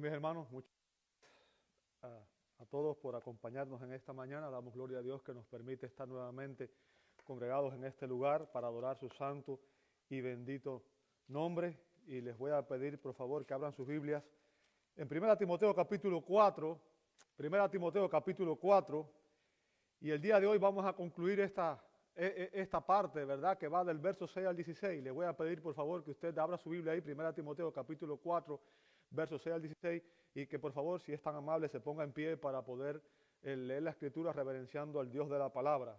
Mis 0.00 0.10
hermanos, 0.10 0.50
muchas 0.50 0.72
gracias 1.20 2.24
a, 2.58 2.62
a 2.62 2.66
todos 2.70 2.96
por 2.96 3.14
acompañarnos 3.16 3.82
en 3.82 3.92
esta 3.92 4.14
mañana. 4.14 4.48
Damos 4.48 4.72
gloria 4.72 5.00
a 5.00 5.02
Dios 5.02 5.22
que 5.22 5.34
nos 5.34 5.44
permite 5.44 5.84
estar 5.84 6.08
nuevamente 6.08 6.70
congregados 7.22 7.74
en 7.74 7.84
este 7.84 8.06
lugar 8.06 8.50
para 8.50 8.68
adorar 8.68 8.96
su 8.96 9.10
santo 9.10 9.60
y 10.08 10.22
bendito 10.22 10.86
nombre. 11.28 11.78
Y 12.06 12.22
les 12.22 12.38
voy 12.38 12.50
a 12.50 12.66
pedir, 12.66 12.98
por 12.98 13.12
favor, 13.12 13.44
que 13.44 13.52
abran 13.52 13.74
sus 13.74 13.86
Biblias 13.86 14.24
en 14.96 15.06
1 15.06 15.36
Timoteo 15.36 15.74
capítulo 15.74 16.22
4, 16.22 16.80
1 17.38 17.70
Timoteo 17.70 18.08
capítulo 18.08 18.56
4, 18.56 19.12
y 20.00 20.12
el 20.12 20.20
día 20.22 20.40
de 20.40 20.46
hoy 20.46 20.56
vamos 20.56 20.86
a 20.86 20.94
concluir 20.94 21.40
esta, 21.40 21.78
e, 22.16 22.50
e, 22.54 22.62
esta 22.62 22.80
parte, 22.80 23.22
¿verdad? 23.26 23.58
Que 23.58 23.68
va 23.68 23.84
del 23.84 23.98
verso 23.98 24.26
6 24.26 24.46
al 24.46 24.56
16. 24.56 25.02
Le 25.02 25.10
voy 25.10 25.26
a 25.26 25.36
pedir, 25.36 25.60
por 25.60 25.74
favor, 25.74 26.02
que 26.02 26.12
usted 26.12 26.38
abra 26.38 26.56
su 26.56 26.70
Biblia 26.70 26.94
ahí, 26.94 27.02
1 27.06 27.34
Timoteo 27.34 27.70
capítulo 27.70 28.16
4, 28.16 28.58
versos 29.10 29.42
6 29.42 29.54
al 29.54 29.62
16, 29.62 30.02
y 30.34 30.46
que 30.46 30.58
por 30.58 30.72
favor, 30.72 31.00
si 31.00 31.12
es 31.12 31.20
tan 31.20 31.34
amable, 31.34 31.68
se 31.68 31.80
ponga 31.80 32.04
en 32.04 32.12
pie 32.12 32.36
para 32.36 32.64
poder 32.64 33.02
eh, 33.42 33.56
leer 33.56 33.82
la 33.82 33.90
escritura 33.90 34.32
reverenciando 34.32 35.00
al 35.00 35.10
Dios 35.10 35.28
de 35.28 35.38
la 35.38 35.52
palabra. 35.52 35.98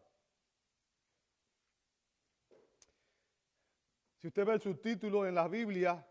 Si 4.18 4.28
usted 4.28 4.46
ve 4.46 4.54
el 4.54 4.62
subtítulo 4.62 5.26
en 5.26 5.34
la 5.34 5.48
Biblia, 5.48 6.06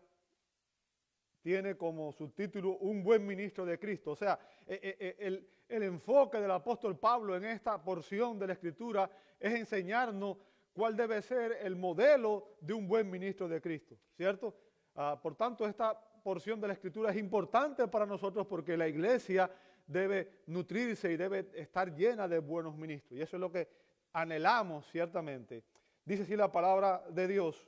tiene 1.41 1.75
como 1.75 2.11
subtítulo 2.11 2.77
un 2.77 3.03
buen 3.03 3.25
ministro 3.25 3.65
de 3.65 3.79
Cristo. 3.79 4.11
O 4.11 4.15
sea, 4.15 4.39
eh, 4.67 4.97
eh, 4.99 5.47
el, 5.69 5.83
enfoque 5.83 6.39
del 6.39 6.51
apóstol 6.51 6.99
Pablo 6.99 7.35
en 7.35 7.45
esta 7.45 7.81
porción 7.81 8.37
de 8.37 8.47
la 8.47 8.53
escritura 8.53 9.09
es 9.39 9.53
enseñarnos 9.53 10.37
cuál 10.73 10.97
debe 10.97 11.21
ser 11.21 11.53
el 11.61 11.77
modelo 11.77 12.57
de 12.59 12.73
un 12.73 12.87
buen 12.87 13.09
ministro 13.09 13.47
de 13.47 13.61
Cristo, 13.61 13.95
¿cierto? 14.17 14.53
Ah, 14.95 15.17
por 15.21 15.35
tanto, 15.35 15.65
esta 15.65 15.97
porción 16.21 16.59
de 16.61 16.67
la 16.67 16.73
escritura 16.73 17.11
es 17.11 17.17
importante 17.17 17.87
para 17.87 18.05
nosotros 18.05 18.47
porque 18.47 18.77
la 18.77 18.87
iglesia 18.87 19.51
debe 19.87 20.43
nutrirse 20.47 21.11
y 21.11 21.17
debe 21.17 21.49
estar 21.53 21.93
llena 21.93 22.27
de 22.27 22.39
buenos 22.39 22.75
ministros. 22.75 23.19
Y 23.19 23.21
eso 23.21 23.35
es 23.35 23.41
lo 23.41 23.51
que 23.51 23.67
anhelamos 24.13 24.89
ciertamente. 24.89 25.63
Dice 26.05 26.23
así 26.23 26.35
la 26.35 26.51
palabra 26.51 27.03
de 27.09 27.27
Dios. 27.27 27.67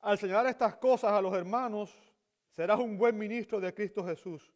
Al 0.00 0.18
señalar 0.18 0.46
estas 0.46 0.76
cosas 0.76 1.12
a 1.12 1.20
los 1.20 1.32
hermanos, 1.34 1.96
serás 2.50 2.80
un 2.80 2.98
buen 2.98 3.16
ministro 3.16 3.60
de 3.60 3.72
Cristo 3.72 4.04
Jesús, 4.04 4.52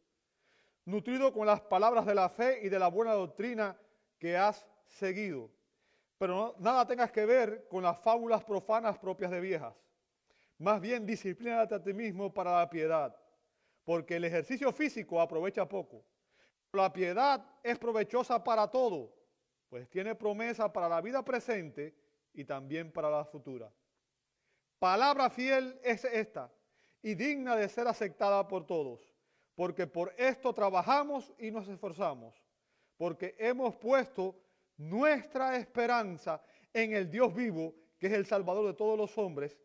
nutrido 0.85 1.33
con 1.33 1.47
las 1.47 1.61
palabras 1.61 2.05
de 2.05 2.15
la 2.15 2.29
fe 2.29 2.61
y 2.63 2.69
de 2.69 2.79
la 2.79 2.89
buena 2.89 3.13
doctrina 3.13 3.77
que 4.19 4.37
has 4.37 4.67
seguido. 4.87 5.51
Pero 6.19 6.57
nada 6.59 6.87
tengas 6.87 7.13
que 7.13 7.27
ver 7.27 7.69
con 7.69 7.83
las 7.83 7.99
fábulas 8.01 8.43
profanas 8.43 8.99
propias 8.99 9.31
de 9.31 9.41
viejas 9.41 9.86
más 10.59 10.81
bien, 10.81 11.05
disciplínate 11.05 11.75
a 11.75 11.83
ti 11.83 11.93
mismo 11.93 12.33
para 12.33 12.59
la 12.59 12.71
piedad, 12.71 13.15
porque 13.85 14.17
el 14.17 14.25
ejercicio 14.25 14.73
físico 14.73 15.21
aprovecha 15.21 15.69
poco. 15.69 16.05
La 16.73 16.93
piedad 16.93 17.45
es 17.63 17.79
provechosa 17.79 18.43
para 18.43 18.69
todo, 18.69 19.15
pues 19.69 19.89
tiene 19.89 20.15
promesa 20.15 20.73
para 20.73 20.89
la 20.89 21.01
vida 21.01 21.25
presente 21.25 21.95
y 22.33 22.45
también 22.45 22.93
para 22.93 23.11
la 23.11 23.25
futura. 23.25 23.73
Palabra 24.79 25.31
fiel 25.31 25.79
es 25.83 26.05
esta 26.05 26.53
y 27.03 27.15
digna 27.15 27.57
de 27.57 27.69
ser 27.69 27.87
aceptada 27.87 28.47
por 28.47 28.67
todos, 28.67 29.15
porque 29.55 29.87
por 29.87 30.13
esto 30.19 30.53
trabajamos 30.53 31.33
y 31.39 31.51
nos 31.51 31.69
esforzamos, 31.69 32.35
porque 32.97 33.35
hemos 33.39 33.77
puesto 33.77 34.39
nuestra 34.77 35.57
esperanza 35.57 36.43
en 36.73 36.95
el 36.95 37.11
Dios 37.11 37.35
vivo, 37.35 37.75
que 37.99 38.09
es 38.09 38.13
el 38.13 38.27
Salvador 38.27 38.67
de 38.67 38.75
todos 38.75 38.99
los 38.99 39.17
hombres, 39.17 39.57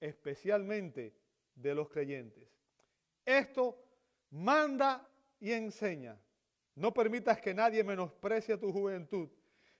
especialmente 0.00 1.14
de 1.54 1.74
los 1.74 1.88
creyentes. 1.88 2.48
Esto 3.24 3.78
manda 4.30 5.06
y 5.40 5.52
enseña. 5.52 6.18
No 6.74 6.92
permitas 6.94 7.40
que 7.40 7.54
nadie 7.54 7.82
menosprecie 7.82 8.56
tu 8.56 8.72
juventud, 8.72 9.28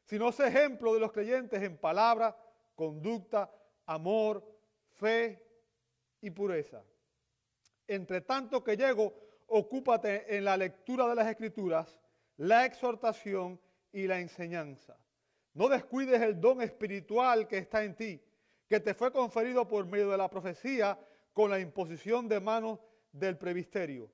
sino 0.05 0.33
sé 0.33 0.49
ejemplo 0.49 0.95
de 0.95 1.01
los 1.01 1.13
creyentes 1.13 1.63
en 1.63 1.77
palabra, 1.77 2.37
conducta, 2.75 3.53
amor, 3.87 4.45
fe 4.97 5.43
y 6.21 6.31
pureza. 6.31 6.83
Entre 7.87 8.21
tanto 8.23 8.63
que 8.65 8.77
llego, 8.77 9.15
ocúpate 9.47 10.37
en 10.37 10.45
la 10.45 10.57
lectura 10.57 11.07
de 11.09 11.15
las 11.15 11.29
escrituras, 11.29 11.99
la 12.37 12.67
exhortación 12.67 13.61
y 13.93 14.07
la 14.07 14.21
enseñanza. 14.21 14.99
No 15.55 15.69
descuides 15.69 16.21
el 16.21 16.41
don 16.41 16.61
espiritual 16.61 17.49
que 17.49 17.59
está 17.59 17.83
en 17.85 17.95
ti 17.95 18.23
que 18.69 18.81
te 18.81 18.95
fue 18.95 19.11
conferido 19.11 19.67
por 19.67 19.87
medio 19.87 20.11
de 20.11 20.19
la 20.19 20.29
profecía 20.29 20.99
con 21.33 21.51
la 21.51 21.59
imposición 21.59 22.29
de 22.29 22.41
manos 22.41 22.79
del 23.13 23.39
previsterio. 23.39 24.11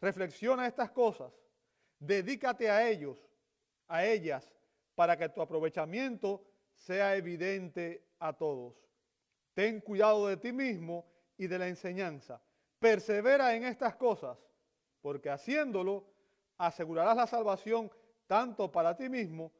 Reflexiona 0.00 0.66
estas 0.66 0.90
cosas, 0.90 1.32
dedícate 1.98 2.70
a 2.70 2.88
ellos, 2.88 3.18
a 3.88 4.04
ellas, 4.04 4.50
para 4.94 5.16
que 5.16 5.28
tu 5.28 5.40
aprovechamiento 5.42 6.44
sea 6.74 7.16
evidente 7.16 8.04
a 8.18 8.32
todos. 8.32 8.74
Ten 9.54 9.80
cuidado 9.80 10.26
de 10.26 10.36
ti 10.36 10.52
mismo 10.52 11.06
y 11.36 11.46
de 11.46 11.58
la 11.58 11.68
enseñanza. 11.68 12.42
Persevera 12.78 13.54
en 13.54 13.64
estas 13.64 13.96
cosas, 13.96 14.38
porque 15.00 15.30
haciéndolo 15.30 16.06
asegurarás 16.56 17.16
la 17.16 17.26
salvación 17.26 17.90
tanto 18.26 18.72
para 18.72 18.96
ti 18.96 19.08
mismo 19.08 19.52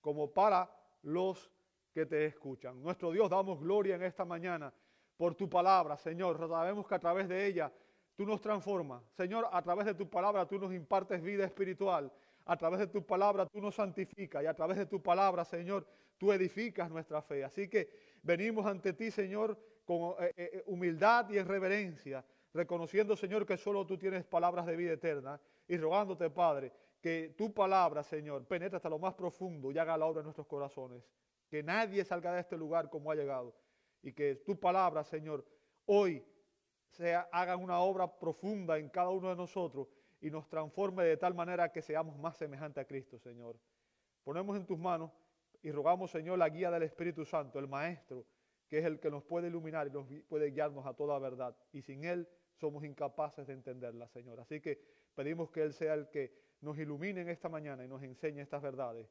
como 0.00 0.32
para 0.32 0.70
los 1.02 1.50
que 1.96 2.04
te 2.04 2.26
escuchan. 2.26 2.82
Nuestro 2.82 3.10
Dios, 3.10 3.30
damos 3.30 3.58
gloria 3.58 3.94
en 3.94 4.02
esta 4.02 4.26
mañana 4.26 4.70
por 5.16 5.34
tu 5.34 5.48
palabra, 5.48 5.96
Señor. 5.96 6.36
Sabemos 6.36 6.86
que 6.86 6.94
a 6.94 6.98
través 6.98 7.26
de 7.26 7.46
ella 7.46 7.72
tú 8.14 8.26
nos 8.26 8.38
transformas. 8.38 9.02
Señor, 9.14 9.48
a 9.50 9.62
través 9.62 9.86
de 9.86 9.94
tu 9.94 10.06
palabra 10.06 10.46
tú 10.46 10.58
nos 10.58 10.74
impartes 10.74 11.22
vida 11.22 11.46
espiritual. 11.46 12.12
A 12.44 12.54
través 12.54 12.80
de 12.80 12.88
tu 12.88 13.06
palabra 13.06 13.46
tú 13.46 13.62
nos 13.62 13.76
santificas 13.76 14.42
y 14.42 14.46
a 14.46 14.52
través 14.52 14.76
de 14.76 14.84
tu 14.84 15.02
palabra, 15.02 15.42
Señor, 15.46 15.86
tú 16.18 16.34
edificas 16.34 16.90
nuestra 16.90 17.22
fe. 17.22 17.42
Así 17.42 17.66
que 17.66 17.88
venimos 18.22 18.66
ante 18.66 18.92
ti, 18.92 19.10
Señor, 19.10 19.58
con 19.86 20.22
eh, 20.22 20.34
eh, 20.36 20.64
humildad 20.66 21.30
y 21.30 21.38
en 21.38 21.48
reverencia, 21.48 22.22
reconociendo, 22.52 23.16
Señor, 23.16 23.46
que 23.46 23.56
solo 23.56 23.86
tú 23.86 23.96
tienes 23.96 24.22
palabras 24.26 24.66
de 24.66 24.76
vida 24.76 24.92
eterna 24.92 25.40
y 25.66 25.78
rogándote, 25.78 26.28
Padre, 26.28 26.74
que 27.00 27.34
tu 27.38 27.54
palabra, 27.54 28.02
Señor, 28.02 28.44
penetre 28.44 28.76
hasta 28.76 28.90
lo 28.90 28.98
más 28.98 29.14
profundo 29.14 29.72
y 29.72 29.78
haga 29.78 29.96
la 29.96 30.04
obra 30.04 30.20
en 30.20 30.24
nuestros 30.24 30.46
corazones. 30.46 31.02
Que 31.48 31.62
nadie 31.62 32.04
salga 32.04 32.32
de 32.32 32.40
este 32.40 32.56
lugar 32.56 32.90
como 32.90 33.10
ha 33.10 33.14
llegado. 33.14 33.54
Y 34.02 34.12
que 34.12 34.36
tu 34.36 34.58
palabra, 34.58 35.04
Señor, 35.04 35.44
hoy 35.86 36.24
sea, 36.96 37.28
haga 37.32 37.56
una 37.56 37.80
obra 37.80 38.18
profunda 38.18 38.78
en 38.78 38.88
cada 38.88 39.10
uno 39.10 39.28
de 39.28 39.36
nosotros 39.36 39.88
y 40.20 40.30
nos 40.30 40.48
transforme 40.48 41.04
de 41.04 41.16
tal 41.16 41.34
manera 41.34 41.70
que 41.70 41.82
seamos 41.82 42.18
más 42.18 42.36
semejantes 42.36 42.82
a 42.82 42.86
Cristo, 42.86 43.18
Señor. 43.18 43.56
Ponemos 44.24 44.56
en 44.56 44.66
tus 44.66 44.78
manos 44.78 45.12
y 45.62 45.70
rogamos, 45.70 46.10
Señor, 46.10 46.38
la 46.38 46.48
guía 46.48 46.70
del 46.70 46.82
Espíritu 46.82 47.24
Santo, 47.24 47.58
el 47.58 47.68
Maestro, 47.68 48.24
que 48.68 48.78
es 48.78 48.84
el 48.84 48.98
que 48.98 49.10
nos 49.10 49.22
puede 49.22 49.48
iluminar 49.48 49.86
y 49.86 49.90
nos 49.90 50.06
puede 50.28 50.50
guiarnos 50.50 50.86
a 50.86 50.94
toda 50.94 51.18
verdad. 51.18 51.56
Y 51.72 51.82
sin 51.82 52.04
Él 52.04 52.28
somos 52.54 52.84
incapaces 52.84 53.46
de 53.46 53.52
entenderla, 53.52 54.08
Señor. 54.08 54.40
Así 54.40 54.60
que 54.60 54.80
pedimos 55.14 55.50
que 55.50 55.62
Él 55.62 55.72
sea 55.72 55.94
el 55.94 56.08
que 56.08 56.32
nos 56.60 56.78
ilumine 56.78 57.20
en 57.20 57.28
esta 57.28 57.48
mañana 57.48 57.84
y 57.84 57.88
nos 57.88 58.02
enseñe 58.02 58.40
estas 58.40 58.62
verdades 58.62 59.08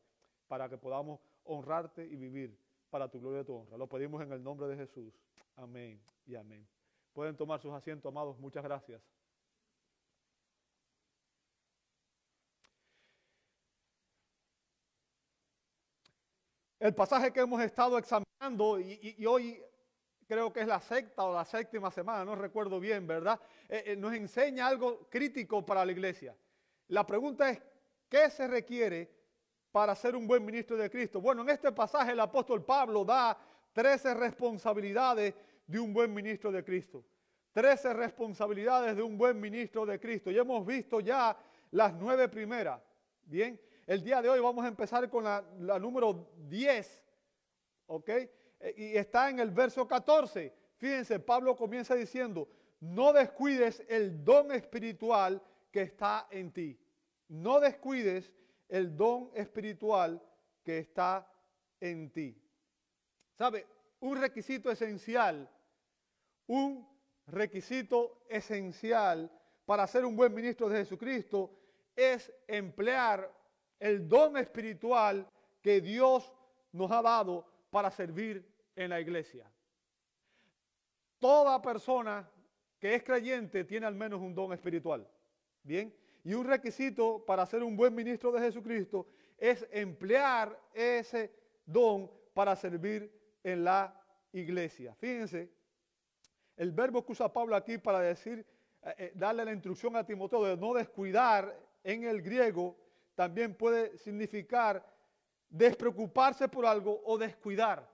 para 0.47 0.67
que 0.67 0.77
podamos 0.77 1.19
honrarte 1.45 2.05
y 2.05 2.15
vivir 2.15 2.57
para 2.89 3.09
tu 3.09 3.19
gloria 3.19 3.41
y 3.41 3.45
tu 3.45 3.55
honra. 3.55 3.77
Lo 3.77 3.87
pedimos 3.87 4.21
en 4.21 4.31
el 4.31 4.43
nombre 4.43 4.67
de 4.67 4.75
Jesús. 4.75 5.13
Amén 5.55 6.01
y 6.25 6.35
amén. 6.35 6.67
Pueden 7.13 7.35
tomar 7.35 7.61
sus 7.61 7.73
asientos, 7.73 8.09
amados. 8.11 8.37
Muchas 8.39 8.63
gracias. 8.63 9.01
El 16.79 16.93
pasaje 16.93 17.31
que 17.31 17.39
hemos 17.39 17.61
estado 17.61 17.97
examinando 17.97 18.79
y, 18.79 19.25
hoy 19.25 19.63
creo 20.27 20.51
que 20.51 20.59
es 20.59 20.67
la 20.67 20.79
sexta 20.79 21.23
o 21.23 21.33
la 21.33 21.45
séptima 21.45 21.89
semana, 21.89 22.25
no 22.25 22.35
recuerdo 22.35 22.79
bien, 22.79 23.07
¿verdad? 23.07 23.39
Eh, 23.69 23.83
eh, 23.87 23.95
nos 23.95 24.13
enseña 24.13 24.67
algo 24.67 25.07
crítico 25.09 25.65
para 25.65 25.85
la 25.85 25.91
iglesia. 25.91 26.35
La 26.89 27.05
pregunta 27.05 27.49
es, 27.49 27.61
¿qué 28.09 28.29
se 28.29 28.47
requiere 28.47 29.09
para 29.75 29.93
ser 29.93 30.15
un 30.15 30.25
buen 30.25 30.45
ministro 30.45 30.77
de 30.77 30.89
Cristo? 30.89 31.19
Bueno, 31.19 31.41
en 31.41 31.49
este 31.49 31.69
pasaje 31.69 32.13
el 32.13 32.19
apóstol 32.21 32.63
Pablo 32.63 33.03
da 33.03 33.37
13 33.73 34.13
responsabilidades 34.13 35.33
de 35.67 35.79
un 35.81 35.91
buen 35.91 36.13
ministro 36.13 36.49
de 36.49 36.63
Cristo. 36.63 37.03
13 37.51 37.91
responsabilidades 37.91 38.95
de 38.95 39.03
un 39.03 39.17
buen 39.17 39.37
ministro 39.37 39.85
de 39.85 39.99
Cristo. 39.99 40.31
Y 40.31 40.37
hemos 40.37 40.65
visto 40.65 41.01
ya 41.01 41.37
las 41.71 41.93
nueve 41.93 42.29
primeras. 42.29 42.81
Bien, 43.25 43.59
el 43.85 44.01
día 44.01 44.21
de 44.21 44.29
hoy 44.29 44.39
vamos 44.39 44.63
a 44.63 44.69
empezar 44.69 45.09
con 45.09 45.25
la, 45.25 45.43
número 45.77 46.25
10. 46.47 47.03
¿Ok? 47.87 48.07
E, 48.07 48.29
y 48.77 48.95
está 48.95 49.29
en 49.29 49.41
el 49.41 49.51
verso 49.51 49.85
14. 49.85 50.53
Fíjense, 50.77 51.19
Pablo 51.19 51.53
comienza 51.57 51.95
diciendo, 51.95 52.47
no 52.79 53.11
descuides 53.11 53.83
el 53.89 54.23
don 54.23 54.53
espiritual 54.53 55.41
que 55.69 55.81
está 55.81 56.27
en 56.31 56.53
ti. 56.53 56.79
No 57.27 57.59
descuides 57.59 58.31
el 58.69 58.95
don 58.95 59.31
espiritual 59.33 60.21
que 60.63 60.79
está 60.79 61.31
en 61.79 62.11
ti. 62.11 62.41
¿Sabe? 63.37 63.67
Un 63.99 64.19
requisito 64.19 64.71
esencial, 64.71 65.49
un 66.47 66.87
requisito 67.27 68.25
esencial 68.29 69.31
para 69.65 69.87
ser 69.87 70.05
un 70.05 70.15
buen 70.15 70.33
ministro 70.33 70.69
de 70.69 70.77
Jesucristo 70.77 71.51
es 71.95 72.31
emplear 72.47 73.31
el 73.79 74.07
don 74.07 74.37
espiritual 74.37 75.29
que 75.61 75.81
Dios 75.81 76.31
nos 76.71 76.91
ha 76.91 77.01
dado 77.01 77.45
para 77.69 77.89
servir 77.89 78.45
en 78.75 78.89
la 78.89 78.99
iglesia. 78.99 79.51
Toda 81.19 81.61
persona 81.61 82.29
que 82.79 82.95
es 82.95 83.03
creyente 83.03 83.63
tiene 83.63 83.87
al 83.87 83.95
menos 83.95 84.21
un 84.21 84.35
don 84.35 84.53
espiritual. 84.53 85.09
Bien, 85.63 85.93
y 86.25 86.33
un 86.33 86.43
requisito 86.43 87.23
para 87.23 87.45
ser 87.45 87.61
un 87.61 87.77
buen 87.77 87.93
ministro 87.93 88.31
de 88.31 88.41
Jesucristo 88.41 89.07
es 89.37 89.65
emplear 89.71 90.59
ese 90.73 91.31
don 91.63 92.09
para 92.33 92.55
servir 92.55 93.11
en 93.43 93.63
la 93.63 93.93
iglesia. 94.33 94.95
Fíjense, 94.95 95.51
el 96.57 96.71
verbo 96.71 97.05
que 97.05 97.11
usa 97.11 97.31
Pablo 97.31 97.55
aquí 97.55 97.77
para 97.77 97.99
decir, 97.99 98.43
eh, 98.81 98.95
eh, 98.97 99.11
darle 99.13 99.45
la 99.45 99.53
instrucción 99.53 99.95
a 99.95 100.03
Timoteo 100.03 100.43
de 100.43 100.57
no 100.57 100.73
descuidar 100.73 101.55
en 101.83 102.05
el 102.05 102.23
griego, 102.23 102.75
también 103.13 103.53
puede 103.53 103.95
significar 103.99 104.83
despreocuparse 105.47 106.47
por 106.47 106.65
algo 106.65 107.03
o 107.05 107.19
descuidar. 107.19 107.87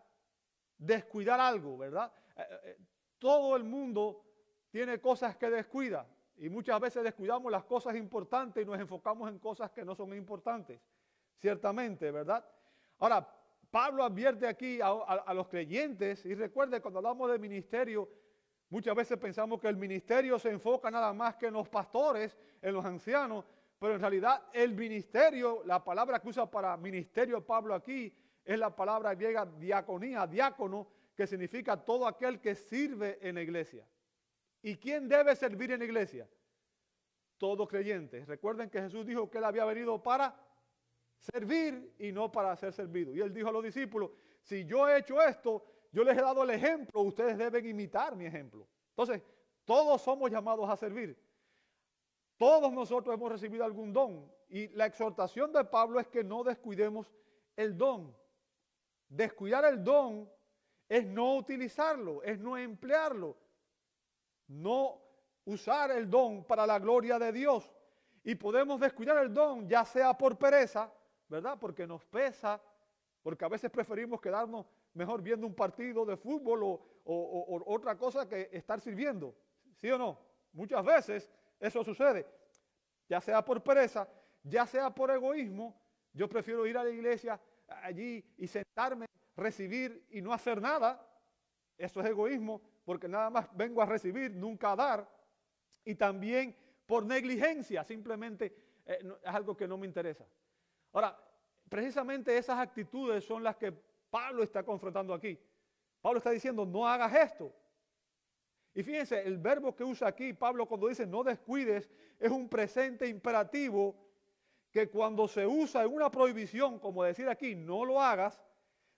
Descuidar 0.78 1.42
algo, 1.42 1.78
¿verdad? 1.78 2.14
Eh, 2.38 2.78
todo 3.20 3.58
el 3.58 3.66
mundo 3.66 4.24
tiene 4.70 5.02
cosas 5.02 5.36
que 5.36 5.50
descuida 5.50 6.08
y 6.38 6.50
muchas 6.50 6.80
veces 6.80 7.04
descuidamos 7.04 7.52
las 7.52 7.64
cosas 7.64 7.96
importantes 7.96 8.64
y 8.64 8.66
nos 8.66 8.80
enfocamos 8.80 9.30
en 9.30 9.40
cosas 9.40 9.72
que 9.72 9.86
no 9.86 9.96
son 9.96 10.16
importantes, 10.16 10.80
ciertamente, 11.38 12.12
¿verdad? 12.12 12.46
Ahora, 13.00 13.28
Pablo 13.70 14.04
advierte 14.04 14.48
aquí 14.48 14.80
a, 14.82 15.34
los 15.34 15.48
creyentes, 15.48 16.26
y 16.26 16.36
recuerde, 16.36 16.82
cuando 16.82 17.00
hablamos 17.00 17.32
de 17.32 17.40
ministerio, 17.40 18.10
muchas 18.70 18.94
veces 18.96 19.18
pensamos 19.18 19.62
que 19.62 19.70
el 19.70 19.78
ministerio 19.78 20.38
se 20.38 20.50
enfoca 20.50 20.92
nada 20.92 21.14
más 21.14 21.36
que 21.36 21.48
en 21.48 21.54
los 21.54 21.70
pastores, 21.70 22.38
en 22.62 22.74
los 22.74 22.84
ancianos, 22.84 23.46
pero 23.80 23.96
en 23.96 24.02
realidad 24.02 24.44
el 24.52 24.76
ministerio, 24.76 25.64
la 25.66 25.84
palabra 25.84 26.20
que 26.20 26.28
usa 26.28 26.52
para 26.52 26.76
ministerio 26.76 27.46
Pablo 27.46 27.74
aquí, 27.74 28.14
es 28.44 28.60
la 28.60 28.76
palabra 28.76 29.16
griega 29.16 29.46
diaconía, 29.46 30.28
diácono, 30.28 30.88
que 31.16 31.26
significa 31.26 31.78
todo 31.78 32.08
aquel 32.08 32.42
que 32.42 32.56
sirve 32.56 33.20
en 33.22 33.36
la 33.36 33.42
iglesia. 33.42 33.86
¿Y 34.62 34.78
quién 34.78 35.08
debe 35.08 35.36
servir 35.36 35.72
en 35.72 35.80
la 35.80 35.86
iglesia? 35.86 36.30
Todo 37.38 37.68
creyente. 37.68 38.24
Recuerden 38.26 38.70
que 38.70 38.82
Jesús 38.82 39.06
dijo 39.06 39.30
que 39.30 39.40
él 39.40 39.46
había 39.46 39.66
venido 39.66 40.02
para 40.02 40.36
servir 41.18 41.96
y 41.98 42.12
no 42.12 42.32
para 42.32 42.56
ser 42.56 42.74
servido. 42.74 43.14
Y 43.16 43.22
él 43.22 43.34
dijo 43.34 43.50
a 43.50 43.52
los 43.52 43.64
discípulos, 43.64 44.12
si 44.44 44.66
yo 44.66 44.88
he 44.88 45.00
hecho 45.00 45.22
esto, 45.22 45.66
yo 45.92 46.04
les 46.04 46.18
he 46.18 46.22
dado 46.22 46.44
el 46.44 46.52
ejemplo, 46.52 47.02
ustedes 47.02 47.38
deben 47.38 47.66
imitar 47.66 48.16
mi 48.16 48.26
ejemplo. 48.26 48.68
Entonces, 48.90 49.22
todos 49.66 50.02
somos 50.02 50.30
llamados 50.30 50.70
a 50.70 50.78
servir. 50.78 51.18
Todos 52.38 52.72
nosotros 52.72 53.14
hemos 53.14 53.32
recibido 53.32 53.64
algún 53.64 53.94
don. 53.94 54.32
Y 54.50 54.68
la 54.70 54.86
exhortación 54.86 55.52
de 55.52 55.64
Pablo 55.64 56.00
es 56.00 56.08
que 56.08 56.24
no 56.24 56.44
descuidemos 56.44 57.12
el 57.56 57.78
don. 57.78 58.16
Descuidar 59.08 59.66
el 59.66 59.84
don 59.84 60.30
es 60.88 61.06
no 61.06 61.36
utilizarlo, 61.36 62.24
es 62.24 62.40
no 62.40 62.58
emplearlo, 62.58 63.38
no 64.52 65.02
usar 65.46 65.92
el 65.92 66.10
don 66.10 66.44
para 66.44 66.68
la 66.68 66.80
gloria 66.80 67.18
de 67.18 67.32
Dios. 67.32 67.72
Y 68.24 68.36
podemos 68.36 68.80
descuidar 68.80 69.18
el 69.18 69.34
don, 69.34 69.68
ya 69.68 69.84
sea 69.86 70.16
por 70.16 70.38
pereza, 70.38 70.92
¿verdad? 71.28 71.58
Porque 71.60 71.88
nos 71.88 72.06
pesa, 72.06 72.62
porque 73.24 73.46
a 73.46 73.48
veces 73.48 73.72
preferimos 73.72 74.22
quedarnos 74.22 74.68
mejor 74.94 75.22
viendo 75.22 75.48
un 75.48 75.56
partido 75.56 76.06
de 76.06 76.18
fútbol 76.18 76.64
o, 76.64 76.88
otra 77.66 77.98
cosa 77.98 78.28
que 78.28 78.50
estar 78.52 78.80
sirviendo. 78.80 79.34
¿Sí 79.78 79.90
o 79.90 79.98
no? 79.98 80.20
Muchas 80.54 80.86
veces 80.86 81.30
eso 81.60 81.84
sucede, 81.84 82.28
ya 83.08 83.20
sea 83.22 83.44
por 83.44 83.64
pereza, 83.64 84.08
ya 84.44 84.66
sea 84.68 84.94
por 84.94 85.10
egoísmo. 85.10 85.76
Yo 86.14 86.28
prefiero 86.28 86.68
ir 86.68 86.78
a 86.78 86.84
la 86.84 86.90
iglesia 86.90 87.40
allí 87.68 88.24
y 88.38 88.48
sentarme, 88.48 89.08
recibir 89.36 90.06
y 90.12 90.22
no 90.22 90.34
hacer 90.34 90.62
nada. 90.62 91.08
Eso 91.78 92.02
es 92.02 92.08
egoísmo, 92.08 92.62
porque 92.84 93.08
nada 93.08 93.30
más 93.30 93.48
vengo 93.56 93.82
a 93.82 93.86
recibir, 93.86 94.36
nunca 94.36 94.72
a 94.72 94.76
dar. 94.76 95.10
Y 95.84 95.96
también 95.96 96.56
por 96.86 97.06
negligencia, 97.06 97.84
simplemente 97.84 98.54
eh, 98.86 99.00
es 99.24 99.34
algo 99.34 99.56
que 99.56 99.68
no 99.68 99.78
me 99.78 99.88
interesa. 99.88 100.26
Ahora, 100.94 101.18
precisamente 101.70 102.38
esas 102.38 102.60
actitudes 102.60 103.24
son 103.24 103.44
las 103.44 103.56
que 103.56 103.72
Pablo 104.10 104.44
está 104.44 104.64
confrontando 104.64 105.14
aquí. 105.14 105.40
Pablo 106.02 106.18
está 106.18 106.32
diciendo, 106.32 106.66
no 106.66 106.88
hagas 106.88 107.14
esto. 107.14 107.54
Y 108.74 108.84
fíjense, 108.84 109.22
el 109.22 109.38
verbo 109.38 109.76
que 109.76 109.84
usa 109.84 110.08
aquí 110.08 110.34
Pablo 110.34 110.66
cuando 110.66 110.88
dice 110.88 111.06
no 111.06 111.24
descuides 111.24 111.90
es 112.20 112.32
un 112.32 112.48
presente 112.48 113.08
imperativo 113.08 113.96
que 114.72 114.90
cuando 114.90 115.28
se 115.28 115.46
usa 115.46 115.84
en 115.84 115.94
una 115.94 116.10
prohibición, 116.10 116.80
como 116.80 117.04
decir 117.04 117.28
aquí, 117.28 117.56
no 117.56 117.84
lo 117.84 118.02
hagas, 118.02 118.42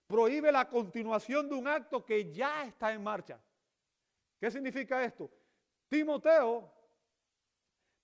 prohíbe 0.05 0.51
la 0.51 0.69
continuación 0.69 1.49
de 1.49 1.55
un 1.55 1.67
acto 1.67 2.05
que 2.05 2.31
ya 2.31 2.65
está 2.65 2.93
en 2.93 3.01
marcha. 3.01 3.41
¿Qué 4.43 4.51
significa 4.51 5.01
esto? 5.05 5.31
Timoteo, 5.87 6.69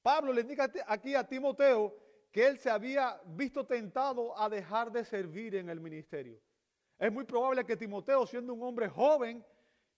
Pablo 0.02 0.32
le 0.32 0.40
indica 0.40 0.72
aquí 0.88 1.14
a 1.14 1.28
Timoteo 1.28 1.94
que 2.32 2.48
él 2.48 2.58
se 2.58 2.70
había 2.70 3.20
visto 3.26 3.66
tentado 3.66 4.40
a 4.40 4.48
dejar 4.48 4.90
de 4.90 5.04
servir 5.04 5.56
en 5.56 5.68
el 5.68 5.82
ministerio. 5.82 6.40
Es 6.98 7.12
muy 7.12 7.26
probable 7.26 7.66
que 7.66 7.76
Timoteo, 7.76 8.26
siendo 8.26 8.54
un 8.54 8.64
hombre 8.64 8.88
joven 8.88 9.46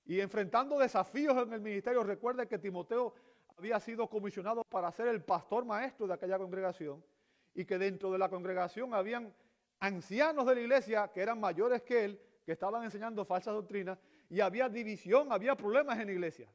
y 0.04 0.20
enfrentando 0.20 0.80
desafíos 0.80 1.38
en 1.38 1.54
el 1.54 1.62
ministerio, 1.62 2.04
recuerde 2.04 2.48
que 2.48 2.58
Timoteo 2.58 3.14
había 3.56 3.80
sido 3.80 4.10
comisionado 4.10 4.64
para 4.64 4.92
ser 4.92 5.10
el 5.10 5.24
pastor 5.24 5.64
maestro 5.64 6.08
de 6.08 6.16
aquella 6.16 6.40
congregación 6.40 7.06
y 7.54 7.66
que 7.66 7.78
dentro 7.78 8.12
de 8.12 8.18
la 8.18 8.30
congregación 8.30 8.96
habían 8.96 9.32
ancianos 9.80 10.48
de 10.48 10.56
la 10.56 10.62
iglesia 10.62 11.12
que 11.14 11.22
eran 11.22 11.40
mayores 11.40 11.84
que 11.84 12.04
él, 12.04 12.22
que 12.44 12.54
estaban 12.54 12.84
enseñando 12.84 13.26
falsas 13.26 13.54
doctrinas 13.54 14.00
y 14.32 14.40
había 14.40 14.70
división, 14.70 15.30
había 15.30 15.56
problemas 15.56 16.00
en 16.00 16.08
la 16.08 16.14
iglesia. 16.14 16.48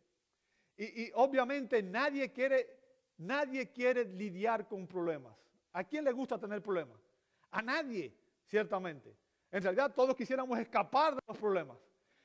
Y, 0.79 1.11
obviamente 1.15 1.83
nadie 1.83 2.33
quiere, 2.33 2.67
nadie 3.19 3.71
quiere 3.71 4.07
lidiar 4.07 4.67
con 4.67 4.87
problemas. 4.87 5.37
¿A 5.75 5.85
quién 5.85 6.03
le 6.05 6.13
gusta 6.13 6.39
tener 6.39 6.63
problemas? 6.63 6.99
A 7.51 7.61
nadie, 7.61 8.15
ciertamente. 8.47 9.15
En 9.53 9.63
realidad 9.63 9.95
todos 9.95 10.17
quisiéramos 10.17 10.59
escapar 10.59 11.17
de 11.17 11.21
los 11.29 11.37
problemas. 11.37 11.77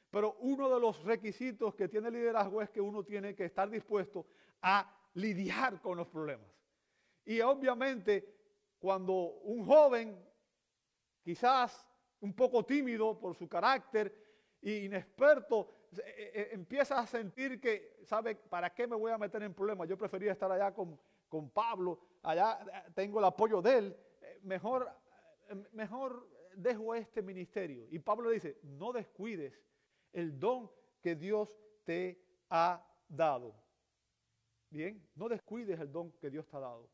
Pero 0.10 0.38
uno 0.40 0.74
de 0.74 0.80
los 0.80 1.04
requisitos 1.04 1.76
que 1.76 1.90
tiene 1.90 2.08
el 2.08 2.14
liderazgo 2.14 2.62
es 2.62 2.70
que 2.70 2.80
uno 2.80 3.04
tiene 3.04 3.36
que 3.36 3.44
estar 3.44 3.70
dispuesto 3.70 4.26
a 4.62 4.90
lidiar 5.16 5.82
con 5.82 5.98
los 5.98 6.08
problemas. 6.08 6.50
Y 7.26 7.42
obviamente 7.42 8.38
cuando 8.80 9.14
un 9.44 9.66
joven, 9.66 10.18
quizás 11.22 11.86
un 12.22 12.34
poco 12.34 12.64
tímido 12.64 13.20
por 13.20 13.36
su 13.36 13.50
carácter 13.50 14.31
inexperto, 14.62 15.88
eh, 15.98 16.32
eh, 16.34 16.50
empieza 16.52 17.00
a 17.00 17.08
sentir 17.08 17.60
que, 17.60 17.98
¿sabe? 18.04 18.36
¿Para 18.36 18.74
qué 18.74 18.88
me 18.88 18.96
voy 18.96 19.12
a 19.12 19.18
meter 19.18 19.44
en 19.44 19.54
problemas? 19.54 19.88
Yo 19.88 19.98
prefería 19.98 20.32
estar 20.32 20.52
allá 20.52 20.74
con, 20.74 21.00
con 21.32 21.50
Pablo, 21.50 21.98
allá 22.24 22.60
eh, 22.62 22.92
tengo 22.94 23.20
el 23.20 23.26
apoyo 23.26 23.62
de 23.62 23.78
él, 23.78 23.98
eh, 24.22 24.40
mejor, 24.44 24.92
eh, 25.50 25.56
mejor 25.72 26.28
dejo 26.56 26.94
este 26.94 27.22
ministerio. 27.22 27.88
Y 27.90 28.00
Pablo 28.00 28.30
dice, 28.30 28.60
no 28.64 28.92
descuides 28.92 29.58
el 30.12 30.38
don 30.38 30.70
que 31.02 31.16
Dios 31.16 31.58
te 31.86 32.22
ha 32.50 32.86
dado. 33.08 33.56
Bien, 34.70 35.02
no 35.16 35.30
descuides 35.30 35.80
el 35.80 35.90
don 35.90 36.12
que 36.20 36.30
Dios 36.30 36.46
te 36.48 36.58
ha 36.58 36.60
dado. 36.60 36.90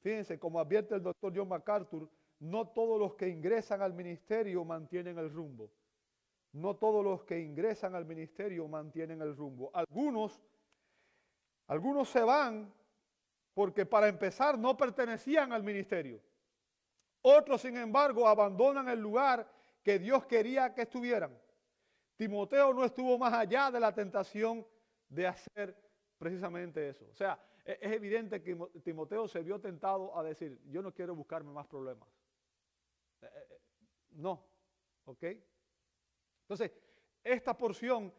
Fíjense, 0.00 0.38
como 0.38 0.60
advierte 0.60 0.94
el 0.94 1.02
doctor 1.02 1.32
John 1.34 1.48
MacArthur, 1.48 2.08
no 2.38 2.68
todos 2.68 3.00
los 3.00 3.14
que 3.16 3.28
ingresan 3.28 3.82
al 3.82 3.94
ministerio 3.94 4.64
mantienen 4.64 5.18
el 5.18 5.32
rumbo. 5.32 5.70
No 6.56 6.74
todos 6.76 7.04
los 7.04 7.22
que 7.24 7.38
ingresan 7.38 7.94
al 7.94 8.06
ministerio 8.06 8.66
mantienen 8.66 9.20
el 9.20 9.36
rumbo. 9.36 9.70
Algunos, 9.74 10.40
algunos 11.66 12.08
se 12.08 12.22
van 12.22 12.72
porque 13.52 13.84
para 13.84 14.08
empezar 14.08 14.58
no 14.58 14.74
pertenecían 14.74 15.52
al 15.52 15.62
ministerio. 15.62 16.18
Otros, 17.20 17.60
sin 17.60 17.76
embargo, 17.76 18.26
abandonan 18.26 18.88
el 18.88 19.00
lugar 19.00 19.46
que 19.82 19.98
Dios 19.98 20.24
quería 20.24 20.72
que 20.72 20.82
estuvieran. 20.82 21.38
Timoteo 22.16 22.72
no 22.72 22.84
estuvo 22.84 23.18
más 23.18 23.34
allá 23.34 23.70
de 23.70 23.80
la 23.80 23.94
tentación 23.94 24.66
de 25.10 25.26
hacer 25.26 25.76
precisamente 26.16 26.88
eso. 26.88 27.06
O 27.10 27.14
sea, 27.14 27.38
e-, 27.66 27.78
es 27.82 27.92
evidente 27.92 28.42
que 28.42 28.56
Timoteo 28.82 29.28
se 29.28 29.42
vio 29.42 29.60
tentado 29.60 30.16
a 30.16 30.22
decir, 30.22 30.58
yo 30.70 30.80
no 30.80 30.94
quiero 30.94 31.14
buscarme 31.14 31.52
más 31.52 31.66
problemas. 31.66 32.08
Eh, 33.20 33.26
eh, 33.26 33.46
eh, 33.50 33.60
no, 34.12 34.42
¿ok? 35.04 35.24
Entonces, 36.48 36.70
esta 37.24 37.56
porción 37.56 38.12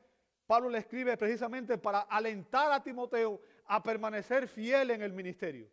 Pablo 0.48 0.70
le 0.70 0.80
escribe 0.80 1.18
precisamente 1.18 1.78
para 1.78 2.02
alentar 2.02 2.72
a 2.72 2.82
Timoteo 2.82 3.42
a 3.66 3.84
permanecer 3.84 4.48
fiel 4.48 4.92
en 4.92 5.02
el 5.02 5.12
ministerio. 5.12 5.70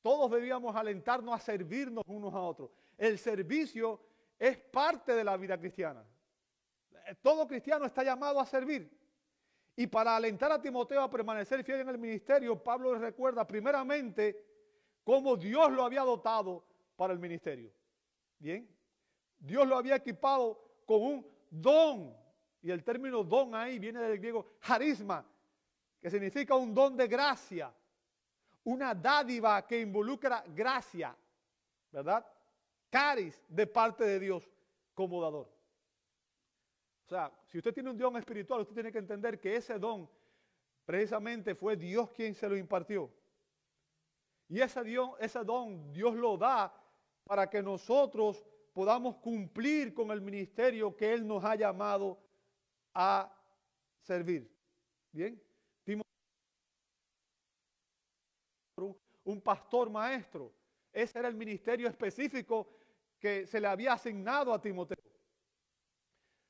Todos 0.00 0.30
debíamos 0.30 0.74
alentarnos 0.74 1.34
a 1.34 1.38
servirnos 1.38 2.04
unos 2.06 2.32
a 2.32 2.40
otros. 2.40 2.70
El 2.96 3.18
servicio 3.18 4.00
es 4.38 4.56
parte 4.56 5.14
de 5.14 5.24
la 5.24 5.36
vida 5.36 5.58
cristiana. 5.58 6.04
Todo 7.22 7.46
cristiano 7.46 7.84
está 7.86 8.04
llamado 8.04 8.40
a 8.40 8.46
servir. 8.46 8.88
Y 9.74 9.88
para 9.88 10.16
alentar 10.16 10.50
a 10.52 10.62
Timoteo 10.62 11.02
a 11.02 11.10
permanecer 11.10 11.62
fiel 11.64 11.80
en 11.80 11.88
el 11.88 11.98
ministerio, 11.98 12.62
Pablo 12.62 12.94
le 12.94 13.00
recuerda 13.00 13.46
primeramente 13.46 14.44
cómo 15.02 15.36
Dios 15.36 15.70
lo 15.72 15.84
había 15.84 16.02
dotado 16.02 16.64
para 16.96 17.12
el 17.12 17.18
ministerio. 17.18 17.70
Bien, 18.38 18.68
Dios 19.38 19.66
lo 19.66 19.76
había 19.76 19.96
equipado 19.96 20.82
con 20.86 21.02
un 21.02 21.35
don. 21.50 22.16
Y 22.62 22.70
el 22.70 22.82
término 22.82 23.22
don 23.22 23.54
ahí 23.54 23.78
viene 23.78 24.00
del 24.00 24.18
griego 24.18 24.56
harisma, 24.62 25.24
que 26.00 26.10
significa 26.10 26.54
un 26.54 26.74
don 26.74 26.96
de 26.96 27.06
gracia, 27.06 27.72
una 28.64 28.94
dádiva 28.94 29.66
que 29.66 29.80
involucra 29.80 30.44
gracia, 30.48 31.16
¿verdad? 31.92 32.26
Caris 32.90 33.40
de 33.48 33.66
parte 33.66 34.04
de 34.04 34.18
Dios 34.18 34.50
como 34.94 35.22
dador. 35.22 35.48
O 37.06 37.08
sea, 37.08 37.30
si 37.46 37.58
usted 37.58 37.72
tiene 37.72 37.90
un 37.90 37.98
don 37.98 38.16
espiritual, 38.16 38.62
usted 38.62 38.74
tiene 38.74 38.90
que 38.90 38.98
entender 38.98 39.38
que 39.38 39.54
ese 39.54 39.78
don 39.78 40.10
precisamente 40.84 41.54
fue 41.54 41.76
Dios 41.76 42.10
quien 42.10 42.34
se 42.34 42.48
lo 42.48 42.56
impartió. 42.56 43.08
Y 44.48 44.60
ese 44.60 44.82
don, 44.82 45.12
ese 45.20 45.44
don 45.44 45.92
Dios 45.92 46.14
lo 46.14 46.36
da 46.36 46.72
para 47.24 47.48
que 47.48 47.62
nosotros 47.62 48.44
podamos 48.76 49.16
cumplir 49.16 49.94
con 49.94 50.10
el 50.10 50.20
ministerio 50.20 50.94
que 50.94 51.14
Él 51.14 51.26
nos 51.26 51.42
ha 51.42 51.54
llamado 51.54 52.18
a 52.92 53.34
servir. 54.02 54.54
Bien, 55.10 55.42
un 59.24 59.40
pastor 59.40 59.88
maestro. 59.88 60.52
Ese 60.92 61.18
era 61.18 61.28
el 61.28 61.34
ministerio 61.34 61.88
específico 61.88 62.68
que 63.18 63.46
se 63.46 63.62
le 63.62 63.66
había 63.66 63.94
asignado 63.94 64.52
a 64.52 64.60
Timoteo. 64.60 64.98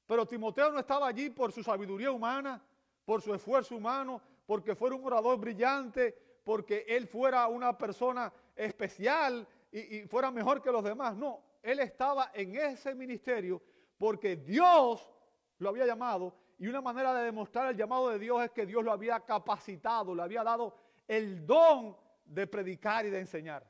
Pero 0.04 0.26
Timoteo 0.26 0.72
no 0.72 0.80
estaba 0.80 1.06
allí 1.06 1.30
por 1.30 1.52
su 1.52 1.62
sabiduría 1.62 2.10
humana, 2.10 2.60
por 3.04 3.22
su 3.22 3.32
esfuerzo 3.34 3.76
humano, 3.76 4.20
porque 4.46 4.74
fuera 4.74 4.96
un 4.96 5.04
orador 5.04 5.38
brillante, 5.38 6.40
porque 6.42 6.84
él 6.88 7.06
fuera 7.06 7.46
una 7.46 7.78
persona 7.78 8.32
especial 8.56 9.46
y, 9.70 10.00
fuera 10.08 10.32
mejor 10.32 10.60
que 10.60 10.72
los 10.72 10.82
demás. 10.82 11.16
No, 11.16 11.45
él 11.66 11.80
estaba 11.80 12.30
en 12.32 12.54
ese 12.54 12.94
ministerio 12.94 13.60
porque 13.98 14.36
Dios 14.36 15.12
lo 15.58 15.68
había 15.68 15.84
llamado 15.84 16.32
y 16.58 16.68
una 16.68 16.80
manera 16.80 17.12
de 17.12 17.24
demostrar 17.24 17.68
el 17.70 17.76
llamado 17.76 18.08
de 18.10 18.20
Dios 18.20 18.40
es 18.44 18.52
que 18.52 18.64
Dios 18.64 18.84
lo 18.84 18.92
había 18.92 19.18
capacitado, 19.18 20.14
le 20.14 20.22
había 20.22 20.44
dado 20.44 20.76
el 21.08 21.44
don 21.44 21.96
de 22.24 22.46
predicar 22.46 23.04
y 23.04 23.10
de 23.10 23.18
enseñar. 23.18 23.68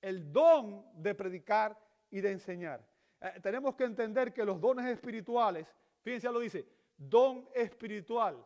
El 0.00 0.32
don 0.32 0.84
de 1.00 1.14
predicar 1.14 1.78
y 2.10 2.20
de 2.20 2.32
enseñar. 2.32 2.84
Eh, 3.20 3.38
tenemos 3.40 3.76
que 3.76 3.84
entender 3.84 4.32
que 4.32 4.44
los 4.44 4.60
dones 4.60 4.86
espirituales, 4.86 5.72
fíjense, 6.02 6.28
lo 6.32 6.40
dice, 6.40 6.66
don 6.96 7.48
espiritual, 7.54 8.44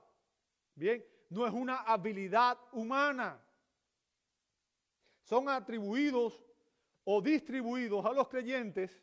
bien, 0.74 1.02
no 1.30 1.46
es 1.46 1.52
una 1.54 1.78
habilidad 1.78 2.58
humana. 2.72 3.40
Son 5.22 5.48
atribuidos 5.48 6.44
o 7.04 7.20
distribuidos 7.20 8.04
a 8.04 8.12
los 8.12 8.28
creyentes 8.28 9.02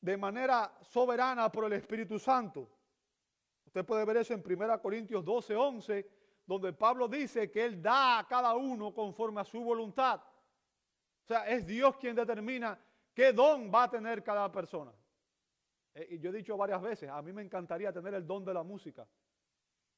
de 0.00 0.16
manera 0.16 0.76
soberana 0.82 1.50
por 1.50 1.64
el 1.64 1.72
Espíritu 1.72 2.18
Santo. 2.18 2.70
Usted 3.66 3.84
puede 3.84 4.04
ver 4.04 4.18
eso 4.18 4.34
en 4.34 4.42
1 4.44 4.80
Corintios 4.80 5.24
12, 5.24 5.56
11, 5.56 6.10
donde 6.46 6.72
Pablo 6.72 7.08
dice 7.08 7.50
que 7.50 7.64
Él 7.64 7.82
da 7.82 8.20
a 8.20 8.26
cada 8.26 8.54
uno 8.54 8.94
conforme 8.94 9.40
a 9.40 9.44
su 9.44 9.60
voluntad. 9.60 10.20
O 10.20 11.26
sea, 11.26 11.46
es 11.48 11.66
Dios 11.66 11.96
quien 11.96 12.16
determina 12.16 12.78
¿Qué 13.18 13.32
don 13.32 13.68
va 13.68 13.82
a 13.82 13.90
tener 13.90 14.22
cada 14.22 14.48
persona? 14.52 14.92
Eh, 15.92 16.06
y 16.10 16.18
yo 16.20 16.30
he 16.30 16.32
dicho 16.34 16.56
varias 16.56 16.80
veces, 16.80 17.10
a 17.10 17.20
mí 17.20 17.32
me 17.32 17.42
encantaría 17.42 17.92
tener 17.92 18.14
el 18.14 18.24
don 18.24 18.44
de 18.44 18.54
la 18.54 18.62
música. 18.62 19.08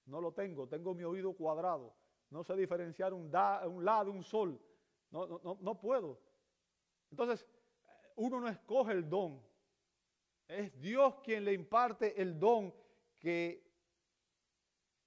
No 0.06 0.22
lo 0.22 0.32
tengo, 0.32 0.66
tengo 0.66 0.94
mi 0.94 1.04
oído 1.04 1.34
cuadrado. 1.34 1.94
No 2.30 2.42
sé 2.42 2.56
diferenciar 2.56 3.12
un, 3.12 3.30
da, 3.30 3.68
un 3.68 3.84
la 3.84 4.02
de 4.04 4.10
un 4.10 4.24
sol. 4.24 4.58
No, 5.10 5.26
no, 5.26 5.58
no 5.60 5.78
puedo. 5.78 6.18
Entonces, 7.10 7.46
uno 8.16 8.40
no 8.40 8.48
escoge 8.48 8.92
el 8.92 9.08
don. 9.08 9.42
Es 10.46 10.78
Dios 10.80 11.16
quien 11.22 11.44
le 11.44 11.52
imparte 11.52 12.20
el 12.20 12.38
don 12.38 12.74
que 13.18 13.70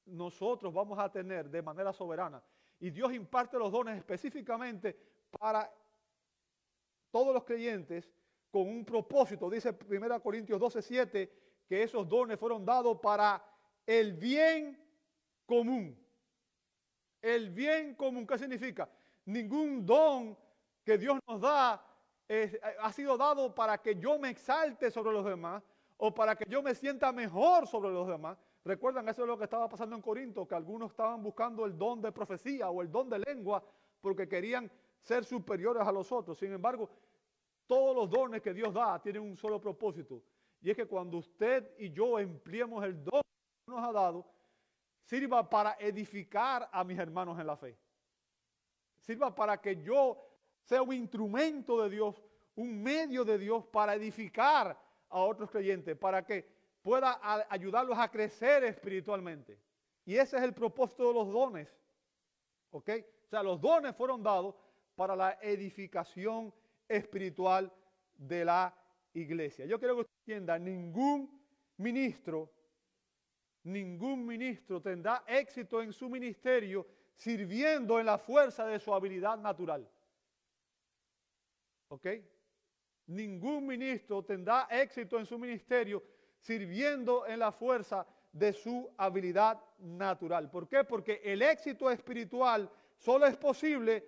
nosotros 0.05 0.73
vamos 0.73 0.99
a 0.99 1.11
tener 1.11 1.49
de 1.49 1.61
manera 1.61 1.93
soberana. 1.93 2.43
Y 2.79 2.89
Dios 2.89 3.13
imparte 3.13 3.57
los 3.57 3.71
dones 3.71 3.97
específicamente 3.97 4.97
para 5.39 5.71
todos 7.11 7.33
los 7.33 7.43
creyentes 7.43 8.09
con 8.51 8.67
un 8.67 8.83
propósito. 8.83 9.49
Dice 9.49 9.77
1 9.89 10.21
Corintios 10.21 10.59
12, 10.59 10.81
7, 10.81 11.33
que 11.67 11.83
esos 11.83 12.07
dones 12.07 12.39
fueron 12.39 12.65
dados 12.65 12.99
para 12.99 13.43
el 13.85 14.13
bien 14.13 14.79
común. 15.45 15.97
El 17.21 17.49
bien 17.51 17.95
común, 17.95 18.27
¿qué 18.27 18.37
significa? 18.37 18.89
Ningún 19.25 19.85
don 19.85 20.37
que 20.83 20.97
Dios 20.97 21.19
nos 21.27 21.39
da 21.39 21.92
ha 22.79 22.91
sido 22.91 23.17
dado 23.17 23.53
para 23.53 23.77
que 23.77 23.95
yo 23.95 24.17
me 24.19 24.29
exalte 24.29 24.89
sobre 24.91 25.11
los 25.11 25.25
demás 25.25 25.63
o 25.97 26.13
para 26.13 26.35
que 26.35 26.45
yo 26.49 26.61
me 26.61 26.75
sienta 26.75 27.11
mejor 27.11 27.67
sobre 27.67 27.91
los 27.91 28.07
demás. 28.07 28.37
Recuerdan, 28.65 29.07
eso 29.09 29.23
es 29.23 29.27
lo 29.27 29.37
que 29.37 29.43
estaba 29.43 29.67
pasando 29.67 29.95
en 29.95 30.01
Corinto, 30.01 30.47
que 30.47 30.55
algunos 30.55 30.91
estaban 30.91 31.21
buscando 31.21 31.65
el 31.65 31.77
don 31.77 32.01
de 32.01 32.11
profecía 32.11 32.69
o 32.69 32.81
el 32.81 32.91
don 32.91 33.09
de 33.09 33.19
lengua 33.19 33.63
porque 34.01 34.27
querían 34.27 34.71
ser 35.01 35.25
superiores 35.25 35.85
a 35.85 35.91
los 35.91 36.11
otros. 36.11 36.37
Sin 36.37 36.51
embargo, 36.53 36.89
todos 37.67 37.95
los 37.95 38.09
dones 38.09 38.41
que 38.41 38.53
Dios 38.53 38.73
da 38.73 39.01
tienen 39.01 39.21
un 39.21 39.37
solo 39.37 39.59
propósito. 39.59 40.21
Y 40.61 40.69
es 40.69 40.75
que 40.75 40.85
cuando 40.85 41.17
usted 41.17 41.71
y 41.77 41.91
yo 41.91 42.19
empleemos 42.19 42.83
el 42.83 43.03
don 43.03 43.21
que 43.21 43.71
nos 43.71 43.83
ha 43.83 43.91
dado, 43.91 44.25
sirva 45.03 45.49
para 45.49 45.75
edificar 45.79 46.69
a 46.71 46.83
mis 46.83 46.97
hermanos 46.97 47.37
en 47.39 47.47
la 47.47 47.57
fe. 47.57 47.77
Sirva 49.01 49.35
para 49.35 49.59
que 49.59 49.81
yo 49.81 50.32
sea 50.63 50.81
un 50.81 50.93
instrumento 50.93 51.81
de 51.81 51.89
Dios, 51.89 52.21
un 52.55 52.81
medio 52.81 53.25
de 53.25 53.37
Dios 53.37 53.65
para 53.65 53.95
edificar 53.95 54.79
a 55.09 55.19
otros 55.19 55.49
creyentes, 55.51 55.97
para 55.97 56.25
que 56.25 56.47
pueda 56.81 57.19
ayudarlos 57.49 57.97
a 57.97 58.09
crecer 58.09 58.63
espiritualmente. 58.63 59.59
Y 60.05 60.15
ese 60.15 60.37
es 60.37 60.43
el 60.43 60.53
propósito 60.53 61.07
de 61.07 61.13
los 61.13 61.31
dones. 61.31 61.69
¿Ok? 62.71 62.89
O 63.25 63.29
sea, 63.29 63.43
los 63.43 63.61
dones 63.61 63.95
fueron 63.95 64.21
dados 64.21 64.55
para 64.95 65.15
la 65.15 65.37
edificación 65.41 66.53
espiritual 66.87 67.71
de 68.17 68.45
la 68.45 68.75
iglesia. 69.13 69.65
Yo 69.65 69.79
quiero 69.79 69.95
que 69.95 70.01
usted 70.01 70.13
entienda, 70.19 70.59
ningún 70.59 71.41
ministro, 71.77 72.51
ningún 73.63 74.25
ministro 74.25 74.81
tendrá 74.81 75.23
éxito 75.27 75.81
en 75.81 75.93
su 75.93 76.09
ministerio 76.09 76.85
sirviendo 77.15 77.99
en 77.99 78.05
la 78.07 78.17
fuerza 78.17 78.65
de 78.65 78.79
su 78.79 78.93
habilidad 78.93 79.37
natural. 79.37 79.87
¿Ok? 81.93 82.07
Ningún 83.05 83.67
ministro 83.67 84.23
tendrá 84.25 84.67
éxito 84.71 85.19
en 85.19 85.27
su 85.27 85.37
ministerio 85.37 86.01
sirviendo 86.39 87.27
en 87.27 87.37
la 87.37 87.51
fuerza 87.51 88.07
de 88.31 88.51
su 88.51 88.89
habilidad 88.97 89.63
natural. 89.77 90.49
¿Por 90.49 90.67
qué? 90.67 90.83
Porque 90.83 91.21
el 91.23 91.43
éxito 91.43 91.91
espiritual 91.91 92.67
solo 92.97 93.27
es 93.27 93.37
posible 93.37 94.07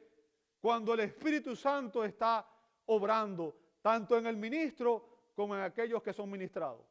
cuando 0.60 0.96
el 0.96 1.02
Espíritu 1.02 1.56
Santo 1.56 2.04
está 2.04 2.44
obrando, 2.88 3.56
tanto 3.84 4.18
en 4.18 4.26
el 4.26 4.36
ministro 4.36 5.30
como 5.36 5.56
en 5.56 5.62
aquellos 5.62 6.02
que 6.02 6.12
son 6.12 6.32
ministrados. 6.32 6.88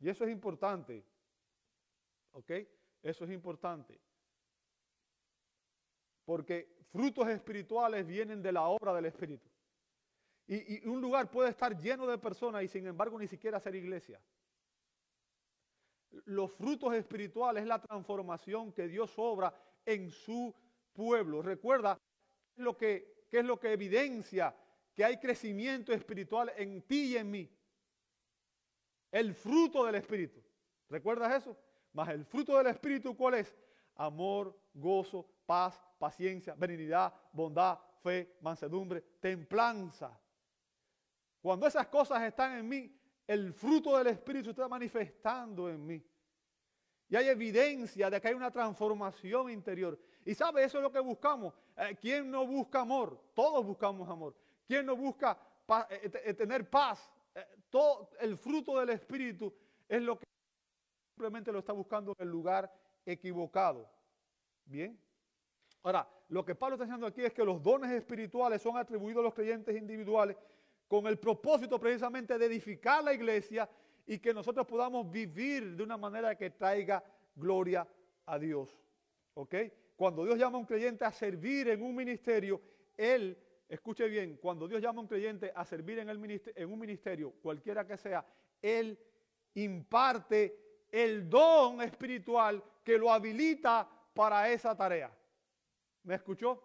Y 0.00 0.08
eso 0.08 0.24
es 0.24 0.30
importante. 0.30 1.04
¿Ok? 2.32 2.50
Eso 3.02 3.24
es 3.24 3.30
importante. 3.30 4.00
Porque 6.24 6.76
frutos 6.90 7.28
espirituales 7.28 8.04
vienen 8.04 8.42
de 8.42 8.50
la 8.50 8.66
obra 8.66 8.92
del 8.92 9.06
Espíritu. 9.06 9.48
Y, 10.48 10.86
un 10.86 11.00
lugar 11.00 11.30
puede 11.30 11.50
estar 11.50 11.76
lleno 11.76 12.06
de 12.06 12.18
personas 12.18 12.62
y 12.62 12.68
sin 12.68 12.86
embargo 12.86 13.18
ni 13.18 13.26
siquiera 13.26 13.58
ser 13.58 13.74
iglesia. 13.74 14.20
Los 16.26 16.52
frutos 16.52 16.94
espirituales 16.94 17.62
es 17.62 17.68
la 17.68 17.80
transformación 17.80 18.72
que 18.72 18.86
Dios 18.86 19.12
obra 19.16 19.52
en 19.84 20.10
su 20.10 20.54
pueblo. 20.92 21.42
Recuerda 21.42 21.98
lo 22.56 22.76
que, 22.76 23.26
es 23.30 23.44
lo 23.44 23.58
que 23.58 23.72
evidencia 23.72 24.54
que 24.94 25.04
hay 25.04 25.18
crecimiento 25.18 25.92
espiritual 25.92 26.52
en 26.56 26.80
ti 26.82 27.12
y 27.12 27.16
en 27.16 27.30
mí. 27.30 27.50
El 29.10 29.34
fruto 29.34 29.84
del 29.84 29.96
Espíritu. 29.96 30.42
¿Recuerdas 30.88 31.42
eso? 31.42 31.56
Más 31.92 32.08
el 32.08 32.24
fruto 32.24 32.56
del 32.56 32.68
Espíritu, 32.68 33.16
¿cuál 33.16 33.34
es? 33.34 33.54
Amor, 33.96 34.58
gozo, 34.72 35.28
paz, 35.44 35.80
paciencia, 35.98 36.54
benignidad, 36.54 37.12
bondad, 37.32 37.78
fe, 38.02 38.36
mansedumbre, 38.40 39.02
templanza. 39.20 40.18
Cuando 41.46 41.68
esas 41.68 41.86
cosas 41.86 42.20
están 42.24 42.58
en 42.58 42.68
mí, 42.68 42.92
el 43.24 43.52
fruto 43.52 43.96
del 43.96 44.08
Espíritu 44.08 44.50
está 44.50 44.66
manifestando 44.66 45.70
en 45.70 45.86
mí. 45.86 46.04
Y 47.08 47.14
hay 47.14 47.28
evidencia 47.28 48.10
de 48.10 48.20
que 48.20 48.26
hay 48.26 48.34
una 48.34 48.50
transformación 48.50 49.52
interior. 49.52 49.96
Y 50.24 50.34
sabe, 50.34 50.64
eso 50.64 50.78
es 50.78 50.82
lo 50.82 50.90
que 50.90 50.98
buscamos. 50.98 51.54
Eh, 51.76 51.96
¿Quién 52.00 52.32
no 52.32 52.44
busca 52.48 52.80
amor? 52.80 53.30
Todos 53.32 53.64
buscamos 53.64 54.08
amor. 54.08 54.34
¿Quién 54.66 54.86
no 54.86 54.96
busca 54.96 55.38
eh, 55.88 56.10
eh, 56.24 56.34
tener 56.34 56.68
paz? 56.68 57.12
todo 57.70 58.10
el 58.18 58.36
fruto 58.36 58.80
del 58.80 58.90
Espíritu 58.90 59.54
es 59.88 60.02
lo 60.02 60.18
que 60.18 60.26
simplemente 61.14 61.52
lo 61.52 61.60
está 61.60 61.72
buscando 61.72 62.12
en 62.18 62.26
el 62.26 62.32
lugar 62.32 62.74
equivocado. 63.04 63.88
Bien. 64.64 65.00
Ahora, 65.84 66.08
lo 66.28 66.44
que 66.44 66.56
Pablo 66.56 66.74
está 66.74 66.86
diciendo 66.86 67.06
aquí 67.06 67.22
es 67.22 67.32
que 67.32 67.44
los 67.44 67.62
dones 67.62 67.92
espirituales 67.92 68.60
son 68.60 68.76
atribuidos 68.76 69.20
a 69.20 69.26
los 69.26 69.34
creyentes 69.34 69.76
individuales 69.76 70.36
con 70.88 71.06
el 71.06 71.18
propósito 71.18 71.78
precisamente 71.78 72.38
de 72.38 72.46
edificar 72.46 73.02
la 73.02 73.12
iglesia 73.12 73.68
y 74.06 74.18
que 74.18 74.32
nosotros 74.32 74.66
podamos 74.66 75.10
vivir 75.10 75.76
de 75.76 75.82
una 75.82 75.96
manera 75.96 76.36
que 76.36 76.50
traiga 76.50 77.02
gloria 77.34 77.86
a 78.26 78.38
Dios. 78.38 78.76
¿Ok? 79.34 79.54
Cuando 79.96 80.24
Dios 80.24 80.38
llama 80.38 80.56
a 80.56 80.60
un 80.60 80.66
creyente 80.66 81.04
a 81.04 81.12
servir 81.12 81.68
en 81.68 81.82
un 81.82 81.94
ministerio, 81.94 82.60
Él, 82.96 83.36
escuche 83.68 84.06
bien, 84.08 84.36
cuando 84.36 84.68
Dios 84.68 84.80
llama 84.80 85.00
a 85.00 85.02
un 85.02 85.08
creyente 85.08 85.52
a 85.54 85.64
servir 85.64 85.98
en, 85.98 86.08
el 86.08 86.42
en 86.54 86.72
un 86.72 86.78
ministerio, 86.78 87.32
cualquiera 87.42 87.86
que 87.86 87.96
sea, 87.96 88.24
Él 88.62 88.98
imparte 89.54 90.84
el 90.90 91.28
don 91.28 91.82
espiritual 91.82 92.62
que 92.84 92.96
lo 92.98 93.10
habilita 93.10 93.88
para 94.14 94.50
esa 94.50 94.76
tarea. 94.76 95.10
¿Me 96.04 96.14
escuchó? 96.14 96.62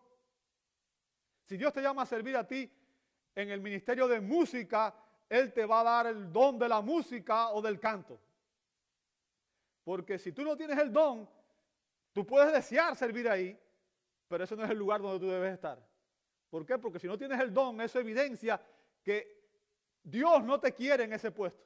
Si 1.45 1.57
Dios 1.57 1.73
te 1.73 1.81
llama 1.81 2.03
a 2.03 2.05
servir 2.05 2.37
a 2.37 2.47
ti 2.47 2.71
en 3.35 3.49
el 3.49 3.61
ministerio 3.61 4.07
de 4.07 4.19
música, 4.19 4.93
Él 5.29 5.53
te 5.53 5.65
va 5.65 5.81
a 5.81 5.83
dar 5.83 6.07
el 6.07 6.31
don 6.31 6.57
de 6.59 6.67
la 6.67 6.81
música 6.81 7.51
o 7.51 7.61
del 7.61 7.79
canto. 7.79 8.19
Porque 9.83 10.19
si 10.19 10.31
tú 10.31 10.43
no 10.43 10.55
tienes 10.55 10.77
el 10.77 10.91
don, 10.91 11.27
tú 12.13 12.25
puedes 12.25 12.51
desear 12.53 12.95
servir 12.95 13.27
ahí, 13.27 13.57
pero 14.27 14.43
ese 14.43 14.55
no 14.55 14.63
es 14.63 14.69
el 14.69 14.77
lugar 14.77 15.01
donde 15.01 15.19
tú 15.19 15.31
debes 15.31 15.53
estar. 15.53 15.79
¿Por 16.49 16.65
qué? 16.65 16.77
Porque 16.77 16.99
si 16.99 17.07
no 17.07 17.17
tienes 17.17 17.39
el 17.39 17.53
don, 17.53 17.79
eso 17.81 17.99
evidencia 17.99 18.61
que 19.03 19.41
Dios 20.03 20.43
no 20.43 20.59
te 20.59 20.73
quiere 20.73 21.05
en 21.05 21.13
ese 21.13 21.31
puesto. 21.31 21.63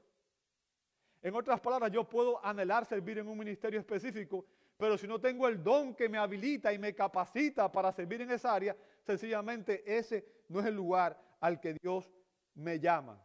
En 1.22 1.34
otras 1.36 1.60
palabras, 1.60 1.92
yo 1.92 2.08
puedo 2.08 2.44
anhelar 2.46 2.86
servir 2.86 3.18
en 3.18 3.28
un 3.28 3.38
ministerio 3.38 3.80
específico, 3.80 4.46
pero 4.78 4.98
si 4.98 5.08
no 5.08 5.20
tengo 5.20 5.48
el 5.48 5.64
don 5.64 5.96
que 5.96 6.08
me 6.08 6.20
habilita 6.20 6.72
y 6.72 6.78
me 6.78 6.94
capacita 6.94 7.72
para 7.72 7.92
servir 7.92 8.22
en 8.22 8.32
esa 8.32 8.54
área, 8.54 8.76
sencillamente 9.02 9.84
ese 9.86 10.44
no 10.50 10.60
es 10.60 10.68
el 10.68 10.76
lugar 10.76 11.20
al 11.46 11.60
que 11.60 11.76
Dios 11.76 12.12
me 12.56 12.80
llama. 12.80 13.24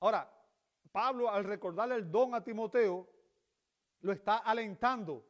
Ahora, 0.00 0.30
Pablo 0.92 1.30
al 1.30 1.44
recordarle 1.44 1.94
el 1.94 2.10
don 2.10 2.34
a 2.34 2.44
Timoteo, 2.44 3.08
lo 4.00 4.12
está 4.12 4.36
alentando. 4.36 5.26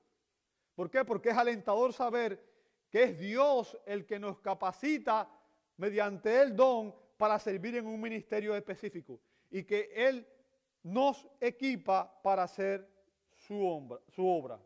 ¿Por 0.74 0.90
qué? 0.90 1.04
Porque 1.04 1.28
es 1.28 1.36
alentador 1.36 1.92
saber 1.92 2.44
que 2.90 3.04
es 3.04 3.18
Dios 3.20 3.78
el 3.86 4.04
que 4.04 4.18
nos 4.18 4.40
capacita 4.40 5.30
mediante 5.76 6.42
el 6.42 6.56
don 6.56 6.92
para 7.16 7.38
servir 7.38 7.76
en 7.76 7.86
un 7.86 8.00
ministerio 8.00 8.56
específico 8.56 9.20
y 9.48 9.62
que 9.62 9.92
Él 9.94 10.26
nos 10.82 11.28
equipa 11.40 12.20
para 12.20 12.42
hacer 12.42 12.90
su 13.36 13.64
obra. 14.16 14.60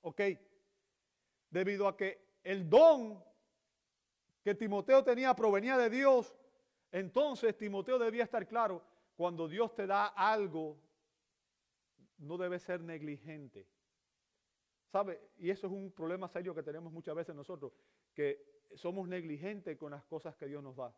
¿Ok? 0.00 0.20
Debido 1.50 1.86
a 1.86 1.96
que 1.96 2.40
el 2.42 2.68
don 2.68 3.22
que 4.42 4.56
Timoteo 4.56 5.04
tenía 5.04 5.34
provenía 5.36 5.78
de 5.78 5.88
Dios, 5.88 6.34
entonces 6.94 7.58
Timoteo 7.58 7.98
debía 7.98 8.22
estar 8.22 8.46
claro, 8.46 8.80
cuando 9.16 9.48
Dios 9.48 9.74
te 9.74 9.84
da 9.84 10.06
algo, 10.06 10.78
no 12.18 12.38
debe 12.38 12.60
ser 12.60 12.80
negligente. 12.80 13.66
¿Sabe? 14.86 15.20
Y 15.38 15.50
eso 15.50 15.66
es 15.66 15.72
un 15.72 15.90
problema 15.90 16.28
serio 16.28 16.54
que 16.54 16.62
tenemos 16.62 16.92
muchas 16.92 17.16
veces 17.16 17.34
nosotros, 17.34 17.72
que 18.14 18.68
somos 18.76 19.08
negligentes 19.08 19.76
con 19.76 19.90
las 19.90 20.04
cosas 20.04 20.36
que 20.36 20.46
Dios 20.46 20.62
nos 20.62 20.76
da. 20.76 20.94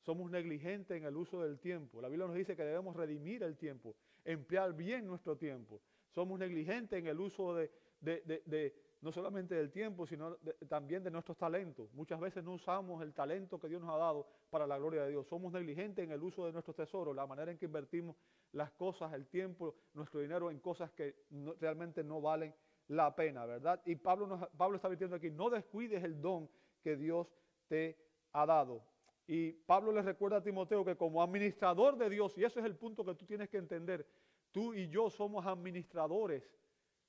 Somos 0.00 0.30
negligentes 0.30 0.96
en 0.96 1.04
el 1.04 1.14
uso 1.14 1.42
del 1.42 1.58
tiempo. 1.60 2.00
La 2.00 2.08
Biblia 2.08 2.26
nos 2.26 2.36
dice 2.36 2.56
que 2.56 2.64
debemos 2.64 2.96
redimir 2.96 3.42
el 3.42 3.58
tiempo, 3.58 3.96
emplear 4.24 4.72
bien 4.72 5.06
nuestro 5.06 5.36
tiempo. 5.36 5.82
Somos 6.08 6.38
negligentes 6.38 6.98
en 6.98 7.06
el 7.06 7.20
uso 7.20 7.54
de, 7.54 7.70
de, 8.00 8.83
no 9.04 9.12
solamente 9.12 9.54
del 9.54 9.70
tiempo, 9.70 10.06
sino 10.06 10.38
también 10.66 11.04
de 11.04 11.10
nuestros 11.10 11.36
talentos. 11.36 11.92
Muchas 11.92 12.18
veces 12.18 12.42
no 12.42 12.54
usamos 12.54 13.02
el 13.02 13.12
talento 13.12 13.60
que 13.60 13.68
Dios 13.68 13.82
nos 13.82 13.90
ha 13.90 13.98
dado 13.98 14.26
para 14.48 14.66
la 14.66 14.78
gloria 14.78 15.02
de 15.02 15.10
Dios. 15.10 15.26
Somos 15.26 15.52
negligentes 15.52 16.02
en 16.02 16.10
el 16.10 16.22
uso 16.22 16.46
de 16.46 16.52
nuestros 16.52 16.74
tesoros, 16.74 17.14
la 17.14 17.26
manera 17.26 17.52
en 17.52 17.58
que 17.58 17.66
invertimos 17.66 18.16
las 18.52 18.72
cosas, 18.72 19.12
el 19.12 19.26
tiempo, 19.26 19.74
nuestro 19.92 20.20
dinero 20.20 20.50
en 20.50 20.58
cosas 20.58 20.90
que 20.92 21.26
realmente 21.60 22.02
no 22.02 22.22
valen 22.22 22.54
la 22.88 23.14
pena, 23.14 23.44
¿verdad? 23.44 23.82
Y 23.84 23.96
Pablo, 23.96 24.50
Pablo 24.56 24.76
está 24.76 24.88
diciendo 24.88 25.16
aquí, 25.16 25.30
no 25.30 25.50
descuides 25.50 26.02
el 26.02 26.22
don 26.22 26.48
que 26.82 26.96
Dios 26.96 27.28
te 27.68 27.98
ha 28.32 28.46
dado. 28.46 28.86
Y 29.26 29.52
Pablo 29.52 29.92
le 29.92 30.00
recuerda 30.00 30.38
a 30.38 30.42
Timoteo 30.42 30.82
que 30.82 30.96
como 30.96 31.22
administrador 31.22 31.98
de 31.98 32.08
Dios, 32.08 32.38
y 32.38 32.44
eso 32.44 32.58
es 32.58 32.64
el 32.64 32.76
punto 32.76 33.04
que 33.04 33.14
tú 33.14 33.26
tienes 33.26 33.50
que 33.50 33.58
entender, 33.58 34.08
tú 34.50 34.72
y 34.72 34.88
yo 34.88 35.10
somos 35.10 35.44
administradores 35.44 36.50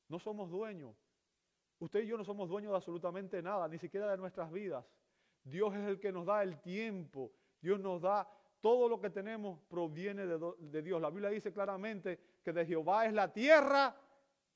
no 0.08 0.20
somos 0.20 0.50
dueños. 0.50 0.96
Usted 1.80 2.04
y 2.04 2.08
yo 2.08 2.18
no 2.18 2.24
somos 2.24 2.50
dueños 2.50 2.72
de 2.72 2.78
absolutamente 2.78 3.42
nada, 3.42 3.68
ni 3.68 3.78
siquiera 3.78 4.10
de 4.10 4.18
nuestras 4.18 4.52
vidas. 4.52 4.86
Dios 5.44 5.76
es 5.76 5.88
el 5.88 6.00
que 6.00 6.12
nos 6.12 6.26
da 6.26 6.42
el 6.42 6.60
tiempo. 6.62 7.32
Dios 7.62 7.80
nos 7.80 8.02
da 8.02 8.28
todo 8.62 8.90
lo 8.90 9.00
que 9.00 9.10
tenemos 9.12 9.60
proviene 9.68 10.26
de, 10.26 10.82
Dios. 10.82 11.02
La 11.02 11.10
Biblia 11.10 11.30
dice 11.30 11.54
claramente 11.54 12.20
que 12.44 12.52
de 12.52 12.66
Jehová 12.66 13.06
es 13.06 13.14
la 13.14 13.32
tierra 13.32 13.96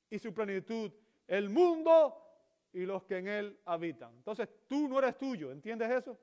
y 0.10 0.18
su 0.18 0.34
plenitud, 0.34 0.92
el 1.28 1.50
mundo 1.50 2.16
y 2.74 2.86
los 2.86 3.04
que 3.04 3.18
en 3.18 3.28
él 3.28 3.60
habitan. 3.66 4.16
Entonces 4.16 4.50
tú 4.68 4.88
no 4.88 4.98
eres 4.98 5.18
tuyo, 5.18 5.52
¿entiendes 5.52 5.92
eso? 5.92 6.18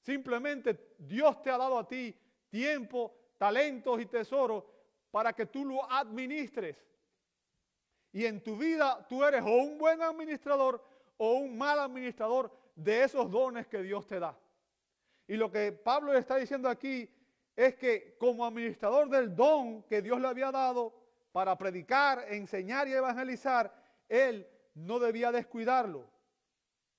Simplemente 0.00 0.94
Dios 0.96 1.42
te 1.42 1.50
ha 1.50 1.58
dado 1.58 1.78
a 1.78 1.88
ti 1.88 2.16
tiempo, 2.48 3.14
talentos 3.36 4.00
y 4.00 4.06
tesoros 4.06 4.64
para 5.10 5.32
que 5.32 5.46
tú 5.46 5.64
lo 5.64 5.90
administres. 5.90 6.76
Y 8.12 8.24
en 8.24 8.42
tu 8.42 8.56
vida 8.56 9.06
tú 9.08 9.24
eres 9.24 9.42
o 9.42 9.56
un 9.56 9.78
buen 9.78 10.00
administrador 10.02 10.82
o 11.16 11.34
un 11.34 11.58
mal 11.58 11.78
administrador 11.78 12.50
de 12.74 13.02
esos 13.04 13.30
dones 13.30 13.66
que 13.66 13.82
Dios 13.82 14.06
te 14.06 14.18
da. 14.18 14.38
Y 15.26 15.36
lo 15.36 15.50
que 15.50 15.72
Pablo 15.72 16.14
está 16.14 16.36
diciendo 16.36 16.68
aquí 16.68 17.08
es 17.54 17.74
que 17.74 18.16
como 18.18 18.46
administrador 18.46 19.08
del 19.08 19.34
don 19.34 19.82
que 19.82 20.00
Dios 20.00 20.20
le 20.20 20.28
había 20.28 20.50
dado 20.50 20.94
para 21.32 21.58
predicar, 21.58 22.24
enseñar 22.32 22.88
y 22.88 22.92
evangelizar, 22.94 23.74
él 24.08 24.48
no 24.74 24.98
debía 24.98 25.30
descuidarlo. 25.32 26.08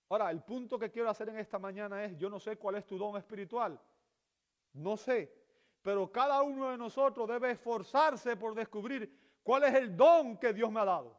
Ahora, 0.09 0.31
el 0.31 0.41
punto 0.41 0.77
que 0.77 0.91
quiero 0.91 1.09
hacer 1.09 1.29
en 1.29 1.37
esta 1.37 1.59
mañana 1.59 2.03
es, 2.03 2.17
yo 2.17 2.29
no 2.29 2.39
sé 2.39 2.57
cuál 2.57 2.75
es 2.75 2.85
tu 2.85 2.97
don 2.97 3.15
espiritual, 3.15 3.79
no 4.73 4.97
sé, 4.97 5.31
pero 5.81 6.11
cada 6.11 6.41
uno 6.41 6.71
de 6.71 6.77
nosotros 6.77 7.27
debe 7.27 7.51
esforzarse 7.51 8.35
por 8.35 8.53
descubrir 8.53 9.11
cuál 9.49 9.63
es 9.63 9.73
el 9.73 9.97
don 9.97 10.37
que 10.37 10.53
Dios 10.53 10.71
me 10.71 10.79
ha 10.79 10.85
dado. 10.85 11.17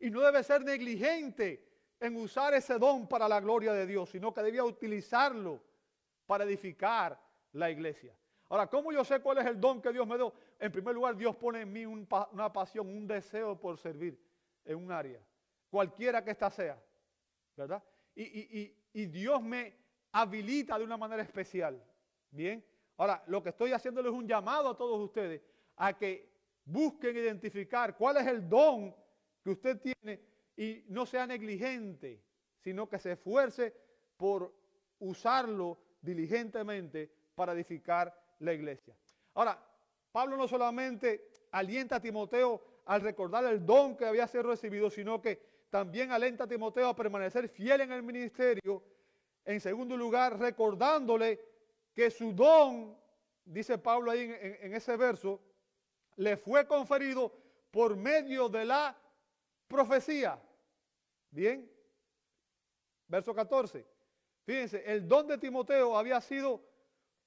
Y 0.00 0.10
no 0.10 0.20
debe 0.20 0.42
ser 0.42 0.60
negligente 0.62 1.66
en 1.98 2.14
usar 2.14 2.52
ese 2.52 2.78
don 2.78 3.08
para 3.08 3.26
la 3.26 3.40
gloria 3.40 3.72
de 3.72 3.86
Dios, 3.86 4.10
sino 4.10 4.34
que 4.34 4.42
debía 4.42 4.62
utilizarlo 4.62 5.62
para 6.26 6.44
edificar 6.44 7.18
la 7.52 7.70
iglesia. 7.70 8.14
Ahora, 8.50 8.66
¿cómo 8.66 8.92
yo 8.92 9.02
sé 9.02 9.20
cuál 9.20 9.38
es 9.38 9.46
el 9.46 9.58
don 9.58 9.80
que 9.80 9.94
Dios 9.94 10.06
me 10.06 10.16
dio? 10.16 10.34
En 10.58 10.70
primer 10.70 10.94
lugar, 10.94 11.16
Dios 11.16 11.34
pone 11.36 11.62
en 11.62 11.72
mí 11.72 11.86
una 11.86 12.52
pasión, 12.52 12.86
un 12.86 13.06
deseo 13.06 13.58
por 13.58 13.78
servir 13.78 14.22
en 14.66 14.76
un 14.76 14.92
área, 14.92 15.22
cualquiera 15.70 16.22
que 16.22 16.32
ésta 16.32 16.50
sea, 16.50 16.78
¿verdad? 17.56 17.82
Y, 18.14 18.76
y 18.92 19.06
Dios 19.06 19.42
me 19.42 19.74
habilita 20.12 20.76
de 20.76 20.84
una 20.84 20.98
manera 20.98 21.22
especial. 21.22 21.82
Bien, 22.30 22.62
ahora 22.98 23.24
lo 23.26 23.42
que 23.42 23.48
estoy 23.48 23.72
haciéndole 23.72 24.10
es 24.10 24.14
un 24.14 24.28
llamado 24.28 24.68
a 24.68 24.76
todos 24.76 25.00
ustedes 25.00 25.40
a 25.76 25.96
que 25.96 26.33
busquen 26.64 27.16
identificar 27.16 27.96
cuál 27.96 28.16
es 28.18 28.26
el 28.26 28.48
don 28.48 28.94
que 29.42 29.50
usted 29.50 29.80
tiene 29.80 30.20
y 30.56 30.84
no 30.88 31.04
sea 31.04 31.26
negligente, 31.26 32.22
sino 32.60 32.88
que 32.88 32.98
se 32.98 33.12
esfuerce 33.12 33.74
por 34.16 34.54
usarlo 35.00 35.78
diligentemente 36.00 37.10
para 37.34 37.52
edificar 37.52 38.14
la 38.38 38.52
iglesia. 38.52 38.96
Ahora, 39.34 39.58
Pablo 40.12 40.36
no 40.36 40.46
solamente 40.46 41.28
alienta 41.50 41.96
a 41.96 42.00
Timoteo 42.00 42.62
al 42.86 43.00
recordar 43.00 43.44
el 43.46 43.64
don 43.64 43.96
que 43.96 44.06
había 44.06 44.26
sido 44.28 44.44
recibido, 44.44 44.90
sino 44.90 45.20
que 45.20 45.40
también 45.70 46.12
alienta 46.12 46.44
a 46.44 46.48
Timoteo 46.48 46.88
a 46.88 46.96
permanecer 46.96 47.48
fiel 47.48 47.80
en 47.80 47.92
el 47.92 48.02
ministerio. 48.02 48.82
En 49.44 49.60
segundo 49.60 49.96
lugar, 49.96 50.38
recordándole 50.38 51.40
que 51.92 52.10
su 52.10 52.32
don, 52.32 52.96
dice 53.44 53.76
Pablo 53.78 54.10
ahí 54.10 54.20
en, 54.20 54.58
en 54.60 54.74
ese 54.74 54.96
verso, 54.96 55.40
le 56.16 56.36
fue 56.36 56.66
conferido 56.66 57.32
por 57.70 57.96
medio 57.96 58.48
de 58.48 58.64
la 58.64 58.96
profecía. 59.66 60.40
Bien, 61.30 61.70
verso 63.08 63.34
14. 63.34 63.86
Fíjense, 64.44 64.82
el 64.86 65.08
don 65.08 65.26
de 65.26 65.38
Timoteo 65.38 65.96
había 65.96 66.20
sido 66.20 66.62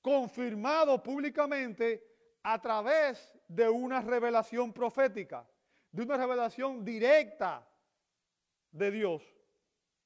confirmado 0.02 1.02
públicamente 1.02 2.04
a 2.44 2.62
través 2.62 3.38
de 3.48 3.68
una 3.68 4.02
revelación 4.02 4.72
profética, 4.72 5.46
de 5.92 6.04
una 6.04 6.16
revelación 6.16 6.86
directa 6.86 7.68
de 8.72 8.92
Dios. 8.92 9.24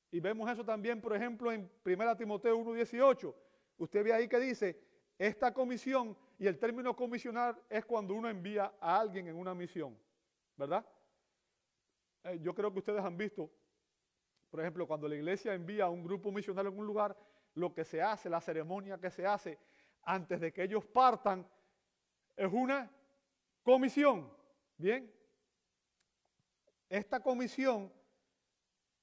Y 0.10 0.20
vemos 0.20 0.50
eso 0.50 0.66
también, 0.66 1.00
por 1.02 1.16
ejemplo, 1.16 1.52
en 1.52 1.72
1 1.86 2.18
Timoteo 2.18 2.58
1.18. 2.58 3.36
Usted 3.78 4.04
ve 4.04 4.14
ahí 4.14 4.28
que 4.28 4.40
dice, 4.40 4.80
esta 5.18 5.54
comisión 5.54 6.18
y 6.42 6.48
el 6.48 6.58
término 6.58 6.96
comisionar 6.96 7.56
es 7.70 7.86
cuando 7.86 8.16
uno 8.16 8.28
envía 8.28 8.74
a 8.80 9.00
alguien 9.00 9.28
en 9.28 9.36
una 9.36 9.54
misión, 9.54 9.96
¿verdad? 10.58 10.84
eh, 12.24 12.40
yo 12.42 12.56
creo 12.56 12.74
que 12.74 12.80
ustedes 12.80 13.06
han 13.06 13.16
visto, 13.16 13.48
por 14.50 14.60
ejemplo, 14.60 14.88
cuando 14.88 15.08
la 15.08 15.14
iglesia 15.14 15.54
envía 15.54 15.84
a 15.84 15.90
un 15.92 16.04
grupo 16.04 16.32
misionario 16.32 16.70
a 16.70 16.72
algún 16.72 16.88
lugar, 16.88 17.16
lo 17.54 17.72
que 17.72 17.86
se 17.86 18.02
hace, 18.02 18.28
la 18.28 18.42
ceremonia 18.42 18.98
que 18.98 19.12
se 19.12 19.24
hace 19.24 19.60
antes 20.02 20.42
de 20.42 20.52
que 20.52 20.64
ellos 20.64 20.84
partan, 20.84 21.48
es 22.36 22.52
una 22.52 22.90
comisión. 23.62 24.28
Bien, 24.78 25.14
esta 26.90 27.20
comisión 27.20 27.94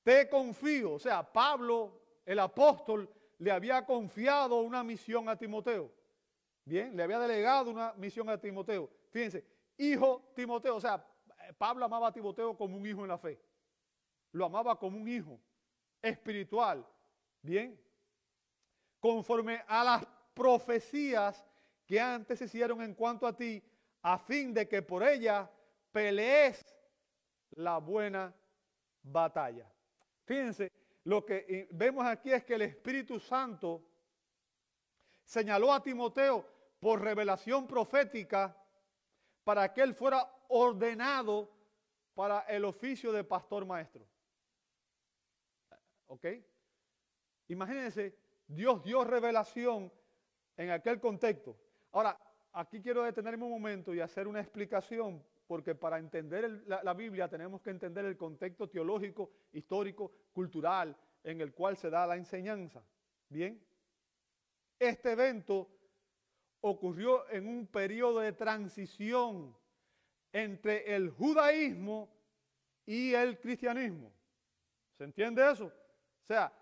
te 0.03 0.29
confío, 0.29 0.95
o 0.95 0.99
sea, 0.99 1.23
Pablo, 1.23 2.03
el 2.27 2.41
apóstol, 2.41 3.09
le 3.39 3.53
había 3.53 3.87
confiado 3.87 4.61
una 4.63 4.83
misión 4.83 5.29
a 5.29 5.37
Timoteo. 5.37 5.98
Bien, 6.69 6.95
le 6.95 7.03
había 7.03 7.19
delegado 7.19 7.71
una 7.71 7.95
misión 7.95 8.29
a 8.29 8.39
Timoteo. 8.39 8.91
Fíjense, 9.09 9.43
hijo 9.79 10.31
Timoteo, 10.37 10.77
o 10.77 10.81
sea, 10.81 11.03
Pablo 11.57 11.83
amaba 11.87 12.09
a 12.09 12.13
Timoteo 12.13 12.55
como 12.55 12.77
un 12.77 12.85
hijo 12.85 13.01
en 13.05 13.09
la 13.09 13.17
fe. 13.17 13.41
Lo 14.33 14.45
amaba 14.45 14.79
como 14.79 14.99
un 14.99 15.09
hijo 15.09 15.41
espiritual. 16.03 16.87
Bien, 17.41 17.81
conforme 19.01 19.63
a 19.67 19.83
las 19.83 20.07
profecías 20.35 21.43
que 21.87 21.99
antes 21.99 22.43
hicieron 22.43 22.83
en 22.83 22.93
cuanto 22.93 23.27
a 23.27 23.35
ti, 23.35 23.63
a 24.03 24.19
fin 24.19 24.53
de 24.53 24.69
que 24.69 24.83
por 24.83 25.03
ella 25.03 25.51
pelees 25.91 26.63
la 27.53 27.79
buena 27.79 28.37
batalla. 29.03 29.73
Fíjense, 30.27 30.71
lo 31.05 31.25
que 31.25 31.47
eh, 31.49 31.69
vemos 31.71 32.05
aquí 32.05 32.31
es 32.31 32.45
que 32.45 32.57
el 32.57 32.63
Espíritu 32.63 33.19
Santo 33.19 33.83
señaló 35.25 35.73
a 35.73 35.83
Timoteo 35.83 36.58
por 36.79 37.01
revelación 37.01 37.67
profética 37.67 38.57
para 39.45 39.73
que 39.73 39.83
él 39.83 39.95
fuera 39.95 40.31
ordenado 40.49 41.51
para 42.15 42.41
el 42.41 42.65
oficio 42.65 43.13
de 43.13 43.25
pastor 43.25 43.65
maestro. 43.65 44.07
¿Ok? 46.07 46.27
Imagínense, 47.49 48.17
Dios 48.47 48.83
dio 48.83 49.05
revelación 49.05 49.93
en 50.57 50.71
aquel 50.71 51.01
contexto. 51.01 51.57
Ahora, 51.93 52.19
aquí 52.53 52.81
quiero 52.81 53.03
detenerme 53.03 53.45
un 53.45 53.53
momento 53.53 53.95
y 53.95 54.01
hacer 54.01 54.27
una 54.27 54.41
explicación, 54.41 55.25
porque 55.47 55.75
para 55.75 55.99
entender 55.99 56.63
la, 56.67 56.83
la, 56.83 56.95
Biblia 56.95 57.29
tenemos 57.29 57.63
que 57.63 57.71
entender 57.71 58.05
el 58.05 58.17
contexto 58.17 58.69
teológico, 58.69 59.31
histórico, 59.53 60.13
cultural 60.33 60.97
en 61.25 61.41
el 61.41 61.53
cual 61.55 61.77
se 61.77 61.91
da 61.91 62.07
la 62.07 62.17
enseñanza. 62.17 62.83
Bien, 63.29 63.63
este 64.79 65.13
evento 65.13 65.78
ocurrió 66.61 67.29
en 67.31 67.47
un 67.47 67.67
periodo 67.67 68.21
de 68.21 68.33
transición 68.33 69.57
entre 70.33 70.95
el 70.95 71.11
judaísmo 71.11 72.09
y 72.85 73.15
el 73.15 73.39
cristianismo. 73.39 74.13
¿Se 74.97 75.05
entiende 75.05 75.51
eso? 75.51 75.67
O 75.67 76.27
sea, 76.27 76.53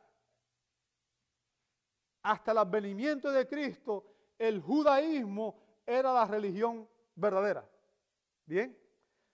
hasta 2.22 2.52
el 2.52 2.58
advenimiento 2.58 3.30
de 3.30 3.46
Cristo, 3.46 4.04
el 4.38 4.60
judaísmo 4.60 5.80
era 5.86 6.12
la 6.12 6.24
religión 6.26 6.88
verdadera. 7.14 7.68
¿Bien? 8.44 8.76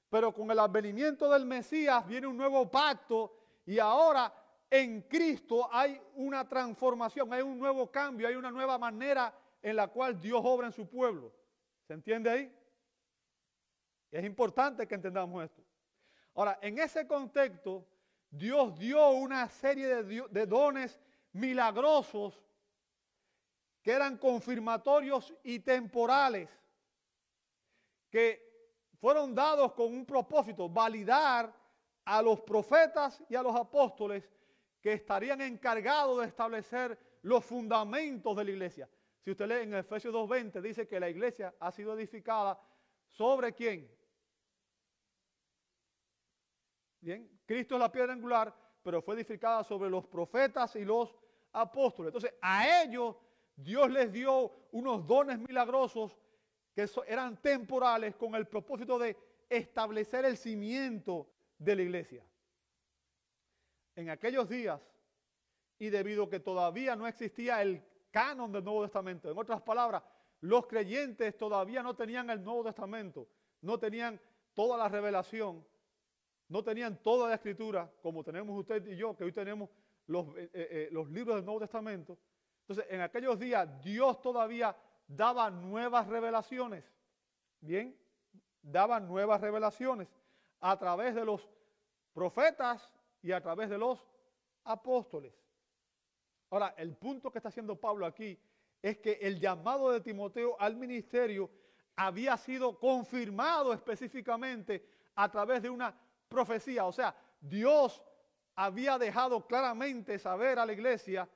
Pero 0.09 0.33
con 0.33 0.51
el 0.51 0.59
advenimiento 0.59 1.31
del 1.31 1.46
Mesías 1.46 2.07
viene 2.07 2.27
un 2.27 2.37
nuevo 2.37 2.70
pacto 2.70 3.35
y 3.64 3.79
ahora 3.79 4.33
en 4.70 5.03
Cristo 5.03 5.68
hay 5.70 6.01
una 6.14 6.48
transformación, 6.48 7.33
hay 7.33 7.42
un 7.42 7.59
nuevo 7.59 7.90
cambio, 7.90 8.29
hay 8.29 8.35
una 8.35 8.51
nueva 8.51 8.79
manera 8.79 9.35
en 9.62 9.77
la 9.77 9.88
cual 9.88 10.20
Dios 10.20 10.40
obra 10.44 10.66
en 10.66 10.72
su 10.72 10.88
pueblo. 10.88 11.33
¿Se 11.87 11.94
entiende 11.94 12.29
ahí? 12.29 12.55
Es 14.11 14.25
importante 14.25 14.87
que 14.87 14.94
entendamos 14.94 15.44
esto. 15.44 15.62
Ahora, 16.35 16.59
en 16.61 16.79
ese 16.79 17.07
contexto, 17.07 17.87
Dios 18.31 18.79
dio 18.79 19.11
una 19.11 19.48
serie 19.48 20.03
de, 20.03 20.25
de 20.29 20.46
dones 20.46 20.98
milagrosos 21.33 22.42
que 23.83 23.92
eran 23.92 24.16
confirmatorios 24.16 25.35
y 25.42 25.59
temporales, 25.61 26.48
que 28.11 28.53
fueron 29.01 29.35
dados 29.35 29.72
con 29.72 29.92
un 29.92 30.07
propósito, 30.07 30.68
validar 30.68 31.53
a 32.05 32.22
los 32.22 32.40
profetas 32.40 33.22
y 33.29 33.35
a 33.35 33.42
los 33.42 33.55
apóstoles 33.55 34.29
que 34.81 34.92
estarían 34.92 35.40
encargados 35.40 36.20
de 36.20 36.27
establecer 36.27 36.98
los 37.22 37.44
fundamentos 37.44 38.37
de 38.37 38.44
la 38.44 38.51
iglesia. 38.51 38.88
Si 39.25 39.31
usted 39.31 39.47
lee 39.47 39.63
en 39.63 39.75
Efesios 39.75 40.13
2.20, 40.13 40.61
dice 40.61 40.89
que 40.89 40.99
la 40.99 41.09
iglesia 41.09 41.55
ha 41.61 41.71
sido 41.71 41.97
edificada 41.97 42.61
sobre 43.07 43.53
quién? 43.53 43.89
Bien, 47.01 47.41
Cristo 47.47 47.77
es 47.77 47.81
la 47.81 47.93
piedra 47.93 48.13
angular, 48.13 48.55
pero 48.83 49.01
fue 49.01 49.15
edificada 49.15 49.63
sobre 49.63 49.89
los 49.91 50.07
profetas 50.07 50.75
y 50.77 50.85
los 50.85 51.15
apóstoles. 51.53 52.09
Entonces, 52.09 52.35
a 52.41 52.83
ellos 52.83 53.17
Dios 53.55 53.91
les 53.91 54.13
dio 54.13 54.51
unos 54.73 55.07
dones 55.07 55.39
milagrosos 55.39 56.19
que 56.75 56.89
eran 57.07 57.41
temporales 57.41 58.17
con 58.17 58.35
el 58.35 58.47
propósito 58.47 58.99
de 58.99 59.17
establecer 59.49 60.25
el 60.25 60.37
cimiento 60.37 61.29
de 61.59 61.77
la 61.77 61.83
iglesia. 61.83 62.25
En 63.95 64.11
aquellos 64.11 64.49
días, 64.49 64.81
y 65.79 65.91
debido 65.91 66.25
a 66.25 66.31
que 66.31 66.41
todavía 66.41 66.97
no 66.97 67.07
existía 67.07 67.61
el 67.61 67.85
canon 68.12 68.53
del 68.53 68.62
Nuevo 68.62 68.83
Testamento, 68.83 69.29
en 69.31 69.37
otras 69.37 69.61
palabras, 69.62 70.05
los 70.40 70.66
creyentes 70.66 71.37
todavía 71.37 71.83
no 71.83 71.96
tenían 71.96 72.31
el 72.31 72.44
Nuevo 72.44 72.62
Testamento, 72.62 73.27
no 73.62 73.79
tenían 73.79 74.20
toda 74.55 74.77
la 74.77 74.88
revelación, 74.88 75.66
no 76.48 76.62
tenían 76.62 77.03
toda 77.03 77.29
la 77.29 77.37
escritura, 77.37 77.90
como 78.03 78.22
tenemos 78.22 78.57
usted 78.59 78.87
y 78.87 78.96
yo, 78.96 79.16
que 79.16 79.25
hoy 79.25 79.33
tenemos 79.33 79.70
los, 80.07 80.29
eh, 80.37 80.51
eh, 80.53 80.88
eh, 80.92 81.05
libros 81.11 81.37
del 81.37 81.44
Nuevo 81.44 81.61
Testamento. 81.61 82.18
Entonces, 82.61 82.87
en 82.90 83.01
aquellos 83.01 83.38
días, 83.38 83.68
Dios 83.83 84.20
todavía 84.20 84.77
daba 85.07 85.51
nuevas 85.51 86.07
revelaciones. 86.07 86.85
Bien, 87.61 87.98
daba 88.61 89.01
nuevas 89.01 89.40
revelaciones 89.40 90.09
a 90.61 90.79
través 90.79 91.14
de 91.14 91.25
los 91.25 91.48
profetas 92.12 92.92
y 93.22 93.33
a 93.33 93.40
través 93.40 93.70
de 93.70 93.79
los 93.79 94.05
apóstoles. 94.64 95.33
Ahora, 96.53 96.75
el 96.77 96.95
punto 96.95 97.33
que 97.33 97.38
está 97.38 97.49
haciendo 97.49 97.81
Pablo 97.81 98.05
aquí 98.05 98.38
es 98.83 98.99
que 98.99 99.12
el 99.23 99.41
llamado 99.41 99.91
de 99.91 100.03
Timoteo 100.03 100.55
al 100.61 100.77
ministerio 100.77 101.51
había 101.97 102.37
sido 102.37 102.79
confirmado 102.79 103.73
específicamente 103.73 104.87
a 105.15 105.31
través 105.31 105.62
de 105.62 105.71
una 105.71 105.99
profecía. 106.29 106.85
O 106.85 106.93
sea, 106.93 107.17
Dios 107.41 108.03
había 108.55 108.99
dejado 108.99 109.47
claramente 109.47 110.19
saber 110.19 110.59
a 110.59 110.67
la 110.67 110.75
iglesia 110.75 111.27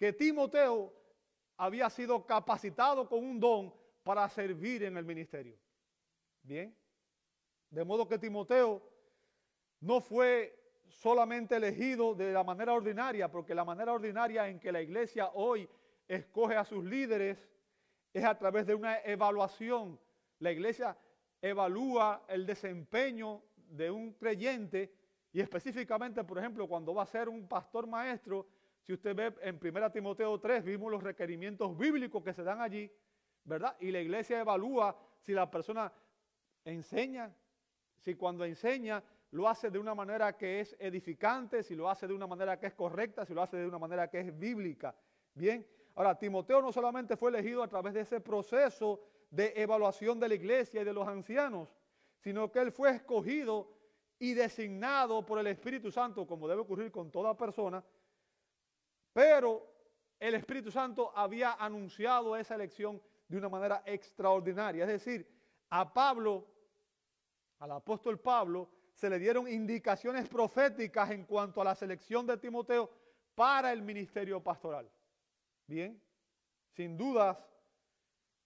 que 0.00 0.12
Timoteo 0.12 0.92
había 1.56 1.88
sido 1.88 2.26
capacitado 2.26 3.08
con 3.08 3.24
un 3.24 3.38
don 3.38 3.72
para 4.02 4.28
servir 4.28 4.82
en 4.82 4.96
el 4.96 5.04
ministerio. 5.04 5.56
Bien. 6.42 6.76
De 7.70 7.84
modo 7.84 8.08
que 8.08 8.18
Timoteo 8.18 8.82
no 9.78 10.00
fue 10.00 10.65
solamente 10.88 11.56
elegido 11.56 12.14
de 12.14 12.32
la 12.32 12.44
manera 12.44 12.72
ordinaria, 12.72 13.30
porque 13.30 13.54
la 13.54 13.64
manera 13.64 13.92
ordinaria 13.92 14.48
en 14.48 14.58
que 14.58 14.72
la 14.72 14.82
iglesia 14.82 15.30
hoy 15.34 15.68
escoge 16.08 16.56
a 16.56 16.64
sus 16.64 16.84
líderes 16.84 17.48
es 18.12 18.24
a 18.24 18.36
través 18.38 18.66
de 18.66 18.74
una 18.74 18.98
evaluación. 19.00 19.98
La 20.38 20.52
iglesia 20.52 20.96
evalúa 21.40 22.24
el 22.28 22.46
desempeño 22.46 23.42
de 23.56 23.90
un 23.90 24.12
creyente 24.14 24.92
y 25.32 25.40
específicamente, 25.40 26.24
por 26.24 26.38
ejemplo, 26.38 26.66
cuando 26.66 26.94
va 26.94 27.02
a 27.02 27.06
ser 27.06 27.28
un 27.28 27.46
pastor 27.46 27.86
maestro, 27.86 28.46
si 28.80 28.92
usted 28.92 29.14
ve 29.14 29.34
en 29.42 29.58
1 29.60 29.90
Timoteo 29.90 30.38
3, 30.38 30.64
vimos 30.64 30.90
los 30.90 31.02
requerimientos 31.02 31.76
bíblicos 31.76 32.22
que 32.22 32.32
se 32.32 32.42
dan 32.42 32.60
allí, 32.60 32.90
¿verdad? 33.44 33.76
Y 33.80 33.90
la 33.90 34.00
iglesia 34.00 34.40
evalúa 34.40 34.96
si 35.18 35.32
la 35.32 35.50
persona 35.50 35.92
enseña, 36.64 37.34
si 37.98 38.14
cuando 38.14 38.44
enseña 38.44 39.02
lo 39.36 39.46
hace 39.46 39.70
de 39.70 39.78
una 39.78 39.94
manera 39.94 40.34
que 40.34 40.60
es 40.60 40.74
edificante, 40.78 41.62
si 41.62 41.74
lo 41.74 41.90
hace 41.90 42.08
de 42.08 42.14
una 42.14 42.26
manera 42.26 42.58
que 42.58 42.68
es 42.68 42.72
correcta, 42.72 43.26
si 43.26 43.34
lo 43.34 43.42
hace 43.42 43.58
de 43.58 43.66
una 43.66 43.78
manera 43.78 44.08
que 44.08 44.20
es 44.20 44.38
bíblica. 44.38 44.96
Bien, 45.34 45.66
ahora 45.94 46.18
Timoteo 46.18 46.62
no 46.62 46.72
solamente 46.72 47.18
fue 47.18 47.28
elegido 47.28 47.62
a 47.62 47.68
través 47.68 47.92
de 47.92 48.00
ese 48.00 48.22
proceso 48.22 48.98
de 49.30 49.52
evaluación 49.54 50.18
de 50.18 50.28
la 50.28 50.34
iglesia 50.36 50.80
y 50.80 50.84
de 50.84 50.92
los 50.94 51.06
ancianos, 51.06 51.68
sino 52.16 52.50
que 52.50 52.60
él 52.60 52.72
fue 52.72 52.92
escogido 52.92 53.76
y 54.18 54.32
designado 54.32 55.26
por 55.26 55.38
el 55.38 55.48
Espíritu 55.48 55.92
Santo, 55.92 56.26
como 56.26 56.48
debe 56.48 56.62
ocurrir 56.62 56.90
con 56.90 57.10
toda 57.10 57.36
persona, 57.36 57.84
pero 59.12 59.70
el 60.18 60.34
Espíritu 60.34 60.70
Santo 60.70 61.12
había 61.14 61.52
anunciado 61.52 62.36
esa 62.36 62.54
elección 62.54 63.02
de 63.28 63.36
una 63.36 63.50
manera 63.50 63.82
extraordinaria. 63.84 64.84
Es 64.84 65.04
decir, 65.04 65.30
a 65.68 65.92
Pablo, 65.92 66.46
al 67.58 67.72
apóstol 67.72 68.18
Pablo, 68.18 68.70
se 68.96 69.10
le 69.10 69.18
dieron 69.18 69.46
indicaciones 69.46 70.26
proféticas 70.26 71.10
en 71.10 71.24
cuanto 71.24 71.60
a 71.60 71.64
la 71.64 71.74
selección 71.74 72.26
de 72.26 72.38
Timoteo 72.38 72.90
para 73.34 73.70
el 73.70 73.82
ministerio 73.82 74.42
pastoral. 74.42 74.90
Bien, 75.66 76.00
sin 76.70 76.96
dudas, 76.96 77.36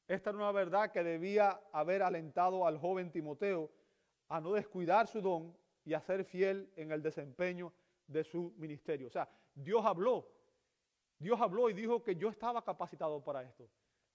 esta 0.09 0.31
era 0.31 0.39
una 0.39 0.51
verdad 0.51 0.91
que 0.91 1.05
debía 1.05 1.61
haber 1.73 2.03
alentado 2.03 2.67
al 2.67 2.79
joven 2.79 3.13
Timoteo 3.13 3.71
a 4.29 4.41
no 4.41 4.53
descuidar 4.53 5.07
su 5.07 5.21
don 5.21 5.57
y 5.85 5.95
a 5.95 6.01
ser 6.01 6.25
fiel 6.25 6.69
en 6.75 6.91
el 6.91 7.01
desempeño 7.01 7.73
de 8.09 8.25
su 8.25 8.53
ministerio. 8.57 9.07
O 9.07 9.11
sea, 9.11 9.29
Dios 9.55 9.87
habló. 9.87 10.29
Dios 11.17 11.41
habló 11.41 11.71
y 11.71 11.75
dijo 11.75 12.03
que 12.03 12.17
yo 12.17 12.29
estaba 12.29 12.65
capacitado 12.65 13.23
para 13.23 13.45
esto. 13.45 13.69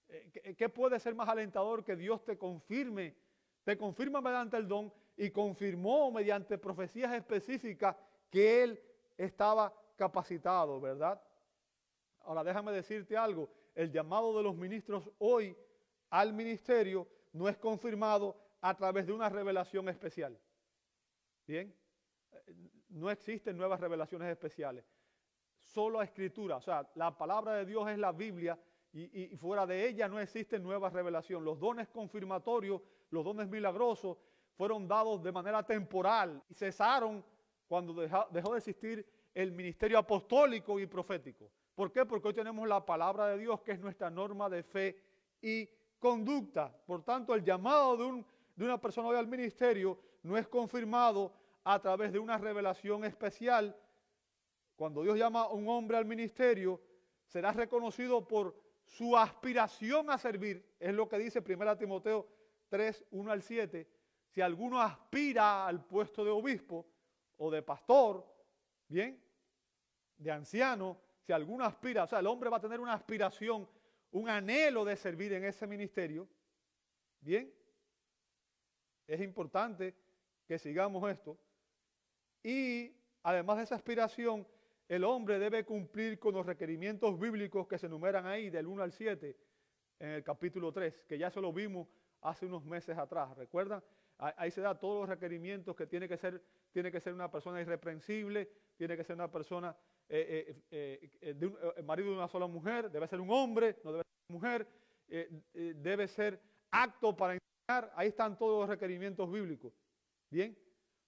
Eh, 0.08 0.54
¿Qué 0.54 0.68
puede 0.68 1.00
ser 1.00 1.14
más 1.14 1.30
alentador 1.30 1.82
que 1.82 1.96
Dios 1.96 2.22
te 2.26 2.36
confirme, 2.36 3.16
te 3.64 3.78
confirma 3.78 4.20
mediante 4.20 4.58
el 4.58 4.68
don 4.68 4.92
y 5.16 5.30
confirmó 5.30 6.10
mediante 6.10 6.58
profecías 6.58 7.12
específicas 7.14 7.96
que 8.30 8.62
Él 8.62 8.80
estaba 9.16 9.72
capacitado, 9.96 10.80
¿verdad? 10.80 11.20
Ahora 12.20 12.44
déjame 12.44 12.72
decirte 12.72 13.16
algo, 13.16 13.48
el 13.74 13.90
llamado 13.90 14.36
de 14.36 14.42
los 14.42 14.56
ministros 14.56 15.10
hoy 15.18 15.56
al 16.10 16.32
ministerio 16.32 17.08
no 17.32 17.48
es 17.48 17.56
confirmado 17.56 18.36
a 18.60 18.76
través 18.76 19.06
de 19.06 19.12
una 19.12 19.28
revelación 19.28 19.88
especial. 19.88 20.38
Bien, 21.46 21.74
no 22.88 23.10
existen 23.10 23.56
nuevas 23.56 23.80
revelaciones 23.80 24.28
especiales. 24.28 24.84
Solo 25.62 26.02
escritura, 26.02 26.56
o 26.56 26.60
sea, 26.60 26.88
la 26.94 27.16
palabra 27.16 27.54
de 27.54 27.66
Dios 27.66 27.88
es 27.88 27.98
la 27.98 28.12
Biblia 28.12 28.58
y, 28.92 29.36
fuera 29.36 29.66
de 29.66 29.86
ella 29.86 30.08
no 30.08 30.18
existe 30.18 30.58
nueva 30.58 30.88
revelación. 30.88 31.44
Los 31.44 31.60
dones 31.60 31.88
confirmatorios, 31.88 32.80
los 33.10 33.24
dones 33.24 33.48
milagrosos 33.48 34.16
fueron 34.56 34.88
dados 34.88 35.22
de 35.22 35.32
manera 35.32 35.62
temporal 35.62 36.42
y 36.48 36.54
cesaron 36.54 37.24
cuando 37.68 37.94
dejó 38.30 38.52
de 38.52 38.58
existir 38.58 39.06
el 39.34 39.52
ministerio 39.52 39.98
apostólico 39.98 40.80
y 40.80 40.86
profético. 40.86 41.50
¿Por 41.74 41.92
qué? 41.92 42.06
Porque 42.06 42.28
hoy 42.28 42.34
tenemos 42.34 42.66
la 42.66 42.84
palabra 42.84 43.28
de 43.28 43.38
Dios 43.38 43.60
que 43.60 43.72
es 43.72 43.80
nuestra 43.80 44.08
norma 44.08 44.48
de 44.48 44.62
fe 44.62 44.98
y 45.42 45.68
conducta. 45.98 46.74
Por 46.86 47.02
tanto, 47.02 47.34
el 47.34 47.44
llamado 47.44 47.96
de, 47.96 48.24
de 48.56 48.64
una 48.64 48.80
persona 48.80 49.08
hoy 49.08 49.16
al 49.16 49.26
ministerio 49.26 49.98
no 50.22 50.38
es 50.38 50.48
confirmado 50.48 51.32
a 51.64 51.78
través 51.78 52.12
de 52.12 52.18
una 52.18 52.38
revelación 52.38 53.04
especial. 53.04 53.76
Cuando 54.74 55.02
Dios 55.02 55.18
llama 55.18 55.42
a 55.42 55.48
un 55.48 55.68
hombre 55.68 55.98
al 55.98 56.06
ministerio, 56.06 56.80
será 57.26 57.52
reconocido 57.52 58.26
por 58.26 58.56
su 58.84 59.16
aspiración 59.16 60.10
a 60.10 60.16
servir, 60.16 60.64
es 60.78 60.94
lo 60.94 61.08
que 61.08 61.18
dice 61.18 61.42
1 61.46 61.76
Timoteo 61.76 62.26
3, 62.68 63.04
1 63.10 63.32
al 63.32 63.42
7. 63.42 63.86
Si 64.36 64.42
alguno 64.42 64.82
aspira 64.82 65.66
al 65.66 65.82
puesto 65.86 66.22
de 66.22 66.30
obispo 66.30 66.86
o 67.38 67.50
de 67.50 67.62
pastor, 67.62 68.22
bien, 68.86 69.18
de 70.18 70.30
anciano, 70.30 71.00
si 71.22 71.32
alguno 71.32 71.64
aspira, 71.64 72.04
o 72.04 72.06
sea, 72.06 72.18
el 72.18 72.26
hombre 72.26 72.50
va 72.50 72.58
a 72.58 72.60
tener 72.60 72.78
una 72.78 72.92
aspiración, 72.92 73.66
un 74.10 74.28
anhelo 74.28 74.84
de 74.84 74.94
servir 74.94 75.32
en 75.32 75.46
ese 75.46 75.66
ministerio, 75.66 76.28
bien, 77.18 77.50
es 79.06 79.22
importante 79.22 79.96
que 80.46 80.58
sigamos 80.58 81.10
esto. 81.10 81.38
Y 82.42 82.94
además 83.22 83.56
de 83.56 83.62
esa 83.62 83.76
aspiración, 83.76 84.46
el 84.86 85.04
hombre 85.04 85.38
debe 85.38 85.64
cumplir 85.64 86.18
con 86.18 86.34
los 86.34 86.44
requerimientos 86.44 87.18
bíblicos 87.18 87.66
que 87.66 87.78
se 87.78 87.86
enumeran 87.86 88.26
ahí 88.26 88.50
del 88.50 88.66
1 88.66 88.82
al 88.82 88.92
7 88.92 89.34
en 89.98 90.10
el 90.10 90.22
capítulo 90.22 90.72
3, 90.72 91.06
que 91.08 91.16
ya 91.16 91.30
se 91.30 91.40
lo 91.40 91.54
vimos 91.54 91.88
hace 92.20 92.44
unos 92.44 92.66
meses 92.66 92.98
atrás. 92.98 93.34
¿Recuerdan? 93.34 93.82
Ahí 94.18 94.50
se 94.50 94.62
da 94.62 94.78
todos 94.78 95.00
los 95.00 95.08
requerimientos 95.08 95.76
que 95.76 95.86
tiene 95.86 96.08
que 96.08 96.16
ser, 96.16 96.42
tiene 96.72 96.90
que 96.90 97.00
ser 97.00 97.12
una 97.12 97.30
persona 97.30 97.60
irreprensible, 97.60 98.50
tiene 98.76 98.96
que 98.96 99.04
ser 99.04 99.14
una 99.14 99.30
persona, 99.30 99.76
eh, 100.08 100.62
eh, 100.70 101.10
eh, 101.20 101.34
de 101.34 101.82
marido 101.82 102.10
de 102.10 102.16
una 102.16 102.28
sola 102.28 102.46
mujer, 102.46 102.90
debe 102.90 103.06
ser 103.08 103.20
un 103.20 103.30
hombre, 103.30 103.76
no 103.84 103.92
debe 103.92 104.04
ser 104.04 104.30
una 104.30 104.38
mujer, 104.38 104.68
debe 105.52 106.08
ser 106.08 106.40
acto 106.70 107.14
para 107.14 107.34
enseñar. 107.34 107.92
Ahí 107.94 108.08
están 108.08 108.38
todos 108.38 108.60
los 108.60 108.68
requerimientos 108.68 109.30
bíblicos. 109.30 109.74
Bien. 110.30 110.56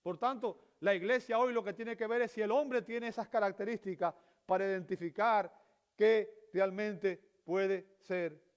Por 0.03 0.19
tanto, 0.19 0.61
la 0.81 0.95
iglesia 0.95 1.39
hoy 1.39 1.53
lo 1.53 1.65
que 1.65 1.73
tiene 1.73 1.97
que 1.97 2.07
ver 2.07 2.23
es 2.23 2.33
si 2.33 2.43
el 2.43 2.51
hombre 2.51 2.83
tiene 2.83 3.09
esas 3.09 3.29
características 3.29 4.15
para 4.47 4.67
identificar 4.67 5.53
que 5.97 6.49
realmente 6.53 7.21
puede 7.45 7.97
ser 7.99 8.48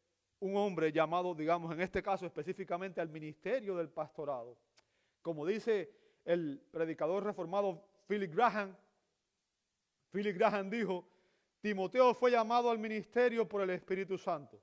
un 0.42 0.58
hombre 0.58 0.92
llamado, 0.92 1.34
digamos, 1.36 1.72
en 1.72 1.82
este 1.82 2.02
caso 2.02 2.26
específicamente 2.26 3.00
al 3.00 3.10
ministerio 3.10 3.76
del 3.76 3.90
pastorado. 3.90 4.58
Como 5.22 5.46
dice 5.46 5.92
el 6.26 6.60
predicador 6.72 7.24
reformado 7.24 7.84
Philip 8.08 8.34
Graham, 8.34 8.76
Philip 10.12 10.36
Graham 10.36 10.70
dijo, 10.70 11.08
Timoteo 11.62 12.14
fue 12.16 12.32
llamado 12.32 12.72
al 12.72 12.80
ministerio 12.80 13.48
por 13.48 13.62
el 13.62 13.70
Espíritu 13.70 14.18
Santo. 14.18 14.60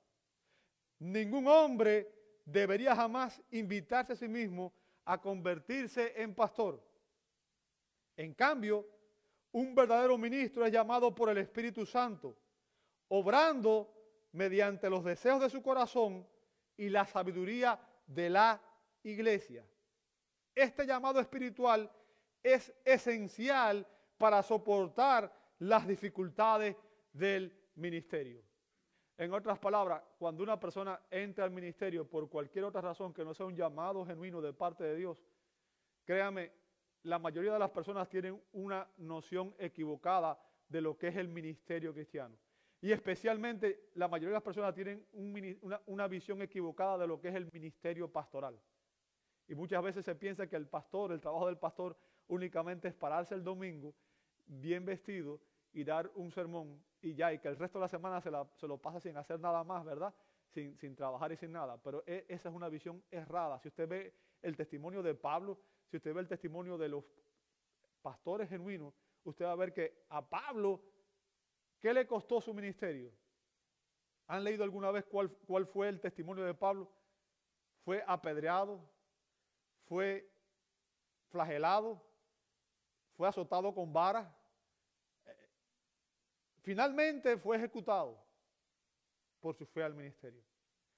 Ningún 0.99 1.47
hombre 1.47 2.11
debería 2.43 2.93
jamás 2.93 3.41
invitarse 3.51 4.13
a 4.13 4.15
sí 4.17 4.27
mismo 4.27 4.73
a 5.05 5.19
convertirse 5.19 6.13
en 6.21 6.35
pastor. 6.35 6.83
En 8.17 8.33
cambio, 8.33 8.85
un 9.53 9.73
verdadero 9.73 10.17
ministro 10.17 10.65
es 10.65 10.73
llamado 10.73 11.15
por 11.15 11.29
el 11.29 11.37
Espíritu 11.37 11.85
Santo, 11.85 12.37
obrando 13.07 13.98
mediante 14.31 14.89
los 14.89 15.03
deseos 15.03 15.41
de 15.41 15.49
su 15.49 15.61
corazón 15.61 16.27
y 16.77 16.89
la 16.89 17.05
sabiduría 17.05 17.79
de 18.05 18.29
la 18.29 18.61
iglesia. 19.03 19.65
Este 20.55 20.85
llamado 20.85 21.19
espiritual 21.19 21.89
es 22.43 22.73
esencial 22.83 23.85
para 24.17 24.43
soportar 24.43 25.33
las 25.59 25.87
dificultades 25.87 26.75
del 27.11 27.53
ministerio. 27.75 28.43
En 29.17 29.33
otras 29.33 29.59
palabras, 29.59 30.01
cuando 30.17 30.43
una 30.43 30.59
persona 30.59 30.99
entra 31.11 31.43
al 31.43 31.51
ministerio 31.51 32.07
por 32.07 32.29
cualquier 32.29 32.65
otra 32.65 32.81
razón 32.81 33.13
que 33.13 33.25
no 33.25 33.33
sea 33.33 33.45
un 33.45 33.55
llamado 33.55 34.05
genuino 34.05 34.41
de 34.41 34.53
parte 34.53 34.85
de 34.85 34.95
Dios, 34.95 35.17
créame, 36.05 36.53
la 37.03 37.19
mayoría 37.19 37.53
de 37.53 37.59
las 37.59 37.71
personas 37.71 38.09
tienen 38.09 38.41
una 38.53 38.87
noción 38.97 39.53
equivocada 39.57 40.37
de 40.67 40.81
lo 40.81 40.97
que 40.97 41.07
es 41.09 41.15
el 41.17 41.27
ministerio 41.27 41.93
cristiano. 41.93 42.37
Y 42.81 42.91
especialmente 42.91 43.89
la 43.95 44.07
mayoría 44.07 44.29
de 44.29 44.35
las 44.35 44.43
personas 44.43 44.73
tienen 44.73 45.05
una, 45.85 46.07
visión 46.07 46.41
equivocada 46.41 46.97
de 46.99 47.07
lo 47.07 47.19
que 47.19 47.27
es 47.27 47.35
el 47.35 47.49
ministerio 47.51 48.09
pastoral. 48.09 48.57
Y 49.47 49.55
muchas 49.55 49.83
veces 49.83 50.05
se 50.05 50.15
piensa 50.15 50.47
que 50.47 50.55
el 50.55 50.67
pastor, 50.67 51.11
el 51.11 51.19
trabajo 51.19 51.47
del 51.47 51.57
pastor 51.57 51.97
únicamente 52.27 52.87
es 52.87 52.93
pararse 52.93 53.35
el 53.35 53.43
domingo 53.43 53.93
bien 54.45 54.85
vestido 54.85 55.41
y 55.73 55.83
dar 55.83 56.09
un 56.15 56.31
sermón 56.31 56.81
y 57.01 57.15
ya, 57.15 57.33
y 57.33 57.39
que 57.39 57.47
el 57.47 57.57
resto 57.57 57.79
de 57.79 57.83
la 57.83 57.89
semana 57.89 58.21
se, 58.21 58.31
lo 58.67 58.77
pasa 58.77 58.99
sin 58.99 59.17
hacer 59.17 59.39
nada 59.39 59.63
más, 59.63 59.83
¿verdad? 59.85 60.13
Sin, 60.49 60.77
sin, 60.77 60.95
trabajar 60.95 61.31
y 61.31 61.37
sin 61.37 61.51
nada. 61.51 61.77
Pero 61.81 62.03
e, 62.05 62.25
esa 62.27 62.49
es 62.49 62.55
una 62.55 62.69
visión 62.69 63.03
errada. 63.11 63.59
Si 63.59 63.67
usted 63.67 63.87
ve 63.87 64.13
el 64.41 64.55
testimonio 64.55 65.03
de 65.03 65.15
Pablo, 65.15 65.59
si 65.89 65.97
usted 65.97 66.13
ve 66.13 66.21
el 66.21 66.27
testimonio 66.27 66.77
de 66.77 66.89
los 66.89 67.03
pastores 68.01 68.49
genuinos, 68.49 68.93
usted 69.23 69.45
va 69.45 69.51
a 69.51 69.55
ver 69.55 69.73
que 69.73 70.05
a 70.09 70.27
Pablo, 70.27 70.81
¿qué 71.79 71.93
le 71.93 72.05
costó 72.07 72.41
su 72.41 72.53
ministerio? 72.53 73.11
¿Han 74.27 74.43
leído 74.43 74.63
alguna 74.63 74.91
vez 74.91 75.05
cuál, 75.05 75.31
cuál 75.47 75.65
fue 75.65 75.89
el 75.89 75.99
testimonio 75.99 76.43
de 76.43 76.53
Pablo? 76.53 76.91
Fue 77.83 78.03
apedreado, 78.05 78.79
fue 79.87 80.29
flagelado, 81.29 82.01
fue 83.15 83.27
azotado 83.27 83.73
con 83.73 83.91
varas. 83.91 84.31
Finalmente 86.61 87.37
fue 87.37 87.57
ejecutado 87.57 88.23
por 89.39 89.55
su 89.55 89.65
fe 89.65 89.83
al 89.83 89.95
ministerio. 89.95 90.43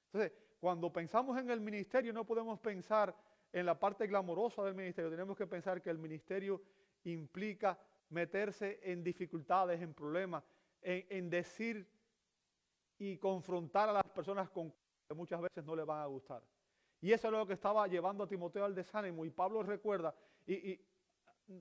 Entonces, 0.07 0.33
cuando 0.59 0.91
pensamos 0.91 1.37
en 1.37 1.49
el 1.49 1.61
ministerio 1.61 2.11
no 2.11 2.25
podemos 2.25 2.59
pensar 2.59 3.15
en 3.53 3.65
la 3.65 3.79
parte 3.79 4.07
glamorosa 4.07 4.63
del 4.63 4.75
ministerio, 4.75 5.09
tenemos 5.09 5.37
que 5.37 5.47
pensar 5.47 5.81
que 5.81 5.89
el 5.89 5.97
ministerio 5.97 6.61
implica 7.03 7.79
meterse 8.09 8.79
en 8.83 9.03
dificultades, 9.03 9.81
en 9.81 9.93
problemas, 9.93 10.43
en, 10.81 11.29
decir 11.29 11.87
y 12.97 13.17
confrontar 13.17 13.89
a 13.89 13.93
las 13.93 14.09
personas 14.09 14.49
con 14.49 14.73
que 15.07 15.13
muchas 15.13 15.41
veces 15.41 15.63
no 15.63 15.75
le 15.75 15.83
van 15.83 16.01
a 16.01 16.05
gustar. 16.05 16.43
Y 17.01 17.11
eso 17.11 17.27
es 17.27 17.33
lo 17.33 17.47
que 17.47 17.53
estaba 17.53 17.87
llevando 17.87 18.23
a 18.23 18.27
Timoteo 18.27 18.65
al 18.65 18.75
desánimo. 18.75 19.25
Y 19.25 19.31
Pablo 19.31 19.63
recuerda, 19.63 20.13
y, 20.45 20.79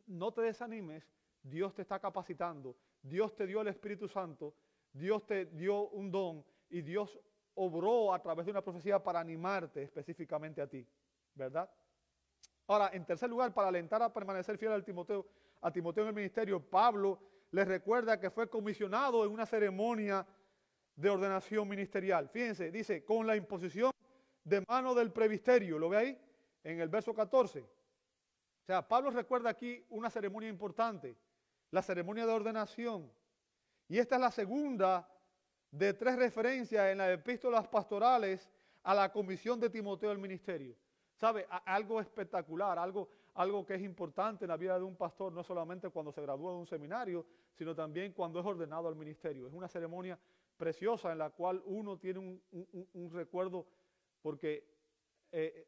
no 0.07 0.33
te 0.33 0.43
desanimes, 0.43 1.11
Dios 1.43 1.75
te 1.75 1.83
está 1.83 1.99
capacitando, 1.99 2.77
Dios 3.03 3.35
te 3.35 3.47
dio 3.47 3.63
el 3.63 3.69
Espíritu 3.69 4.09
Santo, 4.09 4.55
Dios 4.93 5.27
te 5.27 5.47
dio 5.47 5.89
un 5.89 6.11
don 6.11 6.45
y 6.69 6.83
Dios 6.83 7.19
obró 7.55 8.13
a 8.15 8.21
través 8.21 8.47
de 8.47 8.53
una 8.53 8.63
profecía 8.63 9.03
para 9.03 9.21
animarte 9.21 9.83
específicamente 9.83 10.61
a 10.61 10.69
ti, 10.69 10.87
¿verdad? 11.35 11.69
Ahora, 12.67 12.91
en 12.93 13.05
tercer 13.05 13.29
lugar, 13.29 13.53
para 13.53 13.69
alentar 13.69 14.03
a 14.03 14.13
permanecer 14.13 14.57
fiel 14.57 14.73
al 14.73 14.85
Timoteo, 14.85 15.27
a 15.61 15.73
Timoteo 15.73 16.05
en 16.05 16.09
el 16.09 16.15
ministerio, 16.15 16.61
Pablo 16.61 17.19
les 17.53 17.67
recuerda 17.67 18.21
que 18.21 18.31
fue 18.31 18.49
comisionado 18.49 19.25
en 19.25 19.33
una 19.33 19.47
ceremonia 19.47 20.27
de 20.95 21.11
ordenación 21.11 21.69
ministerial. 21.69 22.29
Fíjense, 22.29 22.71
dice, 22.71 23.05
con 23.05 23.27
la 23.27 23.37
imposición 23.37 23.91
de 24.45 24.63
mano 24.69 24.95
del 24.95 25.13
previsterio, 25.13 25.79
¿lo 25.79 25.89
ve 25.89 25.97
ahí? 25.97 26.19
En 26.63 26.81
el 26.81 26.89
verso 26.89 27.15
14. 27.15 27.61
O 27.61 28.67
sea, 28.67 28.87
Pablo 28.87 29.11
recuerda 29.11 29.51
aquí 29.51 29.85
una 29.89 30.11
ceremonia 30.11 30.49
importante, 30.49 31.17
la 31.71 31.83
ceremonia 31.83 32.27
de 32.27 32.33
ordenación. 32.33 33.11
Y 33.89 33.99
esta 33.99 34.17
es 34.17 34.21
la 34.21 34.31
segunda 34.31 35.09
de 35.71 35.95
tres 35.95 36.17
referencias 36.17 36.91
en 36.91 36.99
las 36.99 37.11
epístolas 37.11 37.67
pastorales 37.69 38.49
a 38.83 38.95
la 38.95 39.11
comisión 39.11 39.59
de 39.59 39.71
Timoteo 39.71 40.11
del 40.11 40.19
ministerio. 40.19 40.77
¿Sabe? 41.17 41.47
Algo 41.65 42.01
espectacular, 42.01 42.79
algo, 42.79 43.11
algo 43.35 43.65
que 43.65 43.75
es 43.75 43.83
importante 43.83 44.45
en 44.45 44.49
la 44.49 44.57
vida 44.57 44.79
de 44.79 44.85
un 44.85 44.97
pastor, 44.97 45.33
no 45.33 45.43
solamente 45.43 45.89
cuando 45.91 46.13
se 46.13 46.23
gradúa 46.23 46.53
de 46.53 46.59
un 46.59 46.67
seminario, 46.67 47.27
sino 47.55 47.75
también 47.75 48.13
cuando 48.13 48.41
es 48.41 48.47
ordenado 48.47 48.89
al 48.89 48.97
ministerio. 48.97 49.47
Es 49.47 49.53
una 49.53 49.69
ceremonia 49.69 50.19
preciosa 50.57 51.13
en 51.13 51.19
la 51.19 51.31
cual 51.31 51.63
uno 51.65 51.99
tiene 51.99 52.19
un, 52.19 53.11
recuerdo, 53.13 53.67
porque 54.21 54.65
eh, 55.33 55.67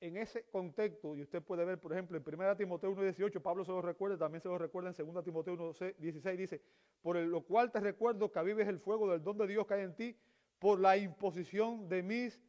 en 0.00 0.16
ese 0.16 0.44
contexto, 0.50 1.16
y 1.16 1.22
usted 1.22 1.42
puede 1.42 1.64
ver, 1.64 1.78
por 1.78 1.92
ejemplo, 1.92 2.18
en 2.18 2.24
1 2.26 2.56
Timoteo 2.56 2.94
1.18, 2.94 3.40
Pablo 3.40 3.64
se 3.64 3.70
lo 3.70 3.80
recuerda, 3.80 4.18
también 4.18 4.40
se 4.40 4.48
lo 4.48 4.58
recuerda 4.58 4.90
en 4.90 5.12
2 5.12 5.24
Timoteo 5.24 5.56
1.16, 5.56 6.36
dice, 6.36 6.60
por 7.00 7.16
lo 7.16 7.42
cual 7.42 7.70
te 7.70 7.78
recuerdo 7.78 8.30
que 8.30 8.38
avives 8.38 8.66
el 8.66 8.80
fuego 8.80 9.10
del 9.10 9.22
don 9.22 9.38
de 9.38 9.46
Dios 9.46 9.66
que 9.66 9.74
hay 9.74 9.82
en 9.82 9.94
ti 9.94 10.16
por 10.58 10.80
la 10.80 10.96
imposición 10.96 11.88
de 11.88 12.02
mis 12.02 12.40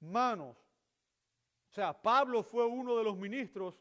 manos. 0.00 0.56
O 1.70 1.72
sea, 1.72 1.92
Pablo 1.92 2.42
fue 2.42 2.66
uno 2.66 2.96
de 2.96 3.04
los 3.04 3.16
ministros 3.16 3.80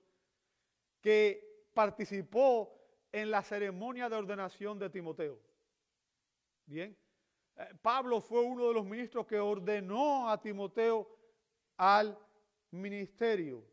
que 1.02 1.70
participó 1.74 2.74
en 3.12 3.32
la 3.32 3.42
ceremonia 3.42 4.10
de 4.10 4.16
ordenación 4.16 4.78
de 4.78 4.90
Timoteo. 4.90 5.40
Bien, 6.66 6.98
eh, 7.56 7.70
Pablo 7.82 8.20
fue 8.20 8.42
uno 8.42 8.68
de 8.68 8.74
los 8.74 8.86
ministros 8.86 9.26
que 9.26 9.40
ordenó 9.40 10.30
a 10.30 10.40
Timoteo 10.40 11.08
al 11.78 12.18
ministerio. 12.72 13.64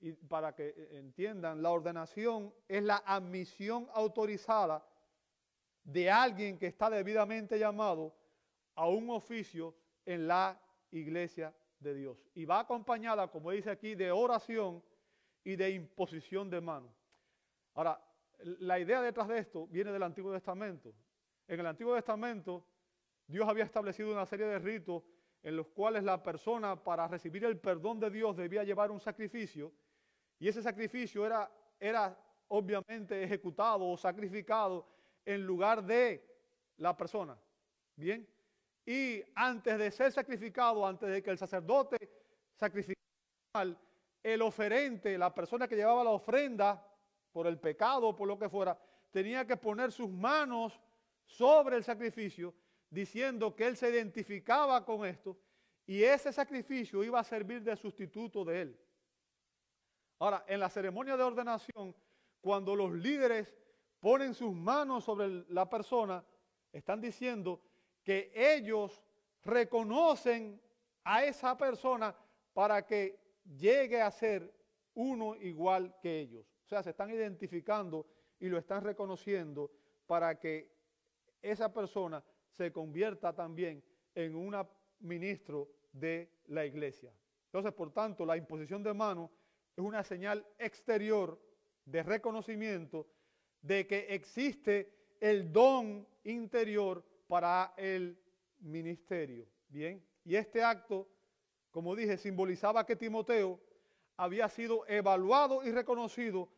Y 0.00 0.12
para 0.12 0.54
que 0.54 0.88
entiendan, 0.92 1.62
la 1.62 1.70
ordenación 1.70 2.54
es 2.68 2.82
la 2.82 3.02
admisión 3.04 3.88
autorizada 3.92 4.86
de 5.84 6.10
alguien 6.10 6.58
que 6.58 6.66
está 6.66 6.90
debidamente 6.90 7.58
llamado 7.58 8.14
a 8.74 8.88
un 8.88 9.10
oficio 9.10 9.74
en 10.04 10.26
la 10.26 10.60
iglesia 10.90 11.54
de 11.78 11.94
Dios. 11.94 12.24
Y 12.34 12.44
va 12.44 12.60
acompañada, 12.60 13.28
como 13.28 13.50
dice 13.50 13.70
aquí, 13.70 13.94
de 13.94 14.10
oración 14.10 14.82
y 15.44 15.56
de 15.56 15.70
imposición 15.70 16.50
de 16.50 16.60
mano. 16.60 16.92
Ahora, 17.74 18.00
la 18.40 18.78
idea 18.78 19.00
detrás 19.00 19.28
de 19.28 19.38
esto 19.38 19.66
viene 19.68 19.92
del 19.92 20.02
Antiguo 20.02 20.32
Testamento. 20.32 20.94
En 21.46 21.60
el 21.60 21.66
Antiguo 21.66 21.94
Testamento, 21.94 22.64
Dios 23.26 23.48
había 23.48 23.64
establecido 23.64 24.12
una 24.12 24.26
serie 24.26 24.46
de 24.46 24.58
ritos 24.58 25.02
en 25.42 25.56
los 25.56 25.68
cuales 25.68 26.02
la 26.02 26.22
persona 26.22 26.82
para 26.82 27.06
recibir 27.06 27.44
el 27.44 27.58
perdón 27.58 28.00
de 28.00 28.10
Dios 28.10 28.36
debía 28.36 28.64
llevar 28.64 28.90
un 28.90 29.00
sacrificio 29.00 29.72
y 30.38 30.48
ese 30.48 30.62
sacrificio 30.62 31.24
era, 31.24 31.50
era 31.78 32.18
obviamente 32.48 33.22
ejecutado 33.22 33.88
o 33.88 33.96
sacrificado 33.96 34.86
en 35.24 35.44
lugar 35.46 35.84
de 35.84 36.24
la 36.78 36.96
persona. 36.96 37.38
Bien. 37.96 38.26
Y 38.86 39.20
antes 39.34 39.76
de 39.78 39.90
ser 39.90 40.12
sacrificado, 40.12 40.86
antes 40.86 41.10
de 41.10 41.20
que 41.20 41.30
el 41.30 41.38
sacerdote 41.38 41.98
sacrificara 42.54 42.96
el 44.22 44.42
oferente, 44.42 45.18
la 45.18 45.34
persona 45.34 45.66
que 45.66 45.76
llevaba 45.76 46.04
la 46.04 46.10
ofrenda 46.10 46.84
por 47.32 47.46
el 47.48 47.58
pecado 47.58 48.08
o 48.08 48.16
por 48.16 48.28
lo 48.28 48.38
que 48.38 48.48
fuera, 48.48 48.78
tenía 49.10 49.44
que 49.46 49.56
poner 49.56 49.90
sus 49.90 50.08
manos 50.08 50.80
sobre 51.24 51.76
el 51.76 51.84
sacrificio 51.84 52.54
diciendo 52.90 53.54
que 53.54 53.66
él 53.66 53.76
se 53.76 53.90
identificaba 53.90 54.84
con 54.84 55.04
esto 55.04 55.36
y 55.86 56.02
ese 56.02 56.32
sacrificio 56.32 57.02
iba 57.02 57.20
a 57.20 57.24
servir 57.24 57.62
de 57.62 57.76
sustituto 57.76 58.44
de 58.44 58.62
él. 58.62 58.80
Ahora, 60.18 60.44
en 60.46 60.60
la 60.60 60.68
ceremonia 60.68 61.16
de 61.16 61.22
ordenación, 61.22 61.94
cuando 62.40 62.74
los 62.74 62.92
líderes 62.92 63.54
ponen 64.00 64.34
sus 64.34 64.54
manos 64.54 65.04
sobre 65.04 65.44
la 65.48 65.68
persona, 65.68 66.24
están 66.72 67.00
diciendo 67.00 67.60
que 68.06 68.30
ellos 68.32 69.02
reconocen 69.42 70.60
a 71.02 71.24
esa 71.24 71.58
persona 71.58 72.14
para 72.54 72.86
que 72.86 73.18
llegue 73.58 74.00
a 74.00 74.12
ser 74.12 74.54
uno 74.94 75.34
igual 75.34 75.92
que 76.00 76.20
ellos. 76.20 76.46
O 76.64 76.68
sea, 76.68 76.84
se 76.84 76.90
están 76.90 77.10
identificando 77.10 78.06
y 78.38 78.48
lo 78.48 78.58
están 78.58 78.84
reconociendo 78.84 79.72
para 80.06 80.38
que 80.38 80.72
esa 81.42 81.74
persona 81.74 82.22
se 82.52 82.70
convierta 82.70 83.34
también 83.34 83.82
en 84.14 84.36
un 84.36 84.54
ministro 85.00 85.68
de 85.92 86.30
la 86.46 86.64
iglesia. 86.64 87.12
Entonces, 87.46 87.72
por 87.72 87.92
tanto, 87.92 88.24
la 88.24 88.36
imposición 88.36 88.84
de 88.84 88.94
manos 88.94 89.32
es 89.76 89.82
una 89.82 90.04
señal 90.04 90.46
exterior 90.60 91.40
de 91.84 92.04
reconocimiento 92.04 93.08
de 93.62 93.84
que 93.84 94.06
existe 94.14 94.92
el 95.18 95.52
don 95.52 96.06
interior 96.22 97.04
para 97.26 97.74
el 97.76 98.18
ministerio. 98.60 99.46
Bien, 99.68 100.04
y 100.24 100.36
este 100.36 100.62
acto, 100.62 101.08
como 101.70 101.94
dije, 101.94 102.16
simbolizaba 102.16 102.86
que 102.86 102.96
Timoteo 102.96 103.60
había 104.16 104.48
sido 104.48 104.86
evaluado 104.86 105.64
y 105.64 105.70
reconocido 105.72 106.48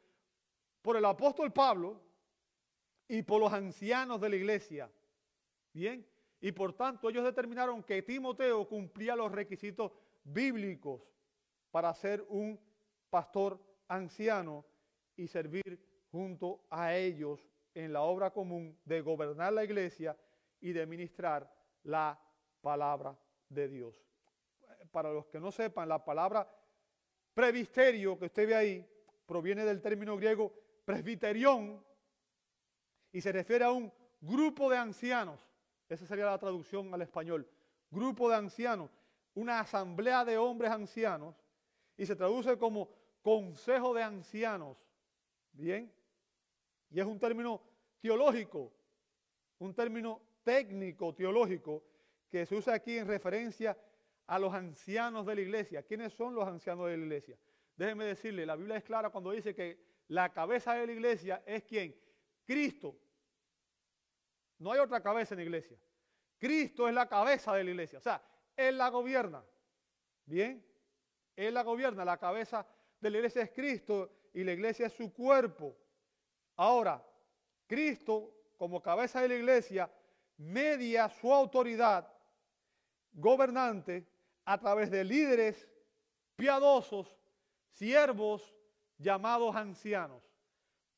por 0.82 0.96
el 0.96 1.04
apóstol 1.04 1.52
Pablo 1.52 2.00
y 3.08 3.22
por 3.22 3.40
los 3.40 3.52
ancianos 3.52 4.20
de 4.20 4.28
la 4.28 4.36
iglesia 4.36 4.90
Bien, 5.72 6.04
y 6.40 6.52
por 6.52 6.72
tanto 6.72 7.08
ellos 7.08 7.24
determinaron 7.24 7.82
que 7.82 8.02
Timoteo 8.02 8.66
cumplía 8.68 9.14
los 9.14 9.30
requisitos 9.30 9.92
bíblicos 10.24 11.02
para 11.70 11.92
ser 11.94 12.24
un 12.28 12.58
pastor 13.10 13.60
anciano 13.86 14.64
y 15.16 15.28
servir 15.28 15.80
junto 16.10 16.64
a 16.70 16.96
ellos 16.96 17.46
en 17.74 17.92
la 17.92 18.02
obra 18.02 18.32
común 18.32 18.76
de 18.84 19.00
gobernar 19.00 19.52
la 19.52 19.64
iglesia 19.64 20.16
y 20.60 20.72
de 20.72 20.86
ministrar 20.86 21.52
la 21.84 22.18
palabra 22.60 23.16
de 23.48 23.68
Dios. 23.68 23.94
Para 24.90 25.12
los 25.12 25.26
que 25.26 25.40
no 25.40 25.52
sepan, 25.52 25.88
la 25.88 26.04
palabra 26.04 26.48
previsterio 27.34 28.18
que 28.18 28.26
usted 28.26 28.48
ve 28.48 28.54
ahí 28.54 28.86
proviene 29.26 29.64
del 29.64 29.80
término 29.80 30.16
griego 30.16 30.52
presbiterión 30.84 31.84
y 33.12 33.20
se 33.20 33.32
refiere 33.32 33.64
a 33.64 33.70
un 33.70 33.92
grupo 34.20 34.70
de 34.70 34.78
ancianos 34.78 35.48
esa 35.88 36.06
sería 36.06 36.26
la 36.26 36.38
traducción 36.38 36.92
al 36.92 37.02
español. 37.02 37.48
Grupo 37.90 38.28
de 38.28 38.36
ancianos, 38.36 38.90
una 39.34 39.60
asamblea 39.60 40.24
de 40.24 40.36
hombres 40.36 40.70
ancianos, 40.70 41.34
y 41.96 42.04
se 42.04 42.14
traduce 42.14 42.58
como 42.58 42.90
consejo 43.22 43.94
de 43.94 44.02
ancianos. 44.02 44.86
Bien, 45.52 45.92
y 46.90 47.00
es 47.00 47.06
un 47.06 47.18
término 47.18 47.60
teológico, 48.00 48.72
un 49.58 49.74
término 49.74 50.20
técnico 50.42 51.14
teológico 51.14 51.84
que 52.30 52.46
se 52.46 52.54
usa 52.54 52.74
aquí 52.74 52.98
en 52.98 53.06
referencia 53.06 53.76
a 54.26 54.38
los 54.38 54.52
ancianos 54.52 55.26
de 55.26 55.34
la 55.34 55.40
iglesia. 55.40 55.82
¿Quiénes 55.82 56.12
son 56.12 56.34
los 56.34 56.46
ancianos 56.46 56.86
de 56.86 56.96
la 56.96 57.02
iglesia? 57.04 57.38
Déjenme 57.76 58.04
decirle, 58.04 58.44
la 58.44 58.56
Biblia 58.56 58.76
es 58.76 58.84
clara 58.84 59.10
cuando 59.10 59.30
dice 59.30 59.54
que 59.54 59.78
la 60.08 60.32
cabeza 60.32 60.74
de 60.74 60.86
la 60.86 60.92
iglesia 60.92 61.42
es 61.46 61.62
quién? 61.64 61.94
Cristo. 62.44 62.96
No 64.58 64.72
hay 64.72 64.80
otra 64.80 65.02
cabeza 65.02 65.34
en 65.34 65.38
la 65.38 65.44
iglesia. 65.44 65.78
Cristo 66.38 66.88
es 66.88 66.94
la 66.94 67.08
cabeza 67.08 67.54
de 67.54 67.64
la 67.64 67.70
iglesia. 67.70 67.98
O 67.98 68.02
sea, 68.02 68.22
Él 68.56 68.78
la 68.78 68.88
gobierna. 68.88 69.44
Bien. 70.24 70.64
Él 71.36 71.54
la 71.54 71.62
gobierna. 71.62 72.04
La 72.04 72.18
cabeza 72.18 72.66
de 73.00 73.10
la 73.10 73.18
iglesia 73.18 73.42
es 73.42 73.50
Cristo 73.50 74.28
y 74.34 74.44
la 74.44 74.52
iglesia 74.52 74.86
es 74.86 74.92
su 74.92 75.12
cuerpo. 75.12 75.76
Ahora, 76.56 77.04
Cristo, 77.66 78.34
como 78.56 78.82
cabeza 78.82 79.20
de 79.20 79.28
la 79.28 79.34
iglesia, 79.36 79.90
media 80.38 81.08
su 81.08 81.32
autoridad 81.32 82.10
gobernante 83.12 84.06
a 84.44 84.58
través 84.58 84.90
de 84.90 85.04
líderes 85.04 85.68
piadosos, 86.36 87.16
siervos 87.70 88.54
llamados 88.96 89.54
ancianos. 89.54 90.22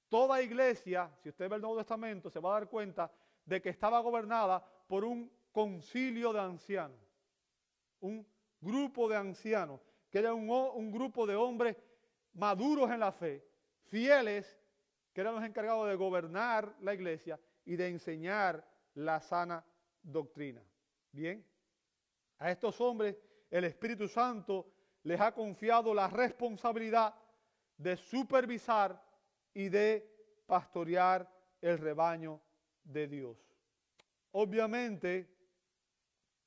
Toda 0.09 0.43
iglesia, 0.43 1.11
si 1.23 1.31
usted 1.31 1.49
ve 1.49 1.57
el 1.57 1.63
Nuevo 1.63 1.79
Testamento, 1.79 2.31
se 2.31 2.41
va 2.41 2.51
a 2.51 2.61
dar 2.61 2.69
cuenta 2.69 3.11
de 3.45 3.61
que 3.61 3.71
estaba 3.71 4.01
gobernada 4.01 4.65
por 4.87 5.05
un 5.05 5.31
concilio 5.53 6.33
de 6.33 6.41
ancianos, 6.41 7.01
un 8.01 8.27
grupo 8.61 9.09
de 9.09 9.17
ancianos, 9.17 9.81
que 10.11 10.19
era 10.19 10.35
un, 10.35 10.91
grupo 10.93 11.27
de 11.27 11.37
hombres 11.37 11.77
maduros 12.35 12.91
en 12.91 13.01
la 13.01 13.13
fe, 13.13 13.45
fieles, 13.85 14.61
que 15.13 15.21
eran 15.21 15.35
los 15.35 15.45
encargados 15.45 15.89
de 15.89 15.97
gobernar 15.97 16.75
la 16.81 16.95
iglesia 16.95 17.39
y 17.65 17.77
de 17.77 17.89
enseñar 17.89 18.65
la 18.95 19.21
sana 19.21 19.65
doctrina. 20.03 20.63
Bien, 21.13 21.45
a 22.39 22.51
estos 22.51 22.81
hombres 22.81 23.17
el 23.51 23.65
Espíritu 23.65 24.09
Santo 24.09 24.73
les 25.03 25.21
ha 25.21 25.33
confiado 25.33 25.93
la 25.95 26.09
responsabilidad 26.09 27.15
de 27.77 27.97
supervisar 27.97 29.03
y 29.55 29.69
de 29.69 30.43
pastorear 30.47 31.29
el 31.61 31.79
rebaño 31.79 32.41
de 32.85 33.09
Dios. 33.09 33.39
Obviamente, 34.33 35.29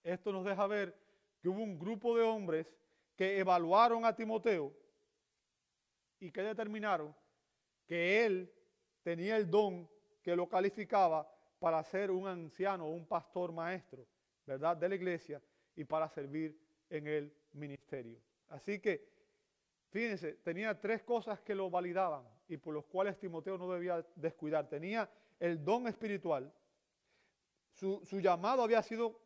esto 0.03 0.31
nos 0.31 0.45
deja 0.45 0.67
ver 0.67 0.97
que 1.41 1.49
hubo 1.49 1.61
un 1.61 1.77
grupo 1.77 2.15
de 2.15 2.23
hombres 2.23 2.67
que 3.15 3.39
evaluaron 3.39 4.05
a 4.05 4.15
Timoteo 4.15 4.73
y 6.19 6.31
que 6.31 6.41
determinaron 6.41 7.15
que 7.85 8.25
él 8.25 8.53
tenía 9.01 9.35
el 9.35 9.49
don 9.49 9.89
que 10.21 10.35
lo 10.35 10.47
calificaba 10.47 11.29
para 11.63 11.81
ser 11.81 12.11
un 12.11 12.27
anciano, 12.27 12.89
un 12.89 13.05
pastor 13.05 13.53
maestro, 13.53 14.05
¿verdad?, 14.45 14.75
de 14.75 14.89
la 14.89 14.95
iglesia 14.95 15.41
y 15.77 15.85
para 15.85 16.09
servir 16.09 16.59
en 16.89 17.07
el 17.07 17.33
ministerio. 17.53 18.19
Así 18.49 18.79
que 18.81 19.07
fíjense, 19.89 20.33
tenía 20.43 20.77
tres 20.77 21.03
cosas 21.03 21.39
que 21.39 21.55
lo 21.55 21.69
validaban 21.69 22.27
y 22.49 22.57
por 22.57 22.73
los 22.73 22.83
cuales 22.83 23.17
Timoteo 23.17 23.57
no 23.57 23.71
debía 23.71 24.05
descuidar. 24.13 24.67
Tenía 24.67 25.09
el 25.39 25.63
don 25.63 25.87
espiritual, 25.87 26.53
su 27.71 28.19
llamado 28.19 28.61
había 28.61 28.83
sido 28.83 29.21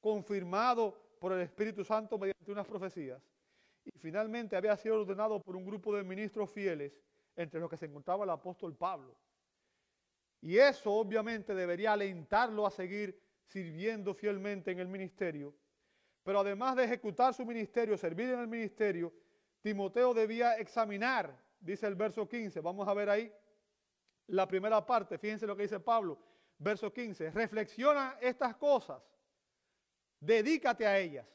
confirmado 0.00 0.96
por 1.18 1.32
el 1.32 1.40
Espíritu 1.40 1.84
Santo 1.84 2.16
mediante 2.20 2.52
unas 2.52 2.68
profecías 2.68 3.20
y 3.84 3.90
finalmente 3.98 4.54
había 4.54 4.76
sido 4.76 5.00
ordenado 5.00 5.42
por 5.42 5.56
un 5.56 5.66
grupo 5.66 5.92
de 5.96 6.04
ministros 6.04 6.52
fieles, 6.52 6.92
entre 7.34 7.58
los 7.58 7.68
que 7.68 7.76
se 7.76 7.86
encontraba 7.86 8.22
el 8.22 8.30
apóstol 8.30 8.76
Pablo. 8.76 9.16
Y 10.42 10.58
eso 10.58 10.92
obviamente 10.92 11.54
debería 11.54 11.92
alentarlo 11.92 12.66
a 12.66 12.70
seguir 12.70 13.20
sirviendo 13.46 14.14
fielmente 14.14 14.70
en 14.70 14.78
el 14.78 14.88
ministerio. 14.88 15.54
Pero 16.22 16.40
además 16.40 16.76
de 16.76 16.84
ejecutar 16.84 17.34
su 17.34 17.44
ministerio, 17.44 17.96
servir 17.96 18.30
en 18.30 18.40
el 18.40 18.48
ministerio, 18.48 19.12
Timoteo 19.60 20.14
debía 20.14 20.54
examinar, 20.54 21.36
dice 21.58 21.86
el 21.86 21.94
verso 21.94 22.26
15, 22.28 22.60
vamos 22.60 22.86
a 22.88 22.94
ver 22.94 23.10
ahí 23.10 23.32
la 24.28 24.46
primera 24.46 24.84
parte, 24.84 25.18
fíjense 25.18 25.46
lo 25.46 25.56
que 25.56 25.64
dice 25.64 25.80
Pablo, 25.80 26.18
verso 26.58 26.92
15, 26.92 27.30
reflexiona 27.30 28.16
estas 28.20 28.56
cosas, 28.56 29.02
dedícate 30.20 30.86
a 30.86 30.98
ellas. 30.98 31.26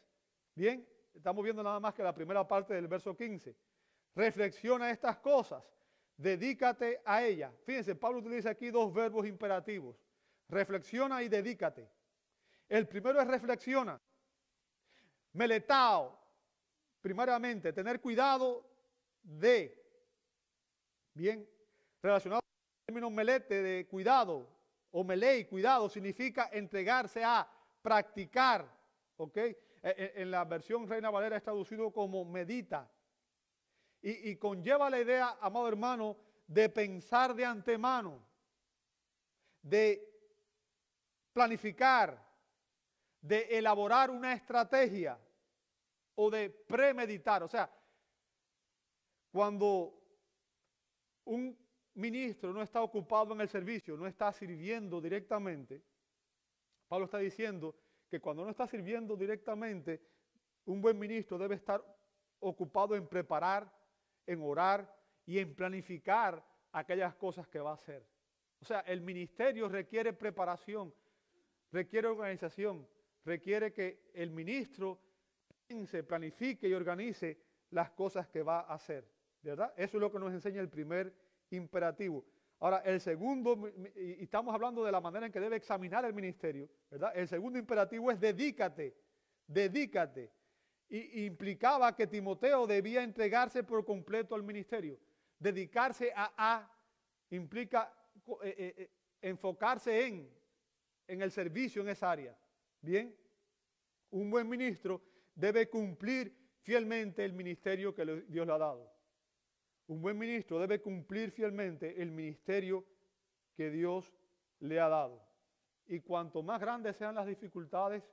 Bien, 0.56 0.88
estamos 1.14 1.43
viendo 1.43 1.62
nada 1.62 1.80
más 1.80 1.93
que 1.93 2.03
la 2.03 2.14
primera 2.14 2.47
parte 2.47 2.74
del 2.74 2.88
verso 2.88 3.16
15. 3.16 3.56
Reflexiona 4.16 4.89
estas 4.89 5.18
cosas, 5.18 5.64
dedícate 6.18 7.01
a 7.05 7.24
ellas. 7.24 7.53
Fíjense, 7.66 7.95
Pablo 7.95 8.20
utiliza 8.20 8.49
aquí 8.49 8.70
dos 8.70 8.93
verbos 8.93 9.26
imperativos, 9.28 9.95
reflexiona 10.49 11.24
y 11.24 11.30
dedícate. 11.30 11.89
El 12.68 12.88
primero 12.88 13.20
es 13.22 13.28
reflexiona. 13.28 13.99
Meletao, 15.34 16.18
primariamente, 17.01 17.74
tener 17.74 17.99
cuidado 17.99 18.66
de, 19.22 19.84
bien, 21.13 21.47
relacionado 22.01 22.41
con 22.41 22.49
el 22.49 22.86
término 22.86 23.09
melete 23.09 23.61
de 23.61 23.88
cuidado, 23.88 24.55
o 24.91 25.03
melei, 25.03 25.45
cuidado, 25.45 25.89
significa 25.89 26.49
entregarse 26.53 27.22
a 27.22 27.45
practicar, 27.82 28.66
¿ok? 29.18 29.38
E, 29.38 29.57
e, 29.84 30.13
en 30.22 30.32
la 30.32 30.45
versión 30.45 30.88
Reina 30.88 31.09
Valera 31.09 31.36
es 31.36 31.43
traducido 31.43 31.91
como 31.91 32.24
medita. 32.24 32.89
Y, 34.08 34.36
conlleva 34.36 34.88
la 34.88 34.99
idea, 34.99 35.36
amado 35.41 35.68
hermano, 35.68 36.16
de 36.45 36.70
pensar 36.70 37.34
de 37.34 37.43
antemano, 37.43 38.24
de 39.64 40.08
planificar, 41.34 42.24
de 43.20 43.58
elaborar 43.58 44.12
una 44.12 44.34
estrategia 44.34 45.20
o 46.14 46.30
de 46.30 46.51
premeditar. 46.51 47.41
O 47.41 47.47
sea, 47.47 47.68
cuando 49.32 49.99
un 51.24 51.58
ministro 51.95 52.53
no 52.53 52.62
está 52.62 52.84
ocupado 52.84 53.34
en 53.34 53.41
el 53.41 53.49
servicio, 53.49 53.97
no 53.97 54.06
está 54.06 54.32
sirviendo 54.32 55.01
directamente, 55.01 55.82
Pablo 56.88 57.06
está 57.06 57.18
diciendo 57.18 57.76
que 58.08 58.20
cuando 58.20 58.43
no 58.43 58.51
está 58.51 58.68
sirviendo 58.68 59.16
directamente, 59.16 59.99
un 60.66 60.80
buen 60.80 60.99
ministro 60.99 61.39
debe 61.39 61.56
estar 61.56 61.84
ocupado 62.39 62.95
en 62.95 63.08
preparar, 63.08 63.84
en 64.26 64.41
orar 64.41 64.93
y 65.26 65.39
en 65.39 65.55
planificar 65.55 66.43
aquellas 66.71 67.15
cosas 67.15 67.47
que 67.47 67.59
va 67.59 67.71
a 67.71 67.76
hacer. 67.76 68.05
O 68.61 68.65
sea, 68.65 68.80
el 68.82 69.01
ministerio 69.01 69.67
requiere 69.69 70.13
preparación, 70.13 70.93
requiere 71.71 72.07
organización, 72.07 72.88
requiere 73.23 73.71
que 73.71 74.09
el 74.13 74.32
ministro 74.32 74.99
se 75.88 76.03
planifique 76.03 76.67
y 76.67 76.73
organice 76.73 77.39
las 77.71 77.91
cosas 77.91 78.28
que 78.28 78.43
va 78.43 78.61
a 78.61 78.73
hacer. 78.76 79.07
¿Verdad? 79.41 79.73
Eso 79.78 79.97
es 79.97 80.01
lo 80.01 80.11
que 80.11 80.19
nos 80.19 80.34
enseña 80.34 80.59
el 80.61 80.69
primer 80.69 81.13
imperativo. 81.51 82.26
Ahora, 82.59 82.80
el 82.80 82.99
segundo, 82.99 83.69
y 83.95 84.23
estamos 84.23 84.53
hablando 84.55 84.84
de 84.84 84.91
la 84.91 85.01
manera 85.01 85.26
en 85.28 85.32
que 85.32 85.39
debe 85.39 85.57
examinar 85.57 86.03
el 86.05 86.13
ministerio, 86.13 86.67
¿verdad? 86.89 87.11
El 87.15 87.28
segundo 87.28 87.59
imperativo 87.59 88.09
es 88.09 88.19
dedícate, 88.19 88.95
dedícate. 89.45 90.32
Y 90.88 91.26
implicaba 91.26 91.96
que 91.96 92.08
Timoteo 92.08 92.68
debía 92.68 93.04
entregarse 93.04 93.64
por 93.64 93.84
completo 93.84 94.36
al 94.36 94.44
ministerio. 94.44 95.00
Dedicarse 95.40 96.12
a, 96.16 96.34
a 96.38 96.72
implica 97.32 97.92
eh, 98.44 98.56
eh, 98.58 98.74
eh, 98.78 98.92
enfocarse 99.22 100.06
en, 100.06 100.30
en 101.08 101.22
el 101.22 101.32
servicio 101.32 101.82
en 101.82 101.90
esa 101.90 102.12
área. 102.12 102.38
Bien, 102.82 103.16
un 104.12 104.30
buen 104.30 104.48
ministro 104.48 105.02
debe 105.34 105.70
cumplir 105.70 106.34
fielmente 106.62 107.26
el 107.26 107.34
ministerio 107.34 107.94
que 107.94 108.06
Dios 108.28 108.48
le 108.48 108.54
ha 108.54 108.58
dado. 108.58 108.92
Un 109.88 110.02
buen 110.02 110.18
ministro 110.18 110.60
debe 110.60 110.82
cumplir 110.82 111.32
fielmente 111.32 112.02
el 112.02 112.12
ministerio 112.12 112.86
que 113.56 113.70
Dios 113.70 114.12
le 114.60 114.80
ha 114.80 114.90
dado. 114.90 115.24
Y 115.88 116.00
cuanto 116.00 116.42
más 116.42 116.60
grandes 116.60 116.96
sean 116.96 117.14
las 117.16 117.28
dificultades, 117.28 118.04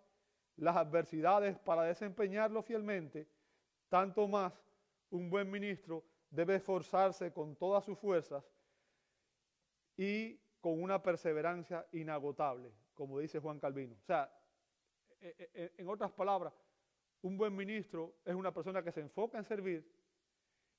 las 0.56 0.76
adversidades 0.76 1.58
para 1.58 1.84
desempeñarlo 1.84 2.62
fielmente, 2.62 3.28
tanto 3.88 4.28
más 4.28 4.52
un 5.10 5.28
buen 5.28 5.50
ministro 5.50 6.04
debe 6.30 6.56
esforzarse 6.56 7.32
con 7.32 7.56
todas 7.56 7.84
sus 7.84 7.98
fuerzas 7.98 8.44
y 9.96 10.40
con 10.60 10.82
una 10.82 11.02
perseverancia 11.02 11.86
inagotable, 11.92 12.72
como 12.94 13.18
dice 13.18 13.38
Juan 13.38 13.58
Calvino. 13.58 13.94
O 14.00 14.04
sea, 14.06 14.32
eh, 15.20 15.34
eh, 15.38 15.50
eh, 15.54 15.72
en 15.76 15.88
otras 15.88 16.10
palabras, 16.12 16.54
un 17.20 17.36
buen 17.36 17.54
ministro 17.54 18.16
es 18.24 18.34
una 18.34 18.52
persona 18.52 18.82
que 18.82 18.92
se 18.92 19.00
enfoca 19.00 19.38
en 19.38 19.44
servir 19.44 19.86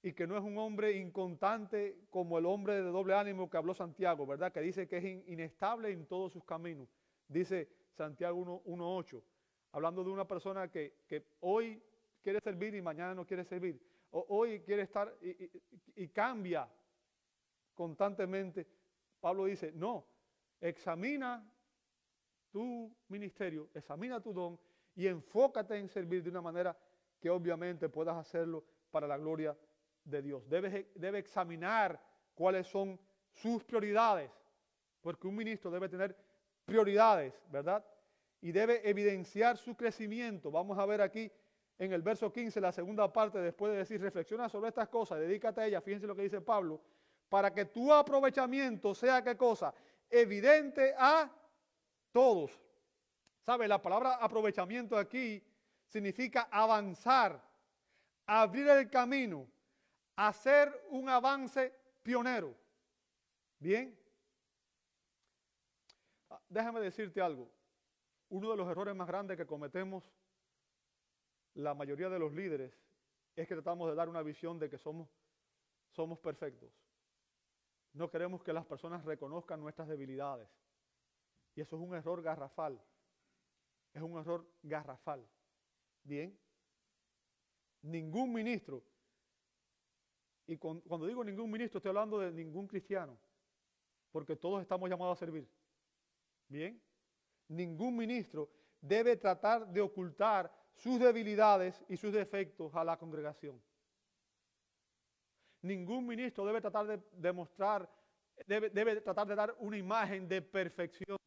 y 0.02 0.12
que 0.14 0.28
no 0.28 0.36
es 0.36 0.44
un 0.44 0.58
hombre 0.58 0.92
inconstante 0.94 2.08
como 2.10 2.38
el 2.38 2.46
hombre 2.46 2.76
de 2.76 2.90
doble 2.90 3.14
ánimo 3.14 3.50
que 3.50 3.58
habló 3.58 3.74
Santiago, 3.74 4.26
¿verdad? 4.26 4.52
Que 4.52 4.60
dice 4.60 4.88
que 4.88 4.98
es 4.98 5.28
inestable 5.28 5.92
en 5.92 6.06
todos 6.06 6.34
sus 6.34 6.44
caminos. 6.44 6.90
Dice 7.28 7.70
Santiago 7.94 8.62
1.8, 8.66 9.24
hablando 9.74 10.04
de 10.04 10.10
una 10.12 10.26
persona 10.26 10.70
que, 10.70 11.04
hoy 11.42 11.82
quiere 12.22 12.40
servir 12.40 12.74
y 12.76 12.82
mañana 12.82 13.14
no 13.14 13.26
quiere 13.26 13.44
servir. 13.44 13.80
O, 14.12 14.26
hoy 14.30 14.62
quiere 14.62 14.84
estar 14.84 15.14
y 15.96 16.08
cambia 16.10 16.70
constantemente. 17.74 18.68
Pablo 19.20 19.46
dice, 19.46 19.72
no, 19.74 20.08
examina 20.62 21.44
tu 22.52 22.96
ministerio, 23.08 23.70
examina 23.74 24.22
tu 24.22 24.32
don 24.32 24.60
y 24.96 25.08
enfócate 25.08 25.78
en 25.78 25.90
servir 25.90 26.24
de 26.24 26.30
una 26.30 26.42
manera 26.42 26.78
que 27.20 27.30
obviamente 27.30 27.90
puedas 27.90 28.16
hacerlo 28.16 28.64
para 28.92 29.08
la 29.08 29.18
gloria 29.18 29.58
de 30.04 30.22
Dios. 30.22 30.48
Debe, 30.48 30.92
debe 30.94 31.18
examinar 31.18 32.00
cuáles 32.36 32.68
son 32.68 33.00
sus 33.32 33.64
prioridades, 33.64 34.30
porque 35.02 35.28
un 35.28 35.36
ministro 35.36 35.72
debe 35.72 35.90
tener 35.90 36.16
prioridades, 36.66 37.34
¿verdad? 37.50 37.84
Y 38.44 38.52
debe 38.52 38.88
evidenciar 38.88 39.58
su 39.58 39.74
crecimiento. 39.76 40.52
Vamos 40.52 40.78
a 40.78 40.86
ver 40.86 41.02
aquí 41.02 41.32
en 41.80 41.94
el 41.94 42.02
verso 42.02 42.30
15, 42.30 42.60
la 42.60 42.74
segunda 42.74 43.12
parte, 43.12 43.40
después 43.40 43.72
de 43.72 43.80
decir, 43.80 44.02
reflexiona 44.02 44.50
sobre 44.50 44.68
estas 44.68 44.90
cosas, 44.90 45.18
dedícate 45.20 45.62
a 45.62 45.66
ellas, 45.66 45.82
fíjense 45.82 46.06
lo 46.06 46.14
que 46.14 46.24
dice 46.24 46.42
Pablo, 46.42 46.82
para 47.30 47.54
que 47.54 47.64
tu 47.64 47.92
aprovechamiento 47.92 48.94
sea 48.94 49.24
qué 49.24 49.38
cosa? 49.38 49.74
Evidente 50.10 50.94
a 50.98 51.32
todos. 52.12 52.52
¿Sabe? 53.46 53.66
La 53.66 53.82
palabra 53.82 54.16
aprovechamiento 54.16 54.98
aquí 54.98 55.42
significa 55.88 56.50
avanzar, 56.52 57.42
abrir 58.26 58.68
el 58.68 58.90
camino, 58.90 59.48
hacer 60.18 60.86
un 60.90 61.08
avance 61.08 61.74
pionero. 62.04 62.54
¿Bien? 63.58 63.98
Ah, 66.30 66.42
déjame 66.50 66.82
decirte 66.82 67.22
algo. 67.22 67.50
Uno 68.34 68.50
de 68.50 68.58
los 68.58 68.68
errores 68.68 68.96
más 68.96 69.08
grandes 69.08 69.38
que 69.38 69.46
cometemos 69.46 70.04
la 71.54 71.76
mayoría 71.76 72.10
de 72.10 72.18
los 72.18 72.34
líderes 72.34 72.74
es 73.36 73.48
que 73.48 73.54
tratamos 73.54 73.88
de 73.88 73.96
dar 73.96 74.10
una 74.10 74.24
visión 74.24 74.58
de 74.58 74.72
que 74.72 74.80
somos, 74.80 75.08
somos 75.92 76.18
perfectos. 76.18 76.72
No 77.94 78.10
queremos 78.10 78.42
que 78.42 78.52
las 78.52 78.66
personas 78.66 79.06
reconozcan 79.06 79.60
nuestras 79.60 79.88
debilidades. 79.88 80.50
Y 81.54 81.62
eso 81.62 81.76
es 81.76 81.82
un 81.84 81.94
error 81.94 82.24
garrafal. 82.24 82.82
Es 83.94 84.02
un 84.02 84.18
error 84.18 84.50
garrafal. 84.64 85.24
Bien. 86.02 86.36
Ningún 87.84 88.34
ministro, 88.34 88.84
y 90.48 90.58
cuando 90.58 91.06
digo 91.06 91.24
ningún 91.24 91.52
ministro 91.52 91.78
estoy 91.78 91.90
hablando 91.90 92.18
de 92.18 92.32
ningún 92.32 92.66
cristiano, 92.66 93.16
porque 94.12 94.36
todos 94.36 94.60
estamos 94.64 94.90
llamados 94.90 95.18
a 95.18 95.20
servir. 95.20 95.48
Bien. 96.48 96.82
Ningún 97.48 97.96
ministro 97.96 98.50
debe 98.82 99.18
tratar 99.18 99.68
de 99.68 99.82
ocultar 99.82 100.52
sus 100.76 101.00
debilidades 101.00 101.84
y 101.88 101.98
sus 101.98 102.12
defectos 102.12 102.74
a 102.76 102.84
la 102.84 102.98
congregación. 102.98 103.62
Ningún 105.62 106.06
ministro 106.06 106.46
debe 106.46 106.60
tratar 106.60 106.86
de 106.88 107.02
demostrar, 107.14 107.90
debe, 108.46 108.70
debe 108.70 109.00
tratar 109.02 109.28
de 109.28 109.36
dar 109.36 109.56
una 109.60 109.78
imagen 109.78 110.28
de 110.28 110.42
perfección 110.42 111.18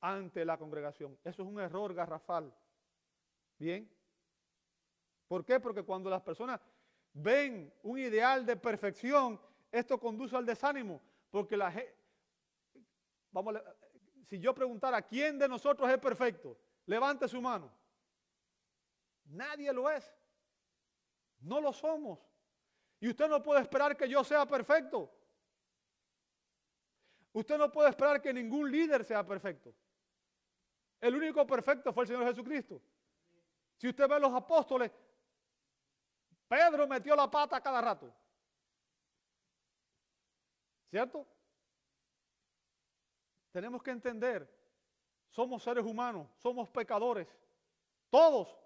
ante 0.00 0.44
la 0.44 0.58
congregación. 0.58 1.18
Eso 1.24 1.42
es 1.42 1.48
un 1.48 1.58
error 1.58 1.94
garrafal. 1.94 2.54
Bien. 3.58 3.90
¿Por 5.26 5.44
qué? 5.44 5.60
Porque 5.60 5.82
cuando 5.82 6.10
las 6.10 6.22
personas 6.22 6.60
ven 7.12 7.72
un 7.82 7.98
ideal 7.98 8.44
de 8.44 8.56
perfección, 8.56 9.40
esto 9.70 9.98
conduce 9.98 10.36
al 10.36 10.46
desánimo, 10.46 11.00
porque 11.30 11.56
la 11.56 11.70
gente, 11.70 11.94
vamos, 13.30 13.54
si 14.28 14.38
yo 14.38 14.54
preguntara 14.54 15.00
quién 15.00 15.38
de 15.38 15.48
nosotros 15.48 15.88
es 15.88 15.98
perfecto, 15.98 16.58
levante 16.84 17.26
su 17.26 17.40
mano. 17.40 17.72
Nadie 19.24 19.72
lo 19.72 19.90
es. 19.90 20.14
No 21.40 21.60
lo 21.60 21.72
somos. 21.72 22.18
Y 23.00 23.08
usted 23.08 23.26
no 23.26 23.42
puede 23.42 23.62
esperar 23.62 23.96
que 23.96 24.06
yo 24.08 24.22
sea 24.22 24.44
perfecto. 24.44 25.10
Usted 27.32 27.56
no 27.56 27.72
puede 27.72 27.88
esperar 27.88 28.20
que 28.20 28.34
ningún 28.34 28.70
líder 28.70 29.02
sea 29.04 29.24
perfecto. 29.24 29.74
El 31.00 31.14
único 31.14 31.46
perfecto 31.46 31.92
fue 31.92 32.04
el 32.04 32.08
Señor 32.08 32.26
Jesucristo. 32.26 32.82
Si 33.76 33.88
usted 33.88 34.08
ve 34.08 34.16
a 34.16 34.18
los 34.18 34.34
apóstoles, 34.34 34.90
Pedro 36.48 36.86
metió 36.86 37.16
la 37.16 37.30
pata 37.30 37.60
cada 37.62 37.80
rato. 37.80 38.12
¿Cierto? 40.90 41.26
Tenemos 43.58 43.82
que 43.82 43.90
entender, 43.90 44.48
somos 45.30 45.64
seres 45.64 45.84
humanos, 45.84 46.28
somos 46.36 46.68
pecadores, 46.68 47.26
todos. 48.08 48.56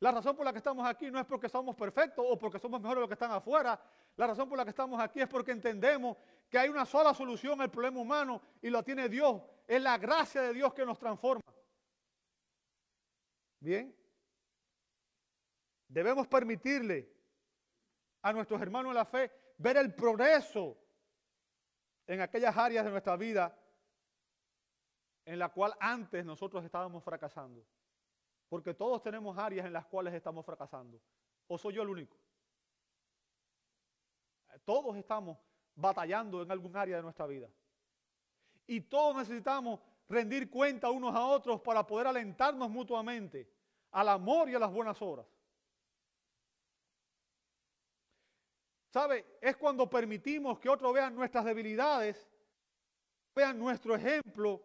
La 0.00 0.10
razón 0.10 0.34
por 0.34 0.44
la 0.44 0.50
que 0.50 0.58
estamos 0.58 0.84
aquí 0.88 1.08
no 1.08 1.20
es 1.20 1.24
porque 1.24 1.48
somos 1.48 1.76
perfectos 1.76 2.26
o 2.28 2.36
porque 2.36 2.58
somos 2.58 2.80
mejores 2.80 2.96
de 2.96 3.00
los 3.02 3.08
que 3.08 3.14
están 3.14 3.30
afuera. 3.30 3.80
La 4.16 4.26
razón 4.26 4.48
por 4.48 4.58
la 4.58 4.64
que 4.64 4.70
estamos 4.70 5.00
aquí 5.00 5.20
es 5.20 5.28
porque 5.28 5.52
entendemos 5.52 6.16
que 6.48 6.58
hay 6.58 6.68
una 6.68 6.84
sola 6.84 7.14
solución 7.14 7.60
al 7.60 7.70
problema 7.70 8.00
humano 8.00 8.42
y 8.60 8.70
lo 8.70 8.82
tiene 8.82 9.08
Dios. 9.08 9.40
Es 9.68 9.80
la 9.80 9.96
gracia 9.98 10.42
de 10.42 10.52
Dios 10.52 10.74
que 10.74 10.84
nos 10.84 10.98
transforma. 10.98 11.44
Bien. 13.60 13.96
Debemos 15.86 16.26
permitirle 16.26 17.08
a 18.22 18.32
nuestros 18.32 18.60
hermanos 18.60 18.90
en 18.90 18.96
la 18.96 19.04
fe 19.04 19.30
ver 19.58 19.76
el 19.76 19.94
progreso 19.94 20.76
en 22.08 22.20
aquellas 22.20 22.56
áreas 22.56 22.84
de 22.84 22.90
nuestra 22.90 23.16
vida 23.16 23.56
en 25.24 25.38
la 25.38 25.48
cual 25.50 25.74
antes 25.80 26.24
nosotros 26.24 26.64
estábamos 26.64 27.02
fracasando. 27.02 27.64
Porque 28.48 28.74
todos 28.74 29.02
tenemos 29.02 29.38
áreas 29.38 29.66
en 29.66 29.72
las 29.72 29.86
cuales 29.86 30.12
estamos 30.14 30.44
fracasando. 30.44 31.00
¿O 31.46 31.56
soy 31.56 31.74
yo 31.74 31.82
el 31.82 31.88
único? 31.88 32.16
Todos 34.64 34.96
estamos 34.96 35.38
batallando 35.74 36.42
en 36.42 36.50
algún 36.50 36.76
área 36.76 36.96
de 36.96 37.02
nuestra 37.02 37.26
vida. 37.26 37.48
Y 38.66 38.80
todos 38.82 39.16
necesitamos 39.16 39.80
rendir 40.08 40.50
cuenta 40.50 40.90
unos 40.90 41.14
a 41.14 41.24
otros 41.24 41.60
para 41.60 41.86
poder 41.86 42.08
alentarnos 42.08 42.68
mutuamente 42.68 43.48
al 43.92 44.08
amor 44.08 44.48
y 44.48 44.54
a 44.54 44.58
las 44.58 44.72
buenas 44.72 45.00
obras. 45.00 45.26
¿Sabe? 48.90 49.38
Es 49.40 49.56
cuando 49.56 49.88
permitimos 49.88 50.58
que 50.58 50.68
otros 50.68 50.92
vean 50.92 51.14
nuestras 51.14 51.44
debilidades, 51.44 52.28
vean 53.34 53.58
nuestro 53.58 53.94
ejemplo. 53.94 54.60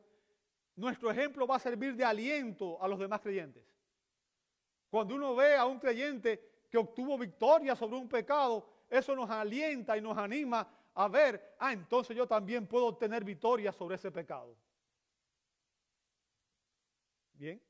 Nuestro 0.76 1.10
ejemplo 1.10 1.48
va 1.48 1.56
a 1.56 1.60
servir 1.60 1.96
de 1.96 2.04
aliento 2.04 2.82
a 2.82 2.88
los 2.88 3.00
demás 3.00 3.22
creyentes. 3.22 3.64
Cuando 4.90 5.16
uno 5.16 5.36
ve 5.36 5.56
a 5.56 5.66
un 5.66 5.80
creyente 5.80 6.66
que 6.70 6.78
obtuvo 6.78 7.18
victoria 7.18 7.76
sobre 7.76 7.98
un 7.98 8.10
pecado, 8.10 8.68
eso 8.90 9.16
nos 9.16 9.30
alienta 9.30 9.98
y 9.98 10.02
nos 10.02 10.18
anima 10.18 10.68
a 10.94 11.10
ver, 11.10 11.56
ah, 11.60 11.74
entonces 11.74 12.16
yo 12.16 12.26
también 12.26 12.68
puedo 12.68 12.88
obtener 12.88 13.24
victoria 13.24 13.72
sobre 13.74 13.96
ese 13.96 14.12
pecado. 14.12 14.56
Bien. 17.34 17.62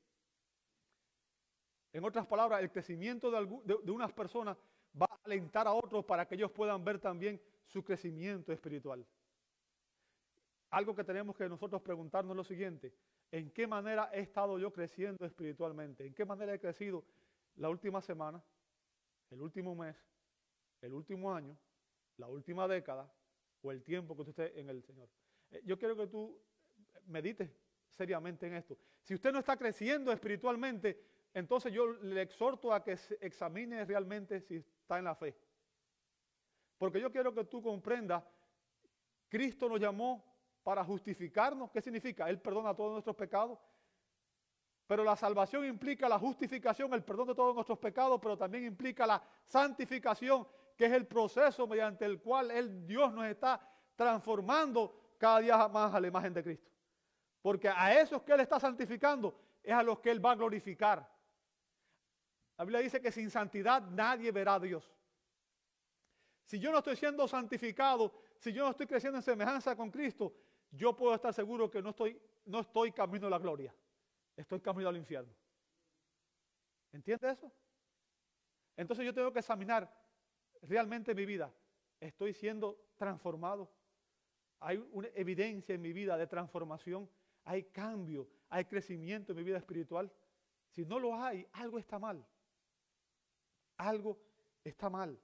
En 1.92 2.04
otras 2.04 2.28
palabras, 2.28 2.62
el 2.62 2.72
crecimiento 2.72 3.32
de, 3.32 3.80
de 3.84 3.92
unas 3.92 4.12
personas 4.14 4.58
va 5.00 5.08
a 5.10 5.20
alentar 5.26 5.68
a 5.68 5.74
otros 5.74 6.06
para 6.06 6.28
que 6.28 6.36
ellos 6.36 6.52
puedan 6.52 6.84
ver 6.84 7.00
también 7.00 7.42
su 7.66 7.84
crecimiento 7.84 8.54
espiritual. 8.54 9.06
Algo 10.70 10.96
que 10.96 11.04
tenemos 11.04 11.36
que 11.36 11.48
nosotros 11.48 11.82
preguntarnos 11.82 12.32
es 12.32 12.38
lo 12.38 12.44
siguiente, 12.44 12.94
¿en 13.32 13.52
qué 13.52 13.68
manera 13.68 14.10
he 14.14 14.22
estado 14.22 14.58
yo 14.60 14.72
creciendo 14.72 15.26
espiritualmente? 15.26 16.06
¿En 16.06 16.14
qué 16.14 16.26
manera 16.26 16.54
he 16.54 16.60
crecido 16.60 17.04
la 17.56 17.70
última 17.70 18.02
semana, 18.02 18.44
el 19.30 19.42
último 19.42 19.76
mes, 19.76 19.96
el 20.82 20.94
último 20.94 21.34
año, 21.34 21.58
la 22.18 22.28
última 22.28 22.68
década 22.68 23.12
o 23.62 23.72
el 23.72 23.84
tiempo 23.84 24.16
que 24.16 24.22
usted 24.22 24.44
esté 24.44 24.60
en 24.60 24.70
el 24.70 24.84
Señor? 24.84 25.10
Eh, 25.52 25.62
yo 25.66 25.78
quiero 25.78 25.96
que 25.96 26.08
tú 26.08 26.40
medites 27.08 27.50
seriamente 27.90 28.48
en 28.48 28.56
esto. 28.56 28.78
Si 29.04 29.14
usted 29.14 29.32
no 29.32 29.40
está 29.40 29.58
creciendo 29.58 30.12
espiritualmente, 30.12 31.00
entonces 31.34 31.72
yo 31.72 31.94
le 31.94 32.22
exhorto 32.22 32.74
a 32.74 32.84
que 32.84 32.98
examine 33.22 33.86
realmente 33.86 34.42
si 34.42 34.56
está 34.56 34.98
en 34.98 35.06
la 35.06 35.16
fe. 35.16 35.36
Porque 36.78 37.00
yo 37.00 37.12
quiero 37.12 37.34
que 37.34 37.46
tú 37.46 37.62
comprendas, 37.62 38.24
Cristo 39.30 39.70
nos 39.70 39.80
llamó 39.80 40.35
para 40.66 40.84
justificarnos. 40.84 41.70
¿Qué 41.70 41.80
significa? 41.80 42.28
Él 42.28 42.42
perdona 42.42 42.74
todos 42.74 42.94
nuestros 42.94 43.16
pecados. 43.16 43.60
Pero 44.88 45.04
la 45.04 45.16
salvación 45.16 45.64
implica 45.64 46.10
la 46.10 46.18
justificación, 46.18 46.92
el 46.96 47.04
perdón 47.04 47.28
de 47.28 47.36
todos 47.36 47.54
nuestros 47.54 47.78
pecados, 47.78 48.20
pero 48.20 48.36
también 48.36 48.66
implica 48.66 49.06
la 49.06 49.22
santificación, 49.46 50.48
que 50.76 50.88
es 50.88 50.92
el 50.92 51.06
proceso 51.06 51.68
mediante 51.68 52.04
el 52.06 52.20
cual 52.20 52.50
el 52.50 52.88
Dios 52.88 53.14
nos 53.14 53.26
está 53.28 53.62
transformando 53.96 55.14
cada 55.20 55.40
día 55.40 55.68
más 55.68 55.94
a 55.94 56.00
la 56.00 56.08
imagen 56.08 56.34
de 56.34 56.44
Cristo. 56.44 56.72
Porque 57.44 57.70
a 57.70 58.02
esos 58.02 58.24
que 58.24 58.34
Él 58.34 58.40
está 58.40 58.60
santificando 58.60 59.40
es 59.62 59.74
a 59.74 59.84
los 59.84 60.00
que 60.00 60.10
Él 60.10 60.24
va 60.24 60.32
a 60.32 60.36
glorificar. 60.36 61.08
La 62.58 62.66
Biblia 62.66 62.80
dice 62.80 63.00
que 63.00 63.12
sin 63.12 63.30
santidad 63.30 63.84
nadie 63.84 64.32
verá 64.32 64.56
a 64.56 64.60
Dios. 64.60 64.92
Si 66.44 66.60
yo 66.60 66.72
no 66.72 66.80
estoy 66.80 66.96
siendo 66.96 67.28
santificado, 67.28 68.16
si 68.40 68.52
yo 68.52 68.64
no 68.64 68.72
estoy 68.72 68.88
creciendo 68.88 69.20
en 69.20 69.24
semejanza 69.24 69.76
con 69.76 69.92
Cristo, 69.92 70.34
yo 70.76 70.96
puedo 70.96 71.16
estar 71.16 71.34
seguro 71.34 71.70
que 71.70 71.82
no 71.82 71.90
estoy, 71.90 72.20
no 72.46 72.60
estoy 72.60 72.92
camino 72.92 73.28
a 73.28 73.30
la 73.30 73.40
gloria. 73.40 73.74
Estoy 74.36 74.60
camino 74.60 74.90
al 74.90 74.98
infierno. 74.98 75.34
¿Entiende 76.92 77.30
eso? 77.30 77.52
Entonces 78.76 79.06
yo 79.06 79.14
tengo 79.14 79.32
que 79.32 79.40
examinar 79.40 79.92
realmente 80.62 81.16
mi 81.16 81.26
vida. 81.26 81.54
¿Estoy 82.00 82.34
siendo 82.34 82.90
transformado? 82.98 83.72
Hay 84.60 84.78
una 84.92 85.08
evidencia 85.16 85.76
en 85.76 85.82
mi 85.82 85.94
vida 85.94 86.18
de 86.18 86.28
transformación. 86.28 87.10
Hay 87.46 87.64
cambio, 87.64 88.28
hay 88.50 88.66
crecimiento 88.66 89.32
en 89.32 89.38
mi 89.38 89.44
vida 89.44 89.58
espiritual. 89.58 90.12
Si 90.70 90.86
no 90.86 91.00
lo 91.00 91.16
hay, 91.16 91.48
algo 91.54 91.80
está 91.80 92.00
mal 92.00 92.26
algo 93.78 94.18
está 94.64 94.90
mal. 94.90 95.20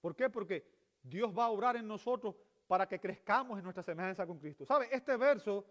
¿Por 0.00 0.16
qué? 0.16 0.30
Porque 0.30 0.66
Dios 1.02 1.36
va 1.36 1.44
a 1.44 1.50
obrar 1.50 1.76
en 1.76 1.86
nosotros 1.86 2.36
para 2.70 2.86
que 2.86 3.00
crezcamos 3.00 3.58
en 3.58 3.64
nuestra 3.64 3.82
semejanza 3.82 4.24
con 4.24 4.38
Cristo. 4.38 4.64
¿Sabe? 4.64 4.88
Este 4.92 5.16
verso 5.16 5.66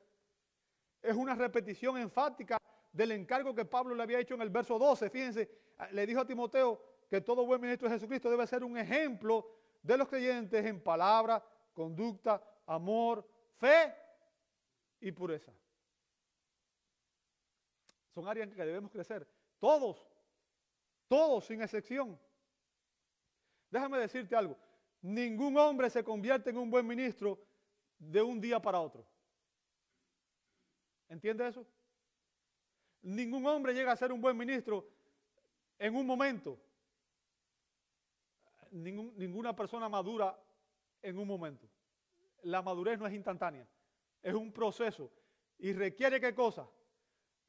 es 1.02 1.16
una 1.16 1.34
repetición 1.34 1.98
enfática 1.98 2.58
del 2.92 3.14
encargo 3.14 3.56
que 3.56 3.64
Pablo 3.64 3.96
le 3.96 4.04
había 4.04 4.20
hecho 4.20 4.34
en 4.34 4.42
el 4.42 4.50
verso 4.50 4.78
12. 4.78 5.10
Fíjense, 5.10 5.50
le 5.94 6.06
dijo 6.06 6.20
a 6.20 6.28
Timoteo 6.28 6.78
que 7.10 7.22
todo 7.22 7.46
buen 7.46 7.62
ministro 7.62 7.88
de 7.88 7.96
Jesucristo 7.96 8.30
debe 8.30 8.46
ser 8.46 8.66
un 8.66 8.78
ejemplo 8.78 9.50
de 9.82 9.98
los 9.98 10.10
creyentes 10.10 10.66
en 10.66 10.84
palabra, 10.84 11.42
conducta, 11.72 12.44
amor, 12.66 13.26
fe 13.56 13.96
y 15.00 15.14
pureza. 15.14 15.54
Son 18.14 18.28
áreas 18.28 18.50
en 18.50 18.56
que 18.56 18.66
debemos 18.66 18.92
crecer. 18.92 19.26
Todos 19.58 20.06
todos 21.08 21.46
sin 21.46 21.62
excepción. 21.62 22.20
Déjame 23.72 24.00
decirte 24.00 24.36
algo. 24.36 24.58
Ningún 25.02 25.58
hombre 25.58 25.90
se 25.90 26.04
convierte 26.04 26.50
en 26.50 26.58
un 26.58 26.70
buen 26.70 26.86
ministro 26.86 27.40
de 27.98 28.22
un 28.22 28.40
día 28.40 28.62
para 28.62 28.80
otro. 28.80 29.06
¿Entiendes 31.08 31.52
eso? 31.52 31.66
Ningún 33.02 33.46
hombre 33.48 33.74
llega 33.74 33.92
a 33.92 33.96
ser 33.96 34.12
un 34.12 34.22
buen 34.22 34.38
ministro 34.38 34.88
en 35.78 35.96
un 35.96 36.06
momento. 36.06 36.60
ninguna 38.72 39.56
persona 39.56 39.90
madura 39.90 40.38
en 41.02 41.18
un 41.18 41.28
momento. 41.28 41.68
La 42.44 42.62
madurez 42.62 43.00
no 43.00 43.08
es 43.08 43.14
instantánea, 43.14 43.68
es 44.22 44.34
un 44.34 44.52
proceso. 44.52 45.12
¿Y 45.58 45.74
requiere 45.74 46.22
qué 46.22 46.34
cosa? 46.36 46.70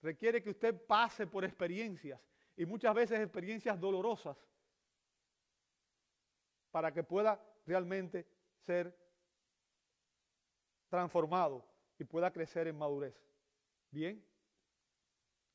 Requiere 0.02 0.42
que 0.42 0.50
usted 0.50 0.74
pase 0.86 1.26
por 1.26 1.44
experiencias 1.44 2.20
y 2.56 2.64
muchas 2.64 2.94
veces 2.94 3.20
experiencias 3.20 3.78
dolorosas 3.78 4.36
para 6.70 6.92
que 6.92 7.02
pueda 7.02 7.40
realmente 7.66 8.26
ser 8.66 8.96
transformado 10.88 11.64
y 11.98 12.04
pueda 12.04 12.32
crecer 12.32 12.66
en 12.66 12.78
madurez. 12.78 13.14
Bien, 13.90 14.24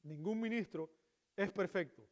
ningún 0.04 0.40
ministro 0.40 0.90
es 1.36 1.52
perfecto. 1.52 2.08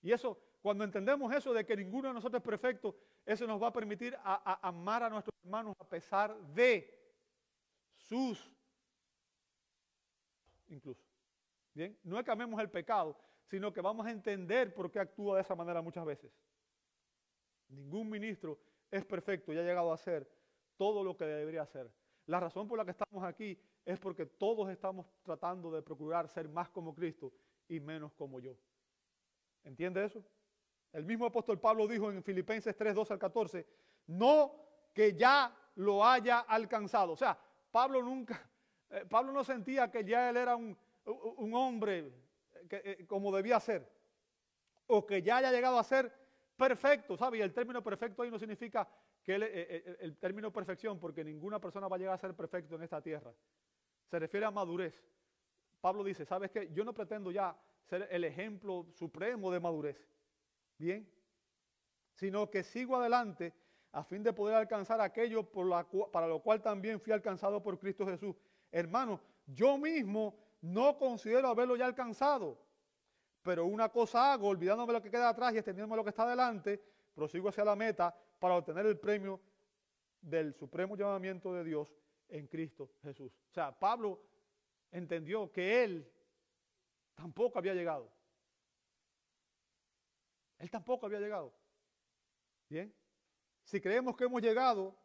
Y 0.00 0.12
eso, 0.12 0.38
cuando 0.60 0.84
entendemos 0.84 1.34
eso 1.34 1.52
de 1.52 1.64
que 1.64 1.76
ninguno 1.76 2.08
de 2.08 2.14
nosotros 2.14 2.40
es 2.40 2.46
perfecto, 2.46 2.96
eso 3.24 3.46
nos 3.46 3.62
va 3.62 3.68
a 3.68 3.72
permitir 3.72 4.16
amar 4.24 5.04
a 5.04 5.10
nuestros 5.10 5.34
hermanos 5.44 5.74
a 5.78 5.88
pesar 5.88 6.36
de 6.48 6.98
sus 7.96 8.52
incluso. 10.72 11.04
Bien, 11.74 11.98
no 12.02 12.18
es 12.18 12.24
que 12.24 12.30
amemos 12.30 12.60
el 12.60 12.70
pecado, 12.70 13.16
sino 13.46 13.72
que 13.72 13.80
vamos 13.80 14.06
a 14.06 14.10
entender 14.10 14.74
por 14.74 14.90
qué 14.90 14.98
actúa 14.98 15.36
de 15.36 15.42
esa 15.42 15.54
manera 15.54 15.80
muchas 15.80 16.04
veces. 16.04 16.32
Ningún 17.72 18.08
ministro 18.10 18.58
es 18.90 19.04
perfecto 19.04 19.52
y 19.52 19.58
ha 19.58 19.62
llegado 19.62 19.90
a 19.90 19.94
hacer 19.94 20.28
todo 20.76 21.02
lo 21.02 21.16
que 21.16 21.24
debería 21.24 21.62
hacer. 21.62 21.90
La 22.26 22.38
razón 22.38 22.68
por 22.68 22.78
la 22.78 22.84
que 22.84 22.92
estamos 22.92 23.24
aquí 23.24 23.58
es 23.84 23.98
porque 23.98 24.26
todos 24.26 24.68
estamos 24.70 25.06
tratando 25.22 25.70
de 25.70 25.82
procurar 25.82 26.28
ser 26.28 26.48
más 26.48 26.68
como 26.68 26.94
Cristo 26.94 27.32
y 27.68 27.80
menos 27.80 28.12
como 28.12 28.38
yo. 28.40 28.56
¿Entiende 29.64 30.04
eso? 30.04 30.24
El 30.92 31.04
mismo 31.04 31.26
apóstol 31.26 31.58
Pablo 31.58 31.88
dijo 31.88 32.10
en 32.10 32.22
Filipenses 32.22 32.76
3, 32.76 32.94
12 32.94 33.12
al 33.14 33.18
14, 33.18 33.66
no 34.08 34.54
que 34.92 35.14
ya 35.14 35.56
lo 35.76 36.04
haya 36.04 36.40
alcanzado. 36.40 37.12
O 37.12 37.16
sea, 37.16 37.38
Pablo 37.70 38.02
nunca, 38.02 38.48
eh, 38.90 39.06
Pablo 39.08 39.32
no 39.32 39.42
sentía 39.42 39.90
que 39.90 40.04
ya 40.04 40.28
él 40.28 40.36
era 40.36 40.54
un, 40.54 40.76
hombre 41.54 42.12
eh, 42.70 43.04
como 43.06 43.34
debía 43.34 43.58
ser, 43.58 43.90
o 44.86 45.06
que 45.06 45.22
ya 45.22 45.38
haya 45.38 45.50
llegado 45.50 45.78
a 45.78 45.84
ser 45.84 46.21
perfecto, 46.56 47.16
¿sabe? 47.16 47.38
Y 47.38 47.40
el 47.40 47.52
término 47.52 47.82
perfecto 47.82 48.22
ahí 48.22 48.30
no 48.30 48.38
significa 48.38 48.88
que 49.22 49.36
eh, 49.36 49.96
el 50.00 50.16
término 50.16 50.52
perfección, 50.52 50.98
porque 50.98 51.24
ninguna 51.24 51.60
persona 51.60 51.88
va 51.88 51.96
a 51.96 51.98
llegar 51.98 52.14
a 52.14 52.18
ser 52.18 52.34
perfecto 52.34 52.76
en 52.76 52.82
esta 52.82 53.00
tierra. 53.00 53.32
Se 54.08 54.18
refiere 54.18 54.46
a 54.46 54.50
madurez. 54.50 54.94
Pablo 55.80 56.04
dice, 56.04 56.24
¿sabes 56.24 56.50
qué? 56.50 56.70
Yo 56.72 56.84
no 56.84 56.94
pretendo 56.94 57.30
ya 57.30 57.56
ser 57.84 58.08
el 58.10 58.24
ejemplo 58.24 58.86
supremo 58.92 59.50
de 59.50 59.60
madurez. 59.60 60.08
Bien. 60.78 61.08
Sino 62.14 62.50
que 62.50 62.62
sigo 62.62 62.96
adelante 62.96 63.52
a 63.92 64.04
fin 64.04 64.22
de 64.22 64.32
poder 64.32 64.56
alcanzar 64.56 65.00
aquello 65.00 65.44
para 66.10 66.26
lo 66.26 66.40
cual 66.40 66.62
también 66.62 67.00
fui 67.00 67.12
alcanzado 67.12 67.62
por 67.62 67.78
Cristo 67.78 68.06
Jesús. 68.06 68.36
Hermano, 68.70 69.20
yo 69.46 69.76
mismo 69.76 70.34
no 70.60 70.96
considero 70.96 71.48
haberlo 71.48 71.76
ya 71.76 71.86
alcanzado, 71.86 72.58
pero 73.42 73.66
una 73.66 73.88
cosa 73.88 74.32
hago, 74.32 74.48
olvidándome 74.48 74.92
lo 74.92 75.02
que 75.02 75.10
queda 75.10 75.28
atrás 75.28 75.52
y 75.54 75.58
extendiéndome 75.58 75.96
lo 75.96 76.04
que 76.04 76.10
está 76.10 76.22
adelante, 76.22 76.82
prosigo 77.14 77.48
hacia 77.48 77.64
la 77.64 77.76
meta 77.76 78.16
para 78.38 78.56
obtener 78.56 78.86
el 78.86 78.98
premio 78.98 79.40
del 80.20 80.54
supremo 80.54 80.96
llamamiento 80.96 81.52
de 81.52 81.64
Dios 81.64 81.92
en 82.28 82.46
Cristo 82.46 82.92
Jesús. 83.02 83.32
O 83.50 83.52
sea, 83.52 83.76
Pablo 83.76 84.22
entendió 84.90 85.50
que 85.50 85.82
él 85.82 86.12
tampoco 87.14 87.58
había 87.58 87.74
llegado. 87.74 88.10
Él 90.58 90.70
tampoco 90.70 91.06
había 91.06 91.18
llegado. 91.18 91.52
Bien. 92.68 92.94
Si 93.64 93.80
creemos 93.80 94.16
que 94.16 94.24
hemos 94.24 94.40
llegado, 94.40 94.96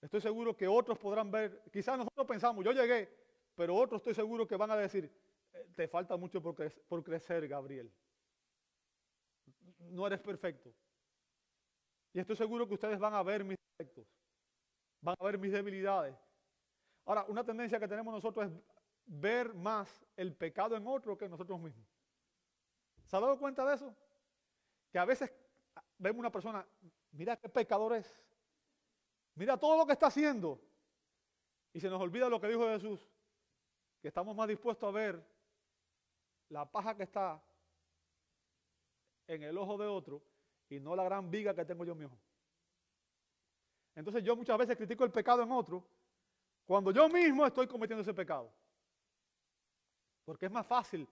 estoy 0.00 0.20
seguro 0.20 0.56
que 0.56 0.66
otros 0.66 0.98
podrán 0.98 1.30
ver, 1.30 1.62
quizás 1.70 1.98
nosotros 1.98 2.26
pensamos, 2.26 2.64
yo 2.64 2.72
llegué, 2.72 3.08
pero 3.54 3.76
otros 3.76 4.00
estoy 4.00 4.14
seguro 4.14 4.46
que 4.46 4.56
van 4.56 4.70
a 4.70 4.76
decir, 4.76 5.12
te 5.74 5.88
falta 5.88 6.16
mucho 6.16 6.42
por, 6.42 7.02
crecer, 7.02 7.48
Gabriel. 7.48 7.92
No 9.78 10.06
eres 10.06 10.20
perfecto. 10.20 10.72
Y 12.12 12.20
estoy 12.20 12.36
seguro 12.36 12.66
que 12.66 12.74
ustedes 12.74 12.98
van 12.98 13.14
a 13.14 13.22
ver 13.22 13.44
mis 13.44 13.56
defectos, 13.78 14.06
van 15.00 15.16
a 15.18 15.24
ver 15.24 15.38
mis 15.38 15.52
debilidades. 15.52 16.16
Ahora, 17.04 17.24
una 17.28 17.44
tendencia 17.44 17.78
que 17.78 17.88
tenemos 17.88 18.12
nosotros 18.12 18.46
es 18.46 18.52
ver 19.06 19.54
más 19.54 20.04
el 20.16 20.34
pecado 20.34 20.76
en 20.76 20.86
otro 20.86 21.16
que 21.16 21.24
en 21.24 21.30
nosotros 21.30 21.60
mismos. 21.60 21.86
¿Se 23.06 23.16
ha 23.16 23.20
dado 23.20 23.38
cuenta 23.38 23.64
de 23.64 23.74
eso? 23.74 23.94
Que 24.92 24.98
a 24.98 25.04
veces 25.04 25.32
vemos 25.98 26.20
una 26.20 26.30
persona, 26.30 26.66
mira 27.12 27.36
qué 27.36 27.48
pecador 27.48 27.94
es, 27.94 28.22
mira 29.34 29.56
todo 29.56 29.76
lo 29.76 29.86
que 29.86 29.92
está 29.92 30.06
haciendo, 30.06 30.60
y 31.72 31.80
se 31.80 31.88
nos 31.88 32.00
olvida 32.00 32.28
lo 32.28 32.40
que 32.40 32.48
dijo 32.48 32.66
Jesús, 32.68 33.08
que 34.00 34.08
estamos 34.08 34.34
más 34.34 34.48
dispuestos 34.48 34.88
a 34.88 34.92
ver 34.92 35.29
la 36.50 36.70
paja 36.70 36.96
que 36.96 37.04
está 37.04 37.40
en 39.26 39.42
el 39.42 39.56
ojo 39.56 39.78
de 39.78 39.86
otro 39.86 40.22
y 40.68 40.78
no 40.78 40.94
la 40.94 41.04
gran 41.04 41.30
viga 41.30 41.54
que 41.54 41.64
tengo 41.64 41.84
yo 41.84 41.94
mismo. 41.94 42.18
Entonces 43.94 44.22
yo 44.22 44.36
muchas 44.36 44.58
veces 44.58 44.76
critico 44.76 45.04
el 45.04 45.10
pecado 45.10 45.42
en 45.42 45.50
otro 45.50 45.84
cuando 46.66 46.90
yo 46.90 47.08
mismo 47.08 47.46
estoy 47.46 47.66
cometiendo 47.66 48.02
ese 48.02 48.14
pecado. 48.14 48.52
Porque 50.24 50.46
es 50.46 50.52
más 50.52 50.66
fácil 50.66 51.08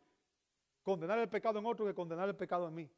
condenar 0.82 1.18
el 1.18 1.28
pecado 1.28 1.58
en 1.58 1.66
otro 1.66 1.86
que 1.86 1.94
condenar 1.94 2.28
el 2.28 2.36
pecado 2.36 2.68
en 2.68 2.74
mí. 2.74 2.90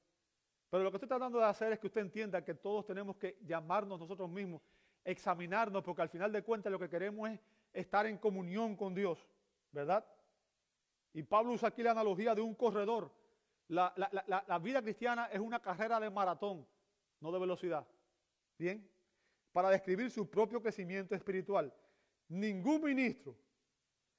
Pero 0.70 0.84
lo 0.84 0.91
que 0.91 0.97
estoy 0.97 1.09
tratando 1.09 1.38
de 1.38 1.47
hacer 1.47 1.72
es 1.72 1.78
que 1.78 1.88
usted 1.88 2.03
entienda 2.03 2.45
que 2.45 2.55
todos 2.55 2.86
tenemos 2.86 3.16
que 3.16 3.38
llamarnos 3.43 3.99
nosotros 3.99 4.30
mismos, 4.30 4.62
examinarnos, 5.05 5.82
porque 5.82 6.03
al 6.03 6.09
final 6.09 6.30
de 6.32 6.43
cuentas 6.43 6.70
lo 6.70 6.78
que 6.78 6.88
queremos 6.88 7.28
es 7.30 7.41
estar 7.72 8.07
en 8.07 8.18
comunión 8.18 8.76
con 8.76 8.95
Dios, 8.95 9.18
¿verdad? 9.72 10.07
Y 11.12 11.22
Pablo 11.22 11.52
usa 11.52 11.68
aquí 11.68 11.82
la 11.82 11.90
analogía 11.92 12.34
de 12.34 12.40
un 12.40 12.54
corredor. 12.54 13.12
La, 13.68 14.58
vida 14.62 14.82
cristiana 14.82 15.26
es 15.26 15.40
una 15.40 15.61
carrera 15.61 16.00
de 16.00 16.11
maratón, 16.11 16.66
no 17.20 17.32
de 17.32 17.38
velocidad. 17.38 17.86
¿Bien? 18.58 18.88
Para 19.52 19.70
describir 19.70 20.11
su 20.11 20.28
propio 20.28 20.61
crecimiento 20.61 21.14
espiritual. 21.14 21.72
Ningún 22.28 22.82
ministro, 22.82 23.36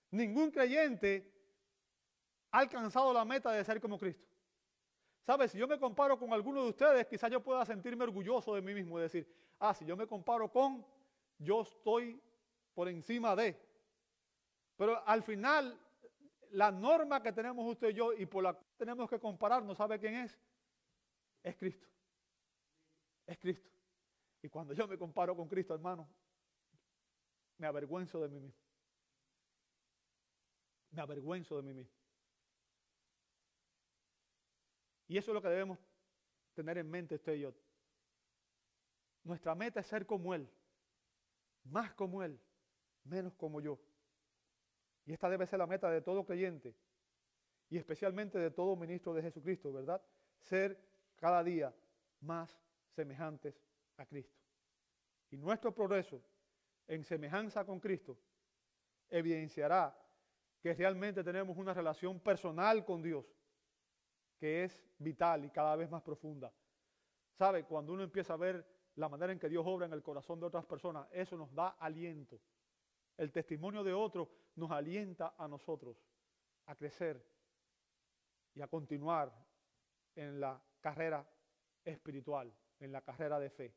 ningún 0.09 0.51
creyente 0.51 1.31
ha 2.51 2.59
alcanzado 2.59 3.13
la 3.13 3.23
meta 3.23 3.51
de 3.51 3.63
ser 3.63 3.79
como 3.79 3.97
Cristo. 3.97 4.27
¿Sabes? 5.25 5.51
Si 5.51 5.57
yo 5.57 5.67
me 5.67 5.79
comparo 5.79 6.17
con 6.17 6.33
alguno 6.33 6.63
de 6.63 6.69
ustedes, 6.69 7.05
quizás 7.07 7.31
yo 7.31 7.41
pueda 7.41 7.65
sentirme 7.65 8.03
orgulloso 8.03 8.55
de 8.55 8.61
mí 8.61 8.73
mismo 8.73 8.99
y 8.99 9.03
decir, 9.03 9.27
ah, 9.59 9.73
si 9.73 9.85
yo 9.85 9.95
me 9.95 10.07
comparo 10.07 10.51
con, 10.51 10.85
yo 11.37 11.61
estoy 11.61 12.21
por 12.73 12.89
encima 12.89 13.35
de. 13.35 13.57
Pero 14.75 15.01
al 15.07 15.21
final, 15.23 15.79
la 16.51 16.71
norma 16.71 17.21
que 17.21 17.31
tenemos 17.31 17.65
usted 17.69 17.89
y 17.89 17.93
yo 17.93 18.13
y 18.13 18.25
por 18.25 18.43
la 18.43 18.57
que 18.57 18.65
tenemos 18.77 19.09
que 19.09 19.19
compararnos, 19.19 19.77
¿sabe 19.77 19.99
quién 19.99 20.15
es? 20.15 20.39
Es 21.43 21.55
Cristo. 21.55 21.87
Es 23.25 23.37
Cristo. 23.37 23.69
Y 24.41 24.49
cuando 24.49 24.73
yo 24.73 24.87
me 24.87 24.97
comparo 24.97 25.35
con 25.35 25.47
Cristo, 25.47 25.73
hermano, 25.73 26.09
me 27.57 27.67
avergüenzo 27.67 28.19
de 28.19 28.27
mí 28.27 28.39
mismo. 28.39 28.59
Me 30.91 31.01
avergüenzo 31.01 31.55
de 31.57 31.61
mí 31.61 31.73
mismo. 31.73 31.93
Y 35.07 35.17
eso 35.17 35.31
es 35.31 35.35
lo 35.35 35.41
que 35.41 35.49
debemos 35.49 35.77
tener 36.53 36.77
en 36.77 36.89
mente 36.89 37.15
usted 37.15 37.33
y 37.33 37.41
yo. 37.41 37.53
Nuestra 39.23 39.53
meta 39.55 39.79
es 39.79 39.87
ser 39.87 40.05
como 40.05 40.33
Él, 40.33 40.49
más 41.63 41.93
como 41.93 42.23
Él, 42.23 42.39
menos 43.03 43.33
como 43.35 43.61
yo. 43.61 43.79
Y 45.11 45.13
esta 45.13 45.29
debe 45.29 45.45
ser 45.45 45.59
la 45.59 45.67
meta 45.67 45.89
de 45.89 45.99
todo 46.01 46.23
creyente 46.23 46.73
y 47.69 47.77
especialmente 47.77 48.39
de 48.39 48.49
todo 48.49 48.77
ministro 48.77 49.13
de 49.13 49.21
Jesucristo, 49.21 49.73
¿verdad? 49.73 50.01
Ser 50.39 50.81
cada 51.17 51.43
día 51.43 51.75
más 52.21 52.57
semejantes 52.95 53.61
a 53.97 54.05
Cristo. 54.05 54.39
Y 55.29 55.35
nuestro 55.35 55.75
progreso 55.75 56.23
en 56.87 57.03
semejanza 57.03 57.65
con 57.65 57.81
Cristo 57.81 58.17
evidenciará 59.09 59.93
que 60.61 60.73
realmente 60.75 61.25
tenemos 61.25 61.57
una 61.57 61.73
relación 61.73 62.21
personal 62.21 62.85
con 62.85 63.01
Dios 63.01 63.25
que 64.37 64.63
es 64.63 64.81
vital 64.97 65.43
y 65.43 65.49
cada 65.49 65.75
vez 65.75 65.89
más 65.89 66.03
profunda. 66.03 66.53
¿Sabe? 67.33 67.65
Cuando 67.65 67.91
uno 67.91 68.03
empieza 68.03 68.35
a 68.35 68.37
ver 68.37 68.65
la 68.95 69.09
manera 69.09 69.33
en 69.33 69.39
que 69.39 69.49
Dios 69.49 69.65
obra 69.67 69.87
en 69.87 69.91
el 69.91 70.03
corazón 70.03 70.39
de 70.39 70.45
otras 70.45 70.63
personas, 70.63 71.05
eso 71.11 71.35
nos 71.35 71.53
da 71.53 71.67
aliento. 71.67 72.39
El 73.17 73.31
testimonio 73.31 73.83
de 73.83 73.93
otros 73.93 74.29
nos 74.55 74.71
alienta 74.71 75.35
a 75.37 75.47
nosotros 75.47 75.97
a 76.65 76.75
crecer 76.75 77.25
y 78.53 78.61
a 78.61 78.67
continuar 78.67 79.31
en 80.15 80.39
la 80.39 80.61
carrera 80.79 81.27
espiritual, 81.83 82.53
en 82.79 82.91
la 82.91 83.01
carrera 83.01 83.39
de 83.39 83.49
fe. 83.49 83.73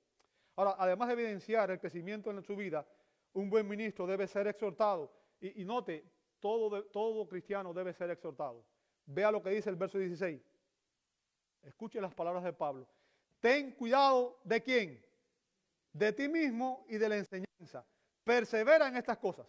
Ahora, 0.56 0.76
además 0.78 1.08
de 1.08 1.14
evidenciar 1.14 1.70
el 1.70 1.80
crecimiento 1.80 2.30
en 2.30 2.42
su 2.42 2.56
vida, 2.56 2.86
un 3.32 3.50
buen 3.50 3.66
ministro 3.66 4.06
debe 4.06 4.26
ser 4.26 4.46
exhortado. 4.46 5.12
Y, 5.40 5.64
note, 5.64 6.04
todo, 6.40 7.28
cristiano 7.28 7.72
debe 7.74 7.92
ser 7.92 8.10
exhortado. 8.10 8.64
Vea 9.06 9.30
lo 9.30 9.42
que 9.42 9.50
dice 9.50 9.70
el 9.70 9.76
verso 9.76 9.98
16. 9.98 10.40
Escuche 11.62 12.00
las 12.00 12.14
palabras 12.14 12.44
de 12.44 12.52
Pablo. 12.52 12.86
Ten 13.40 13.72
cuidado 13.72 14.40
de 14.44 14.62
quién? 14.62 15.04
De 15.92 16.12
ti 16.12 16.28
mismo 16.28 16.86
y 16.88 16.96
de 16.96 17.08
la 17.08 17.16
enseñanza. 17.16 17.84
Persevera 18.24 18.88
en 18.88 18.96
estas 18.96 19.18
cosas. 19.18 19.46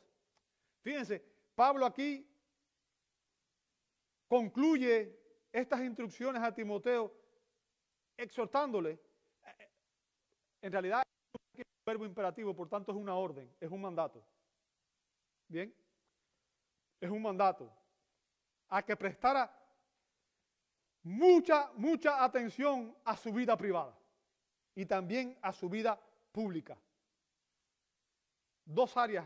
Fíjense, 0.82 1.24
Pablo 1.56 1.86
aquí 1.86 2.30
concluye 4.28 5.18
estas 5.52 5.82
instrucciones 5.82 6.42
a 6.44 6.54
Timoteo 6.54 7.12
exhortándole. 8.18 9.00
En 10.62 10.72
realidad 10.72 11.04
es 11.54 11.60
un 11.60 11.84
verbo 11.86 12.06
imperativo, 12.06 12.54
por 12.56 12.68
tanto 12.68 12.92
es 12.92 12.98
una 12.98 13.16
orden, 13.16 13.54
es 13.60 13.72
un 13.72 13.82
mandato. 13.82 14.26
¿Bien? 15.48 15.74
Es 17.00 17.10
un 17.10 17.22
mandato. 17.22 17.72
A 18.68 18.84
que 18.84 18.96
prestara 18.96 19.50
mucha, 21.04 21.72
mucha 21.76 22.24
atención 22.24 22.98
a 23.06 23.16
su 23.16 23.32
vida 23.32 23.56
privada 23.56 23.98
y 24.74 24.86
también 24.86 25.38
a 25.42 25.54
su 25.54 25.70
vida 25.70 26.00
pública. 26.32 26.78
Dos 28.66 28.98
áreas 28.98 29.26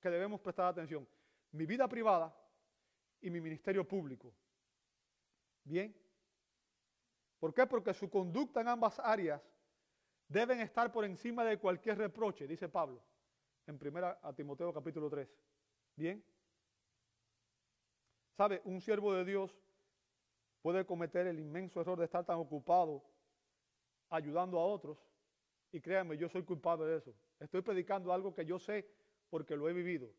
que 0.00 0.10
debemos 0.10 0.40
prestar 0.40 0.66
atención. 0.66 1.08
Mi 1.52 1.64
vida 1.64 1.88
privada 1.88 2.34
y 3.20 3.30
mi 3.30 3.40
ministerio 3.40 3.86
público. 3.86 4.34
¿Bien? 5.64 5.94
¿Por 7.38 7.54
qué? 7.54 7.66
Porque 7.66 7.94
su 7.94 8.10
conducta 8.10 8.60
en 8.60 8.68
ambas 8.68 8.98
áreas 8.98 9.40
deben 10.28 10.60
estar 10.60 10.92
por 10.92 11.04
encima 11.04 11.44
de 11.44 11.58
cualquier 11.58 11.98
reproche, 11.98 12.46
dice 12.46 12.68
Pablo 12.68 13.02
en 13.70 13.78
1 13.80 14.34
Timoteo 14.34 14.72
capítulo 14.72 15.08
3. 15.08 15.28
Bien. 15.96 16.24
¿Sabe? 18.36 18.60
Un 18.64 18.80
siervo 18.80 19.12
de 19.14 19.24
Dios 19.24 19.56
puede 20.62 20.84
cometer 20.84 21.26
el 21.26 21.38
inmenso 21.38 21.80
error 21.80 21.98
de 21.98 22.04
estar 22.06 22.24
tan 22.24 22.36
ocupado 22.36 23.02
ayudando 24.08 24.58
a 24.58 24.64
otros. 24.64 24.98
Y 25.72 25.80
créanme, 25.80 26.16
yo 26.16 26.28
soy 26.28 26.42
culpable 26.42 26.84
de 26.86 26.96
eso. 26.98 27.14
Estoy 27.40 27.62
predicando 27.62 28.12
algo 28.12 28.34
que 28.34 28.44
yo 28.44 28.58
sé 28.58 28.86
porque 29.30 29.56
lo 29.56 29.68
he 29.68 29.72
vivido. 29.72 30.12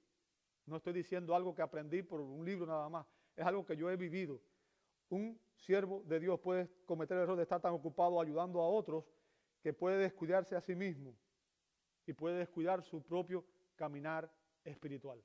No 0.66 0.78
estoy 0.78 0.94
diciendo 0.94 1.36
algo 1.36 1.54
que 1.54 1.62
aprendí 1.62 2.02
por 2.02 2.20
un 2.20 2.44
libro 2.44 2.66
nada 2.66 2.90
más. 2.90 3.06
Es 3.36 3.46
algo 3.46 3.66
que 3.66 3.78
yo 3.78 3.90
he 3.90 3.96
vivido. 3.96 4.42
Un 5.10 5.40
siervo 5.56 6.04
de 6.06 6.20
Dios 6.20 6.40
puede 6.40 6.70
cometer 6.86 7.18
el 7.18 7.24
error 7.24 7.38
de 7.38 7.44
estar 7.44 7.62
tan 7.62 7.74
ocupado 7.74 8.20
ayudando 8.20 8.60
a 8.60 8.68
otros 8.68 9.06
que 9.62 9.74
puede 9.74 9.98
descuidarse 9.98 10.56
a 10.56 10.62
sí 10.62 10.76
mismo 10.76 11.16
y 12.08 12.14
puede 12.14 12.40
descuidar 12.40 12.84
su 12.84 13.04
propio 13.04 13.46
caminar 13.76 14.32
espiritual. 14.64 15.24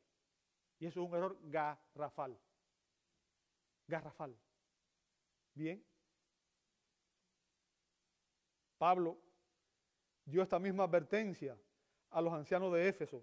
Y 0.79 0.87
eso 0.87 1.03
es 1.03 1.09
un 1.09 1.17
error 1.17 1.39
garrafal. 1.45 2.39
Garrafal. 3.87 4.37
Bien. 5.55 5.83
Pablo 8.77 9.17
dio 10.27 10.43
esta 10.43 10.59
misma 10.59 10.85
advertencia 10.85 11.57
a 12.17 12.23
los 12.23 12.33
ancianos 12.33 12.73
de 12.73 12.89
Éfeso 12.89 13.23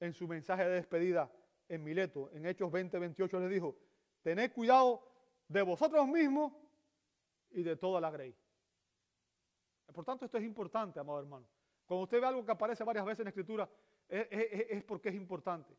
en 0.00 0.12
su 0.12 0.26
mensaje 0.26 0.64
de 0.64 0.70
despedida 0.70 1.30
en 1.68 1.84
Mileto. 1.84 2.30
En 2.32 2.44
Hechos 2.46 2.70
20, 2.72 2.98
28 2.98 3.38
les 3.38 3.48
dijo, 3.48 3.76
tened 4.22 4.52
cuidado 4.52 5.08
de 5.46 5.62
vosotros 5.62 6.08
mismos 6.08 6.52
y 7.52 7.62
de 7.62 7.76
toda 7.76 8.00
la 8.00 8.10
grey. 8.10 8.36
Por 9.92 10.04
tanto, 10.04 10.24
esto 10.24 10.38
es 10.38 10.42
importante, 10.42 10.98
amado 10.98 11.20
hermano. 11.20 11.46
Cuando 11.86 12.02
usted 12.02 12.20
ve 12.20 12.26
algo 12.26 12.44
que 12.44 12.50
aparece 12.50 12.82
varias 12.82 13.04
veces 13.04 13.20
en 13.20 13.26
la 13.26 13.30
Escritura, 13.30 13.70
es, 14.08 14.82
porque 14.82 15.10
es 15.10 15.14
importante. 15.14 15.72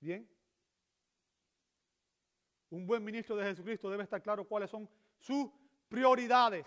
¿Bien? 0.00 0.28
Un 2.68 2.86
buen 2.86 3.02
ministro 3.02 3.36
de 3.36 3.44
Jesucristo 3.44 3.88
debe 3.88 4.02
estar 4.02 4.22
claro 4.22 4.46
cuáles 4.46 4.68
son 4.68 4.86
sus 5.18 5.48
prioridades. 5.88 6.66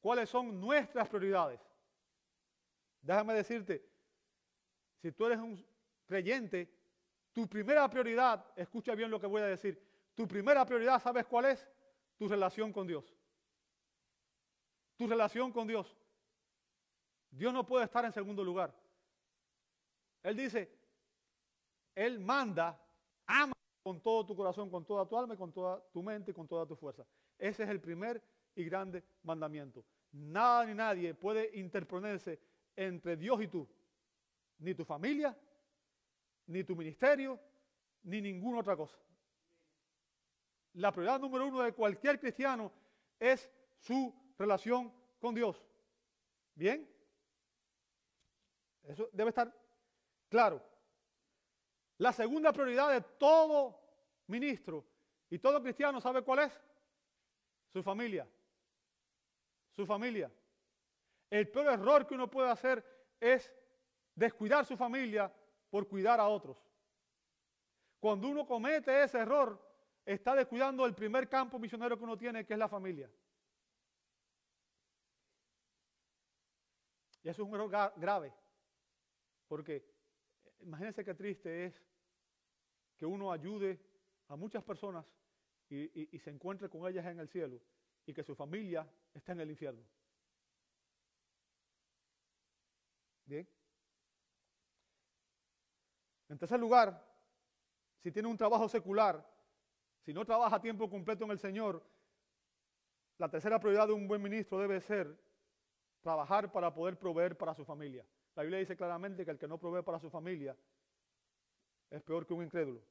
¿Cuáles 0.00 0.28
son 0.28 0.60
nuestras 0.60 1.08
prioridades? 1.08 1.67
Déjame 3.02 3.34
decirte, 3.34 3.84
si 5.00 5.12
tú 5.12 5.26
eres 5.26 5.38
un 5.38 5.64
creyente, 6.06 6.72
tu 7.32 7.48
primera 7.48 7.88
prioridad, 7.88 8.44
escucha 8.56 8.94
bien 8.94 9.10
lo 9.10 9.20
que 9.20 9.26
voy 9.26 9.42
a 9.42 9.46
decir, 9.46 9.80
tu 10.14 10.26
primera 10.26 10.64
prioridad, 10.64 11.00
¿sabes 11.00 11.26
cuál 11.26 11.46
es? 11.46 11.68
Tu 12.16 12.26
relación 12.28 12.72
con 12.72 12.86
Dios. 12.86 13.04
Tu 14.96 15.06
relación 15.06 15.52
con 15.52 15.68
Dios. 15.68 15.96
Dios 17.30 17.52
no 17.52 17.64
puede 17.64 17.84
estar 17.84 18.04
en 18.04 18.12
segundo 18.12 18.42
lugar. 18.42 18.74
Él 20.22 20.36
dice, 20.36 20.76
Él 21.94 22.18
manda, 22.18 22.80
ama 23.26 23.52
con 23.82 24.02
todo 24.02 24.26
tu 24.26 24.34
corazón, 24.34 24.68
con 24.70 24.84
toda 24.84 25.06
tu 25.06 25.16
alma, 25.16 25.36
con 25.36 25.52
toda 25.52 25.80
tu 25.92 26.02
mente 26.02 26.32
y 26.32 26.34
con 26.34 26.48
toda 26.48 26.66
tu 26.66 26.74
fuerza. 26.74 27.06
Ese 27.38 27.62
es 27.62 27.68
el 27.68 27.80
primer 27.80 28.22
y 28.54 28.64
grande 28.64 29.04
mandamiento. 29.22 29.84
Nada 30.10 30.66
ni 30.66 30.74
nadie 30.74 31.14
puede 31.14 31.56
interponerse 31.56 32.40
entre 32.78 33.16
Dios 33.16 33.42
y 33.42 33.48
tú. 33.48 33.68
Ni 34.58 34.74
tu 34.74 34.84
familia, 34.84 35.36
ni 36.46 36.62
tu 36.62 36.76
ministerio, 36.76 37.38
ni 38.04 38.20
ninguna 38.20 38.60
otra 38.60 38.76
cosa. 38.76 38.96
La 40.74 40.92
prioridad 40.92 41.18
número 41.18 41.46
uno 41.46 41.62
de 41.62 41.72
cualquier 41.72 42.20
cristiano 42.20 42.72
es 43.18 43.50
su 43.78 44.14
relación 44.38 44.92
con 45.18 45.34
Dios. 45.34 45.64
¿Bien? 46.54 46.88
Eso 48.84 49.08
debe 49.12 49.30
estar 49.30 49.52
claro. 50.28 50.62
La 51.98 52.12
segunda 52.12 52.52
prioridad 52.52 52.92
de 52.92 53.00
todo 53.00 53.80
ministro 54.28 54.84
y 55.28 55.38
todo 55.40 55.60
cristiano, 55.60 56.00
¿sabe 56.00 56.22
cuál 56.22 56.40
es? 56.40 56.60
Su 57.72 57.82
familia. 57.82 58.28
Su 59.74 59.84
familia. 59.84 60.30
El 61.30 61.48
peor 61.48 61.66
error 61.66 62.06
que 62.06 62.14
uno 62.14 62.30
puede 62.30 62.50
hacer 62.50 62.84
es 63.20 63.54
descuidar 64.14 64.64
su 64.64 64.76
familia 64.76 65.32
por 65.70 65.86
cuidar 65.88 66.20
a 66.20 66.28
otros. 66.28 66.56
Cuando 68.00 68.28
uno 68.28 68.46
comete 68.46 69.02
ese 69.02 69.18
error, 69.18 69.60
está 70.04 70.34
descuidando 70.34 70.86
el 70.86 70.94
primer 70.94 71.28
campo 71.28 71.58
misionero 71.58 71.98
que 71.98 72.04
uno 72.04 72.16
tiene, 72.16 72.46
que 72.46 72.54
es 72.54 72.58
la 72.58 72.68
familia. 72.68 73.10
Y 77.22 77.28
eso 77.28 77.42
es 77.42 77.48
un 77.48 77.54
error 77.54 77.92
grave. 77.96 78.32
Porque 79.46 79.84
imagínense 80.60 81.04
qué 81.04 81.14
triste 81.14 81.66
es 81.66 81.82
que 82.96 83.06
uno 83.06 83.32
ayude 83.32 83.80
a 84.28 84.36
muchas 84.36 84.62
personas 84.62 85.04
y, 85.70 86.18
se 86.18 86.30
encuentre 86.30 86.68
con 86.68 86.88
ellas 86.88 87.04
en 87.06 87.18
el 87.18 87.28
cielo 87.28 87.60
y 88.06 88.14
que 88.14 88.22
su 88.22 88.34
familia 88.34 88.88
esté 89.12 89.32
en 89.32 89.40
el 89.40 89.50
infierno. 89.50 89.82
Bien. 93.28 93.46
En 96.30 96.38
tercer 96.38 96.58
lugar, 96.58 97.06
si 98.02 98.10
tiene 98.10 98.28
un 98.28 98.38
trabajo 98.38 98.68
secular, 98.68 99.24
si 100.00 100.14
no 100.14 100.24
trabaja 100.24 100.56
a 100.56 100.60
tiempo 100.60 100.88
completo 100.88 101.24
en 101.24 101.32
el 101.32 101.38
Señor, 101.38 101.84
la 103.18 103.28
tercera 103.28 103.60
prioridad 103.60 103.86
de 103.86 103.92
un 103.92 104.08
buen 104.08 104.22
ministro 104.22 104.58
debe 104.58 104.80
ser 104.80 105.14
trabajar 106.00 106.50
para 106.50 106.72
poder 106.72 106.98
proveer 106.98 107.36
para 107.36 107.54
su 107.54 107.64
familia. 107.64 108.06
La 108.34 108.42
Biblia 108.44 108.60
dice 108.60 108.76
claramente 108.76 109.24
que 109.24 109.30
el 109.30 109.38
que 109.38 109.48
no 109.48 109.58
provee 109.58 109.82
para 109.82 109.98
su 109.98 110.08
familia 110.08 110.56
es 111.90 112.02
peor 112.02 112.26
que 112.26 112.32
un 112.32 112.44
incrédulo. 112.44 112.82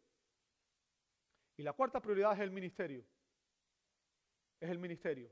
Y 1.55 1.63
la 1.63 1.73
cuarta 1.73 1.99
prioridad 1.99 2.33
es 2.33 2.39
el 2.39 2.51
ministerio. 2.51 3.03
Es 4.59 4.69
el 4.69 4.77
ministerio. 4.77 5.31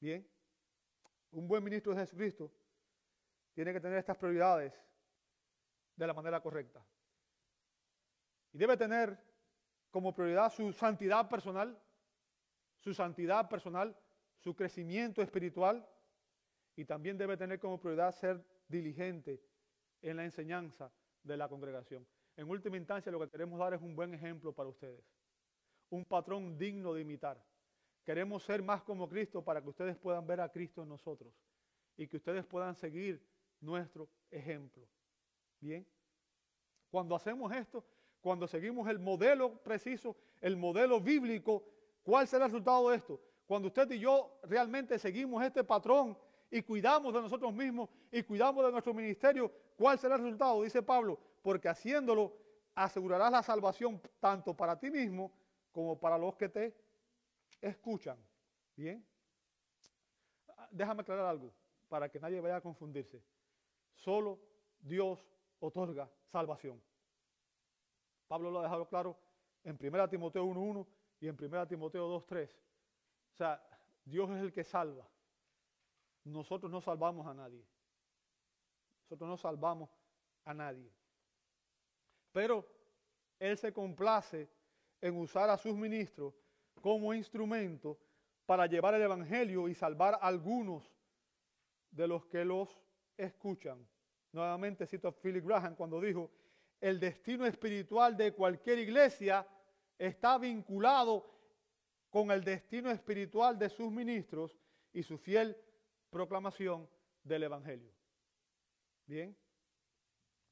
Bien. 0.00 0.28
Un 1.32 1.48
buen 1.48 1.64
ministro 1.64 1.92
de 1.92 2.00
Jesucristo 2.00 2.52
tiene 3.56 3.72
que 3.72 3.80
tener 3.80 3.96
estas 3.96 4.18
prioridades 4.18 4.78
de 5.96 6.06
la 6.06 6.12
manera 6.12 6.42
correcta. 6.42 6.84
Y 8.52 8.58
debe 8.58 8.76
tener 8.76 9.18
como 9.90 10.14
prioridad 10.14 10.52
su 10.52 10.74
santidad 10.74 11.26
personal, 11.26 11.80
su 12.80 12.92
santidad 12.92 13.48
personal, 13.48 13.98
su 14.36 14.54
crecimiento 14.54 15.22
espiritual, 15.22 15.88
y 16.76 16.84
también 16.84 17.16
debe 17.16 17.38
tener 17.38 17.58
como 17.58 17.80
prioridad 17.80 18.12
ser 18.12 18.44
diligente 18.68 19.42
en 20.02 20.18
la 20.18 20.24
enseñanza 20.24 20.92
de 21.22 21.38
la 21.38 21.48
congregación. 21.48 22.06
En 22.36 22.50
última 22.50 22.76
instancia, 22.76 23.10
lo 23.10 23.20
que 23.20 23.30
queremos 23.30 23.58
dar 23.58 23.72
es 23.72 23.80
un 23.80 23.96
buen 23.96 24.12
ejemplo 24.12 24.52
para 24.52 24.68
ustedes, 24.68 25.02
un 25.88 26.04
patrón 26.04 26.58
digno 26.58 26.92
de 26.92 27.00
imitar. 27.00 27.42
Queremos 28.04 28.42
ser 28.42 28.62
más 28.62 28.82
como 28.82 29.08
Cristo 29.08 29.42
para 29.42 29.62
que 29.62 29.70
ustedes 29.70 29.96
puedan 29.96 30.26
ver 30.26 30.42
a 30.42 30.52
Cristo 30.52 30.82
en 30.82 30.90
nosotros 30.90 31.32
y 31.96 32.06
que 32.06 32.18
ustedes 32.18 32.44
puedan 32.44 32.74
seguir 32.74 33.26
nuestro 33.60 34.08
ejemplo. 34.30 34.86
Bien, 35.60 35.86
cuando 36.90 37.14
hacemos 37.14 37.52
esto, 37.52 37.84
cuando 38.20 38.46
seguimos 38.46 38.88
el 38.88 38.98
modelo 38.98 39.62
preciso, 39.62 40.16
el 40.40 40.56
modelo 40.56 41.00
bíblico, 41.00 41.64
¿cuál 42.02 42.26
será 42.26 42.46
el 42.46 42.50
resultado 42.50 42.90
de 42.90 42.96
esto? 42.96 43.20
Cuando 43.46 43.68
usted 43.68 43.90
y 43.92 44.00
yo 44.00 44.40
realmente 44.42 44.98
seguimos 44.98 45.44
este 45.44 45.62
patrón 45.62 46.18
y 46.50 46.62
cuidamos 46.62 47.14
de 47.14 47.20
nosotros 47.20 47.54
mismos 47.54 47.88
y 48.10 48.22
cuidamos 48.22 48.64
de 48.64 48.72
nuestro 48.72 48.92
ministerio, 48.92 49.52
¿cuál 49.76 49.98
será 49.98 50.16
el 50.16 50.22
resultado? 50.22 50.62
Dice 50.62 50.82
Pablo, 50.82 51.18
porque 51.42 51.68
haciéndolo 51.68 52.36
asegurarás 52.74 53.30
la 53.30 53.42
salvación 53.42 54.00
tanto 54.20 54.54
para 54.54 54.78
ti 54.78 54.90
mismo 54.90 55.32
como 55.72 55.98
para 55.98 56.18
los 56.18 56.34
que 56.36 56.48
te 56.48 56.74
escuchan. 57.60 58.18
Bien. 58.74 59.06
Déjame 60.70 61.02
aclarar 61.02 61.26
algo 61.26 61.52
para 61.88 62.08
que 62.08 62.18
nadie 62.18 62.40
vaya 62.40 62.56
a 62.56 62.60
confundirse. 62.60 63.22
Solo 63.96 64.38
Dios 64.80 65.26
otorga 65.60 66.10
salvación. 66.30 66.82
Pablo 68.28 68.50
lo 68.50 68.60
ha 68.60 68.62
dejado 68.62 68.88
claro 68.88 69.18
en 69.64 69.76
1 69.80 70.08
Timoteo 70.08 70.46
1.1 70.46 70.86
y 71.20 71.28
en 71.28 71.36
1 71.38 71.66
Timoteo 71.66 72.08
2.3. 72.20 72.48
O 72.48 73.36
sea, 73.36 73.62
Dios 74.04 74.30
es 74.30 74.42
el 74.42 74.52
que 74.52 74.64
salva 74.64 75.06
nosotros 76.26 76.70
no 76.70 76.80
salvamos 76.80 77.26
a 77.26 77.34
nadie. 77.34 77.64
Nosotros 79.02 79.28
no 79.28 79.36
salvamos 79.36 79.88
a 80.44 80.52
nadie. 80.52 80.92
Pero 82.32 82.66
Él 83.38 83.56
se 83.56 83.72
complace 83.72 84.50
en 85.00 85.16
usar 85.16 85.48
a 85.48 85.56
sus 85.56 85.74
ministros 85.76 86.34
como 86.80 87.14
instrumento 87.14 87.98
para 88.44 88.66
llevar 88.66 88.94
el 88.94 89.02
Evangelio 89.02 89.68
y 89.68 89.74
salvar 89.74 90.14
a 90.14 90.26
algunos 90.26 90.90
de 91.90 92.08
los 92.08 92.26
que 92.26 92.44
los 92.44 92.76
escuchan. 93.16 93.86
Nuevamente 94.32 94.86
cito 94.86 95.08
a 95.08 95.12
Philip 95.12 95.44
Graham 95.44 95.74
cuando 95.74 96.00
dijo, 96.00 96.30
el 96.80 97.00
destino 97.00 97.46
espiritual 97.46 98.16
de 98.16 98.32
cualquier 98.32 98.78
iglesia 98.78 99.46
está 99.98 100.38
vinculado 100.38 101.32
con 102.10 102.30
el 102.30 102.44
destino 102.44 102.90
espiritual 102.90 103.58
de 103.58 103.68
sus 103.68 103.90
ministros 103.90 104.56
y 104.92 105.02
su 105.02 105.18
fiel 105.18 105.56
proclamación 106.10 106.88
del 107.22 107.44
Evangelio. 107.44 107.92
Bien. 109.06 109.36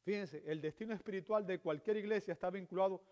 Fíjense, 0.03 0.43
el 0.47 0.61
destino 0.61 0.93
espiritual 0.95 1.47
de 1.47 1.61
cualquier 1.61 1.97
iglesia 1.97 2.33
está 2.33 2.51
vinculado 2.51 3.03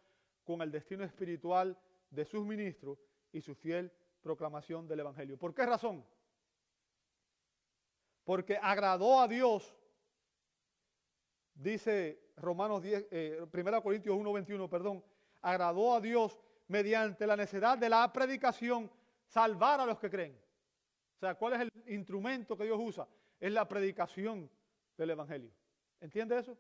con 0.45 0.61
el 0.61 0.71
destino 0.71 1.05
espiritual 1.05 1.79
de 2.11 2.25
sus 2.25 2.45
ministros 2.45 2.99
y 3.33 3.41
su 3.41 3.55
fiel 3.55 3.91
proclamación 4.21 4.87
del 4.87 5.01
Evangelio. 5.01 5.39
¿Por 5.39 5.55
qué 5.55 5.65
razón? 5.65 6.05
Porque 8.25 8.59
agradó 8.61 9.21
a 9.21 9.29
Dios, 9.29 9.75
dice 11.55 12.33
Romanos 12.37 12.83
10, 12.83 13.01
1 13.01 13.09
eh, 13.11 13.83
Corintios 13.83 14.17
1, 14.17 14.33
21, 14.33 14.71
perdón, 14.71 15.05
agradó 15.41 15.95
a 15.95 16.01
Dios 16.01 16.39
mediante 16.69 17.27
la 17.27 17.37
necesidad 17.37 17.77
de 17.77 17.89
la 17.89 18.13
predicación 18.13 18.91
salvar 19.27 19.81
a 19.81 19.87
los 19.87 19.99
que 19.99 20.11
creen. 20.11 20.39
O 21.17 21.19
sea, 21.19 21.35
¿cuál 21.35 21.55
es 21.55 21.61
el 21.61 21.71
instrumento 21.87 22.57
que 22.57 22.65
Dios 22.65 22.79
usa? 22.81 23.07
Es 23.39 23.53
la 23.53 23.69
predicación 23.69 24.51
del 24.97 25.11
Evangelio. 25.11 25.51
¿Entiende 26.01 26.39
eso? 26.39 26.57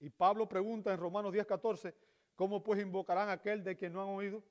Y 0.00 0.10
Pablo 0.10 0.48
pregunta 0.48 0.92
en 0.92 0.98
Romanos 0.98 1.32
10, 1.32 1.46
14, 1.46 1.94
¿cómo 2.34 2.62
pues 2.62 2.80
invocarán 2.80 3.28
a 3.28 3.32
aquel 3.32 3.64
de 3.64 3.76
quien 3.76 3.92
no 3.92 4.02
han 4.02 4.08
oído? 4.08 4.42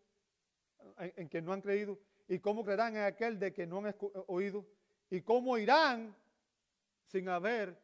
En, 0.98 1.14
en 1.16 1.28
quien 1.28 1.46
no 1.46 1.54
han 1.54 1.62
creído. 1.62 1.98
¿Y 2.28 2.40
cómo 2.40 2.64
creerán 2.64 2.96
en 2.96 3.04
aquel 3.04 3.40
de 3.40 3.54
quien 3.54 3.70
no 3.70 3.80
han 3.80 3.96
oído? 4.28 4.66
¿Y 5.10 5.22
cómo 5.22 5.58
irán 5.58 6.16
sin 7.06 7.30
haber 7.30 7.80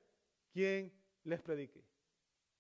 quien 0.52 0.92
les 1.24 1.42
predique? 1.42 1.84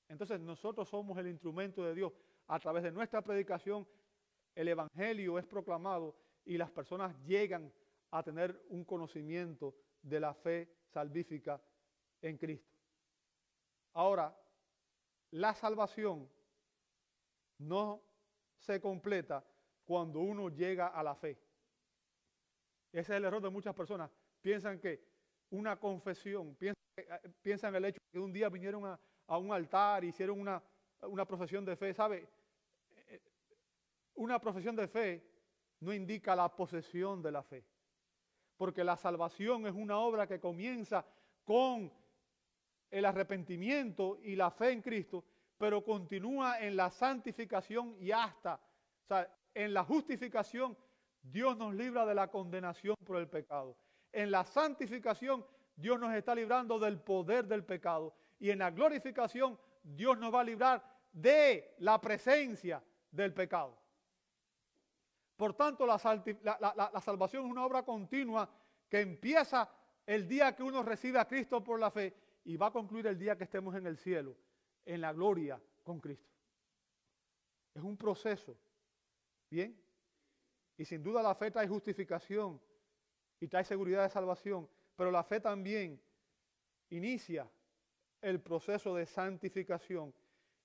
Entonces 0.08 0.40
nosotros 0.40 0.90
somos 0.90 1.18
el 1.18 1.28
instrumento 1.28 1.84
de 1.84 1.96
Dios. 1.96 2.14
A 2.48 2.60
través 2.60 2.84
de 2.84 2.92
nuestra 2.92 3.22
predicación, 3.22 3.88
el 4.54 4.68
Evangelio 4.68 5.40
es 5.40 5.46
proclamado 5.46 6.16
y 6.46 6.58
las 6.58 6.70
personas 6.70 7.16
llegan 7.26 7.72
a 8.12 8.22
tener 8.22 8.62
un 8.70 8.84
conocimiento 8.84 9.76
de 10.02 10.20
la 10.20 10.34
fe 10.34 10.70
salvífica 10.88 11.62
en 12.22 12.38
Cristo. 12.38 12.70
Ahora, 13.94 14.38
la 15.32 15.54
salvación 15.56 16.30
no 17.58 18.04
se 18.58 18.82
completa 18.82 19.46
cuando 19.86 20.20
uno 20.20 20.50
llega 20.50 20.88
a 20.88 21.04
la 21.04 21.16
fe. 21.16 21.38
Ese 22.92 23.14
es 23.14 23.18
el 23.18 23.26
error 23.26 23.42
de 23.42 23.50
muchas 23.50 23.74
personas. 23.74 24.12
Piensan 24.42 24.80
que 24.80 25.02
una 25.52 25.80
confesión, 25.80 26.56
piensan, 26.56 27.70
en 27.70 27.76
el 27.76 27.86
hecho 27.86 28.00
de 28.04 28.12
que 28.12 28.20
un 28.20 28.34
día 28.34 28.50
vinieron 28.50 28.86
a, 28.86 29.38
un 29.38 29.54
altar, 29.54 30.04
hicieron 30.04 30.40
una, 30.40 30.62
una 31.04 31.26
profesión 31.26 31.64
de 31.64 31.76
fe. 31.76 31.94
¿Sabe? 31.94 32.28
Una 34.16 34.40
profesión 34.40 34.76
de 34.76 34.88
fe 34.88 35.24
no 35.80 35.94
indica 35.94 36.36
la 36.36 36.54
posesión 36.54 37.22
de 37.22 37.32
la 37.32 37.44
fe. 37.44 37.66
Porque 38.58 38.84
la 38.84 38.98
salvación 38.98 39.66
es 39.66 39.74
una 39.74 39.98
obra 39.98 40.28
que 40.28 40.40
comienza 40.40 41.06
con 41.44 41.92
el 42.90 43.06
arrepentimiento 43.06 44.20
y 44.22 44.36
la 44.36 44.52
fe 44.52 44.72
en 44.72 44.82
Cristo, 44.82 45.24
pero 45.58 45.84
continúa 45.84 46.60
en 46.60 46.76
la 46.76 46.92
santificación 46.92 47.96
y 48.00 48.12
hasta, 48.12 48.56
o 48.56 49.08
sea, 49.08 49.34
en 49.54 49.74
la 49.74 49.84
justificación, 49.84 50.78
Dios 51.22 51.58
nos 51.58 51.74
libra 51.74 52.06
de 52.06 52.16
la 52.16 52.30
condenación 52.30 52.96
por 53.06 53.18
el 53.18 53.28
pecado. 53.28 53.78
En 54.12 54.32
la 54.32 54.44
santificación, 54.44 55.46
Dios 55.76 56.00
nos 56.00 56.14
está 56.14 56.36
librando 56.36 56.80
del 56.80 57.00
poder 57.00 57.46
del 57.46 57.64
pecado. 57.64 58.14
Y 58.40 58.50
en 58.50 58.60
la 58.60 58.72
glorificación, 58.72 59.58
Dios 59.84 60.18
nos 60.18 60.34
va 60.34 60.42
a 60.42 60.44
librar 60.44 60.84
de 61.12 61.76
la 61.80 62.00
presencia 62.00 62.84
del 63.12 63.34
pecado. 63.34 63.78
Por 65.36 65.54
tanto, 65.56 65.86
la, 65.86 65.98
salvación 65.98 67.46
es 67.46 67.52
una 67.52 67.66
obra 67.66 67.84
continua 67.84 68.50
que 68.88 69.02
empieza 69.02 69.70
el 70.06 70.28
día 70.28 70.56
que 70.56 70.64
uno 70.64 70.84
recibe 70.84 71.20
a 71.20 71.28
Cristo 71.28 71.64
por 71.64 71.80
la 71.80 71.90
fe 71.90 72.14
y 72.44 72.58
va 72.58 72.68
a 72.68 72.72
concluir 72.72 73.08
el 73.08 73.18
día 73.18 73.36
que 73.36 73.46
estemos 73.46 73.76
en 73.76 73.88
el 73.88 73.98
cielo, 73.98 74.36
en 74.86 75.02
la 75.02 75.14
gloria 75.14 75.60
con 75.84 76.00
Cristo. 76.00 76.30
Es 77.74 77.82
un 77.82 77.98
proceso. 77.98 78.56
¿Bien? 79.50 79.76
Y 80.82 80.86
sin 80.86 81.04
duda 81.04 81.22
la 81.22 81.36
fe 81.36 81.52
trae 81.52 81.68
justificación 81.68 82.60
y 83.40 83.48
trae 83.48 83.64
seguridad 83.64 84.02
de 84.02 84.10
salvación, 84.10 84.68
pero 84.96 85.12
la 85.12 85.24
fe 85.24 85.40
también 85.40 86.02
inicia 86.90 87.48
el 88.20 88.42
proceso 88.42 88.96
de 88.96 89.06
santificación. 89.06 90.12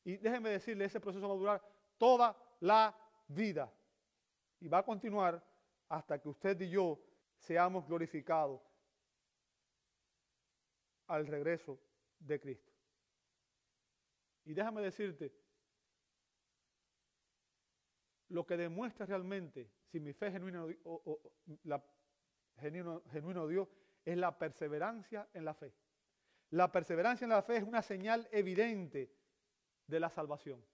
Y 0.04 0.16
déjenme 0.16 0.48
decirle, 0.48 0.86
ese 0.86 1.00
proceso 1.00 1.28
va 1.28 1.34
a 1.34 1.36
durar 1.36 1.62
toda 1.98 2.34
la 2.60 2.98
vida. 3.28 3.70
Y 4.58 4.68
va 4.68 4.78
a 4.78 4.82
continuar 4.82 5.44
hasta 5.86 6.18
que 6.18 6.30
usted 6.30 6.58
y 6.62 6.70
yo 6.70 6.98
seamos 7.36 7.86
glorificados 7.86 8.62
al 11.08 11.26
regreso 11.26 11.78
de 12.20 12.40
Cristo. 12.40 12.72
Y 14.46 14.54
déjame 14.54 14.80
decirte, 14.80 15.30
lo 18.28 18.46
que 18.46 18.56
demuestra 18.56 19.04
realmente 19.04 19.75
si 19.90 20.00
mi 20.00 20.12
fe 20.12 20.30
genuina 20.30 20.64
o, 20.84 21.20
la 21.64 21.82
genuino, 22.58 23.02
genuino 23.10 23.46
Dios 23.46 23.68
es 24.04 24.16
la 24.16 24.38
perseverancia 24.38 25.28
en 25.32 25.44
la 25.44 25.54
fe. 25.54 25.72
La 26.50 26.70
perseverancia 26.70 27.24
en 27.24 27.30
la 27.30 27.42
fe 27.42 27.56
es 27.56 27.64
una 27.64 27.82
señal 27.82 28.28
evidente 28.30 29.12
de 29.86 30.00
la 30.00 30.10
salvación. 30.10 30.64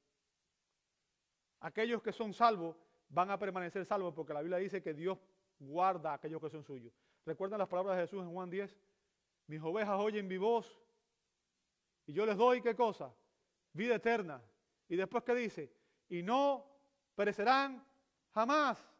Aquellos 1.61 2.03
que 2.03 2.13
son 2.13 2.35
salvos 2.35 2.77
van 3.09 3.31
a 3.31 3.39
permanecer 3.39 3.85
salvos 3.85 4.15
porque 4.15 4.35
la 4.35 4.41
Biblia 4.41 4.59
dice 4.59 4.83
que 4.83 4.95
Dios 4.95 5.19
guarda 5.59 6.11
a 6.11 6.15
aquellos 6.15 6.41
que 6.41 6.51
son 6.51 6.65
suyos. 6.65 6.93
¿Recuerdan 7.25 7.59
las 7.59 7.69
palabras 7.69 7.97
de 7.97 8.03
Jesús 8.03 8.23
en 8.23 8.33
Juan 8.33 8.51
10? 8.51 8.77
Mis 9.47 9.63
ovejas 9.63 9.99
oyen 9.99 10.27
mi 10.27 10.39
voz 10.39 10.83
y 12.07 12.13
yo 12.13 12.27
les 12.27 12.37
doy 12.37 12.61
qué 12.61 12.75
cosa? 12.75 13.15
Vida 13.73 13.95
eterna. 13.95 14.43
Y 14.89 14.97
después 14.97 15.23
qué 15.25 15.35
dice? 15.35 15.73
Y 16.09 16.23
no 16.23 16.67
perecerán 17.15 17.85
jamás. 18.31 18.92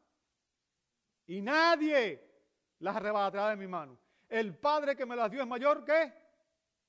Y 1.27 1.41
nadie 1.41 2.23
las 2.79 2.97
arrebatará 2.97 3.51
de 3.51 3.57
mi 3.57 3.67
mano. 3.67 3.99
El 4.29 4.57
Padre 4.57 4.97
que 4.97 5.07
me 5.07 5.17
las 5.17 5.31
dio 5.31 5.41
es 5.43 5.47
mayor 5.47 5.85
que 5.85 6.13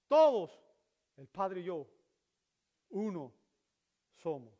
todos. 0.07 0.59
El 1.17 1.27
Padre 1.27 1.61
y 1.61 1.65
yo, 1.65 1.87
uno 2.89 3.33
somos. 4.15 4.53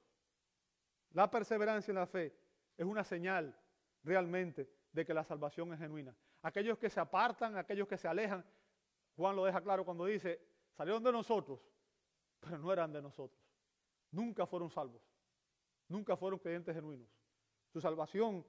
La 1.11 1.29
perseverancia 1.29 1.91
en 1.91 1.95
la 1.95 2.07
fe 2.07 2.35
es 2.77 2.85
una 2.85 3.03
señal 3.03 3.55
realmente 4.03 4.69
de 4.91 5.05
que 5.05 5.13
la 5.13 5.23
salvación 5.23 5.73
es 5.73 5.79
genuina. 5.79 6.15
Aquellos 6.41 6.77
que 6.77 6.89
se 6.89 6.99
apartan, 6.99 7.55
aquellos 7.57 7.87
que 7.87 7.97
se 7.97 8.07
alejan, 8.07 8.45
Juan 9.15 9.35
lo 9.35 9.45
deja 9.45 9.61
claro 9.61 9.85
cuando 9.85 10.05
dice, 10.05 10.41
salieron 10.75 11.03
de 11.03 11.11
nosotros, 11.11 11.59
pero 12.39 12.57
no 12.57 12.73
eran 12.73 12.91
de 12.91 13.01
nosotros. 13.01 13.39
Nunca 14.11 14.45
fueron 14.45 14.69
salvos. 14.69 15.01
Nunca 15.87 16.17
fueron 16.17 16.39
creyentes 16.39 16.75
genuinos. 16.75 17.07
Su 17.71 17.79
salvación 17.79 18.45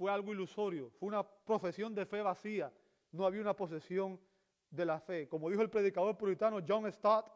fue 0.00 0.10
algo 0.10 0.32
ilusorio, 0.32 0.88
fue 0.98 1.08
una 1.08 1.22
profesión 1.22 1.94
de 1.94 2.06
fe 2.06 2.22
vacía. 2.22 2.72
No 3.12 3.26
había 3.26 3.42
una 3.42 3.54
posesión 3.54 4.18
de 4.70 4.86
la 4.86 4.98
fe. 4.98 5.28
Como 5.28 5.50
dijo 5.50 5.60
el 5.60 5.68
predicador 5.68 6.16
puritano 6.16 6.60
John 6.66 6.90
Stott, 6.90 7.30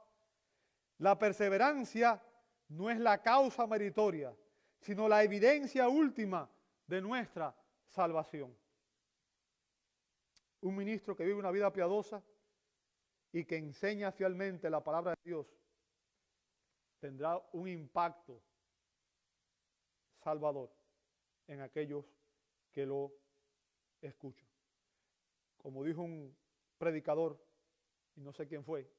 la 0.96 1.18
perseverancia 1.18 2.22
no 2.68 2.88
es 2.88 2.98
la 2.98 3.20
causa 3.20 3.66
meritoria, 3.66 4.34
sino 4.80 5.10
la 5.10 5.22
evidencia 5.22 5.90
última 5.90 6.50
de 6.86 7.02
nuestra 7.02 7.54
salvación. 7.90 8.56
Un 10.62 10.74
ministro 10.74 11.14
que 11.14 11.24
vive 11.24 11.36
una 11.36 11.50
vida 11.50 11.70
piadosa 11.70 12.24
y 13.30 13.44
que 13.44 13.58
enseña 13.58 14.10
fielmente 14.10 14.70
la 14.70 14.82
palabra 14.82 15.10
de 15.10 15.20
Dios 15.22 15.46
tendrá 16.98 17.38
un 17.52 17.68
impacto 17.68 18.40
salvador 20.22 20.72
en 21.46 21.60
aquellos 21.60 22.06
que 22.74 22.84
lo 22.84 23.12
escuchan. 24.02 24.46
Como 25.56 25.84
dijo 25.84 26.02
un 26.02 26.36
predicador, 26.76 27.40
y 28.16 28.20
no 28.20 28.32
sé 28.32 28.46
quién 28.46 28.64
fue, 28.64 28.90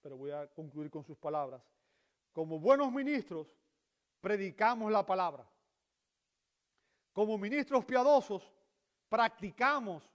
pero 0.00 0.16
voy 0.16 0.30
a 0.30 0.46
concluir 0.46 0.90
con 0.90 1.04
sus 1.04 1.18
palabras, 1.18 1.62
como 2.32 2.58
buenos 2.58 2.90
ministros 2.92 3.54
predicamos 4.20 4.90
la 4.90 5.04
palabra. 5.04 5.46
Como 7.12 7.36
ministros 7.36 7.84
piadosos 7.84 8.50
practicamos 9.08 10.10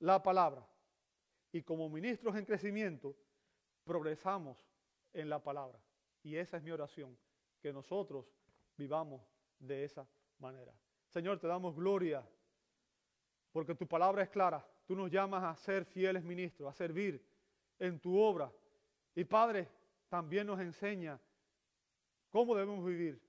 la 0.00 0.22
palabra 0.22 0.66
y 1.50 1.62
como 1.62 1.88
ministros 1.88 2.36
en 2.36 2.44
crecimiento 2.44 3.16
progresamos 3.84 4.62
en 5.14 5.30
la 5.30 5.42
palabra. 5.42 5.80
Y 6.22 6.36
esa 6.36 6.58
es 6.58 6.62
mi 6.62 6.70
oración, 6.70 7.16
que 7.60 7.72
nosotros 7.72 8.26
vivamos 8.76 9.22
de 9.58 9.84
esa 9.84 10.06
manera. 10.38 10.74
Señor, 11.08 11.38
te 11.38 11.46
damos 11.46 11.74
gloria 11.74 12.24
porque 13.52 13.74
tu 13.74 13.86
palabra 13.86 14.22
es 14.22 14.28
clara. 14.28 14.64
Tú 14.86 14.94
nos 14.94 15.10
llamas 15.10 15.42
a 15.42 15.56
ser 15.56 15.84
fieles 15.84 16.22
ministros, 16.22 16.68
a 16.68 16.72
servir 16.72 17.24
en 17.78 17.98
tu 17.98 18.18
obra. 18.18 18.50
Y 19.14 19.24
Padre, 19.24 19.68
también 20.08 20.46
nos 20.46 20.60
enseña 20.60 21.18
cómo 22.30 22.54
debemos 22.54 22.84
vivir, 22.84 23.20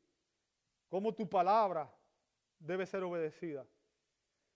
cómo 0.88 1.13
tu 1.13 1.27
palabra 1.27 1.91
debe 2.59 2.86
ser 2.86 3.03
obedecida. 3.03 3.65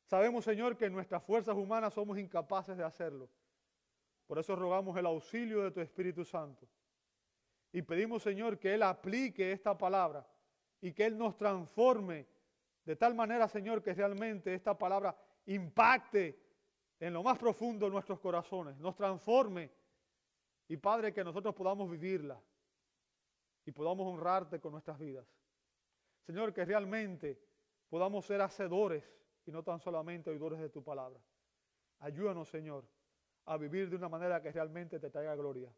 Sabemos, 0.05 0.45
Señor, 0.45 0.78
que 0.78 0.89
nuestras 0.89 1.24
fuerzas 1.24 1.55
humanas 1.55 1.93
somos 1.93 2.17
incapaces 2.17 2.78
de 2.78 2.84
hacerlo. 2.84 3.30
Por 4.28 4.38
eso 4.38 4.55
rogamos 4.55 4.97
el 4.97 5.05
auxilio 5.05 5.63
de 5.63 5.71
tu 5.71 5.82
Espíritu 5.82 6.24
Santo. 6.24 6.67
Y 7.71 7.82
pedimos, 7.82 8.21
Señor, 8.21 8.59
que 8.59 8.74
Él 8.74 8.84
aplique 8.84 9.51
esta 9.51 9.78
palabra 9.78 10.26
y 10.82 10.93
que 10.93 11.05
Él 11.05 11.17
nos 11.17 11.36
transforme 11.36 12.28
de 12.86 12.96
tal 12.96 13.16
manera, 13.16 13.48
Señor, 13.48 13.82
que 13.82 13.94
realmente 13.94 14.54
esta 14.54 14.78
palabra 14.78 15.16
impacte 15.46 16.40
en 17.00 17.14
lo 17.14 17.24
más 17.24 17.38
profundo 17.38 17.86
de 17.86 17.92
nuestros 17.92 18.20
corazones, 18.20 18.78
nos 18.78 18.96
transforme 18.96 19.72
y, 20.68 20.78
Padre, 20.78 21.14
que 21.14 21.24
nosotros 21.24 21.54
podamos 21.54 21.90
vivirla 21.90 22.42
y 23.66 23.72
podamos 23.72 24.08
honrarte 24.08 24.60
con 24.60 24.72
nuestras 24.72 25.00
vidas. 25.00 25.28
Señor, 26.26 26.54
que 26.54 26.66
realmente 26.66 27.40
podamos 27.90 28.26
ser 28.26 28.42
hacedores 28.42 29.04
y 29.46 29.52
no 29.52 29.64
tan 29.64 29.80
solamente 29.80 30.30
oidores 30.30 30.60
de 30.60 30.70
tu 30.70 30.84
palabra. 30.84 31.20
Ayúdanos, 32.00 32.50
Señor, 32.50 32.86
a 33.46 33.58
vivir 33.58 33.90
de 33.90 33.96
una 33.96 34.10
manera 34.10 34.42
que 34.42 34.52
realmente 34.52 35.00
te 35.00 35.10
traiga 35.10 35.36
gloria. 35.36 35.74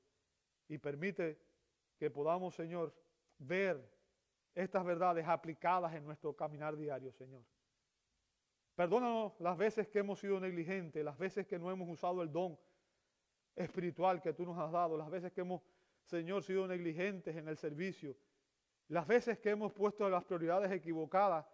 Y 0.68 0.78
permite 0.78 1.40
que 1.98 2.10
podamos, 2.10 2.56
Señor, 2.56 2.94
ver 3.38 3.95
estas 4.56 4.86
verdades 4.86 5.28
aplicadas 5.28 5.94
en 5.94 6.06
nuestro 6.06 6.34
caminar 6.34 6.76
diario, 6.76 7.12
Señor. 7.12 7.44
Perdónanos 8.74 9.40
las 9.40 9.58
veces 9.58 9.88
que 9.88 10.00
hemos 10.00 10.20
sido 10.20 10.40
negligentes, 10.40 11.04
las 11.04 11.18
veces 11.18 11.46
que 11.46 11.60
no 11.60 11.70
hemos 11.72 11.90
usado 11.90 12.22
el 12.22 12.32
don 12.32 12.58
espiritual 13.56 14.22
que 14.22 14.34
tú 14.34 14.46
nos 14.46 14.58
has 14.58 14.72
dado, 14.72 14.98
las 14.98 15.10
veces 15.10 15.32
que 15.32 15.42
hemos, 15.42 15.62
Señor, 16.04 16.44
sido 16.44 16.68
negligentes 16.68 17.36
en 17.36 17.48
el 17.48 17.58
servicio, 17.58 18.16
las 18.88 19.06
veces 19.08 19.40
que 19.40 19.50
hemos 19.52 19.72
puesto 19.74 20.10
las 20.10 20.24
prioridades 20.24 20.72
equivocadas 20.72 21.46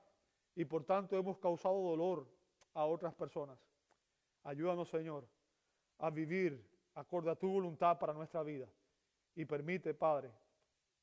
y 0.56 0.66
por 0.66 0.84
tanto 0.84 1.18
hemos 1.18 1.38
causado 1.38 1.82
dolor 1.82 2.28
a 2.74 2.86
otras 2.86 3.14
personas. 3.14 3.60
Ayúdanos, 4.44 4.90
Señor, 4.90 5.28
a 6.00 6.10
vivir 6.10 6.68
acorde 6.96 7.32
a 7.32 7.36
tu 7.36 7.50
voluntad 7.50 7.98
para 8.00 8.14
nuestra 8.14 8.44
vida. 8.44 8.68
Y 9.36 9.46
permite, 9.46 9.94
Padre, 9.94 10.32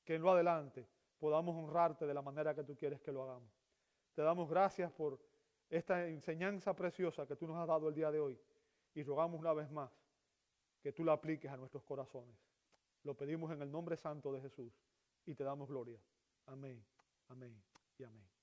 que 0.05 0.17
en 0.17 0.23
lo 0.23 0.33
adelante 0.33 0.87
podamos 1.19 1.57
honrarte 1.57 2.07
de 2.07 2.15
la 2.15 2.23
manera 2.23 2.55
que 2.55 2.65
tú 2.65 2.77
quieres 2.77 3.01
que 3.01 3.13
lo 3.13 3.23
hagamos. 3.23 3.51
Te 4.15 4.23
damos 4.23 4.49
gracias 4.49 4.91
por 4.93 5.19
esta 5.69 6.07
enseñanza 6.07 6.75
preciosa 6.75 7.27
que 7.27 7.37
tú 7.37 7.47
nos 7.47 7.57
has 7.59 7.69
dado 7.69 7.89
el 7.89 7.95
día 7.95 8.11
de 8.11 8.21
hoy 8.21 8.41
y 8.95 9.03
rogamos 9.03 9.39
una 9.39 9.53
vez 9.53 9.71
más 9.71 9.91
que 10.81 10.93
tú 10.93 11.05
la 11.05 11.13
apliques 11.13 11.51
a 11.51 11.57
nuestros 11.57 11.83
corazones. 11.85 12.37
Lo 13.05 13.17
pedimos 13.17 13.53
en 13.53 13.63
el 13.63 13.71
nombre 13.71 13.97
santo 13.97 14.33
de 14.33 14.41
Jesús 14.41 14.73
y 15.27 15.35
te 15.35 15.45
damos 15.45 15.69
gloria. 15.69 16.01
Amén, 16.47 16.85
amén 17.29 17.63
y 17.99 18.05
amén. 18.05 18.38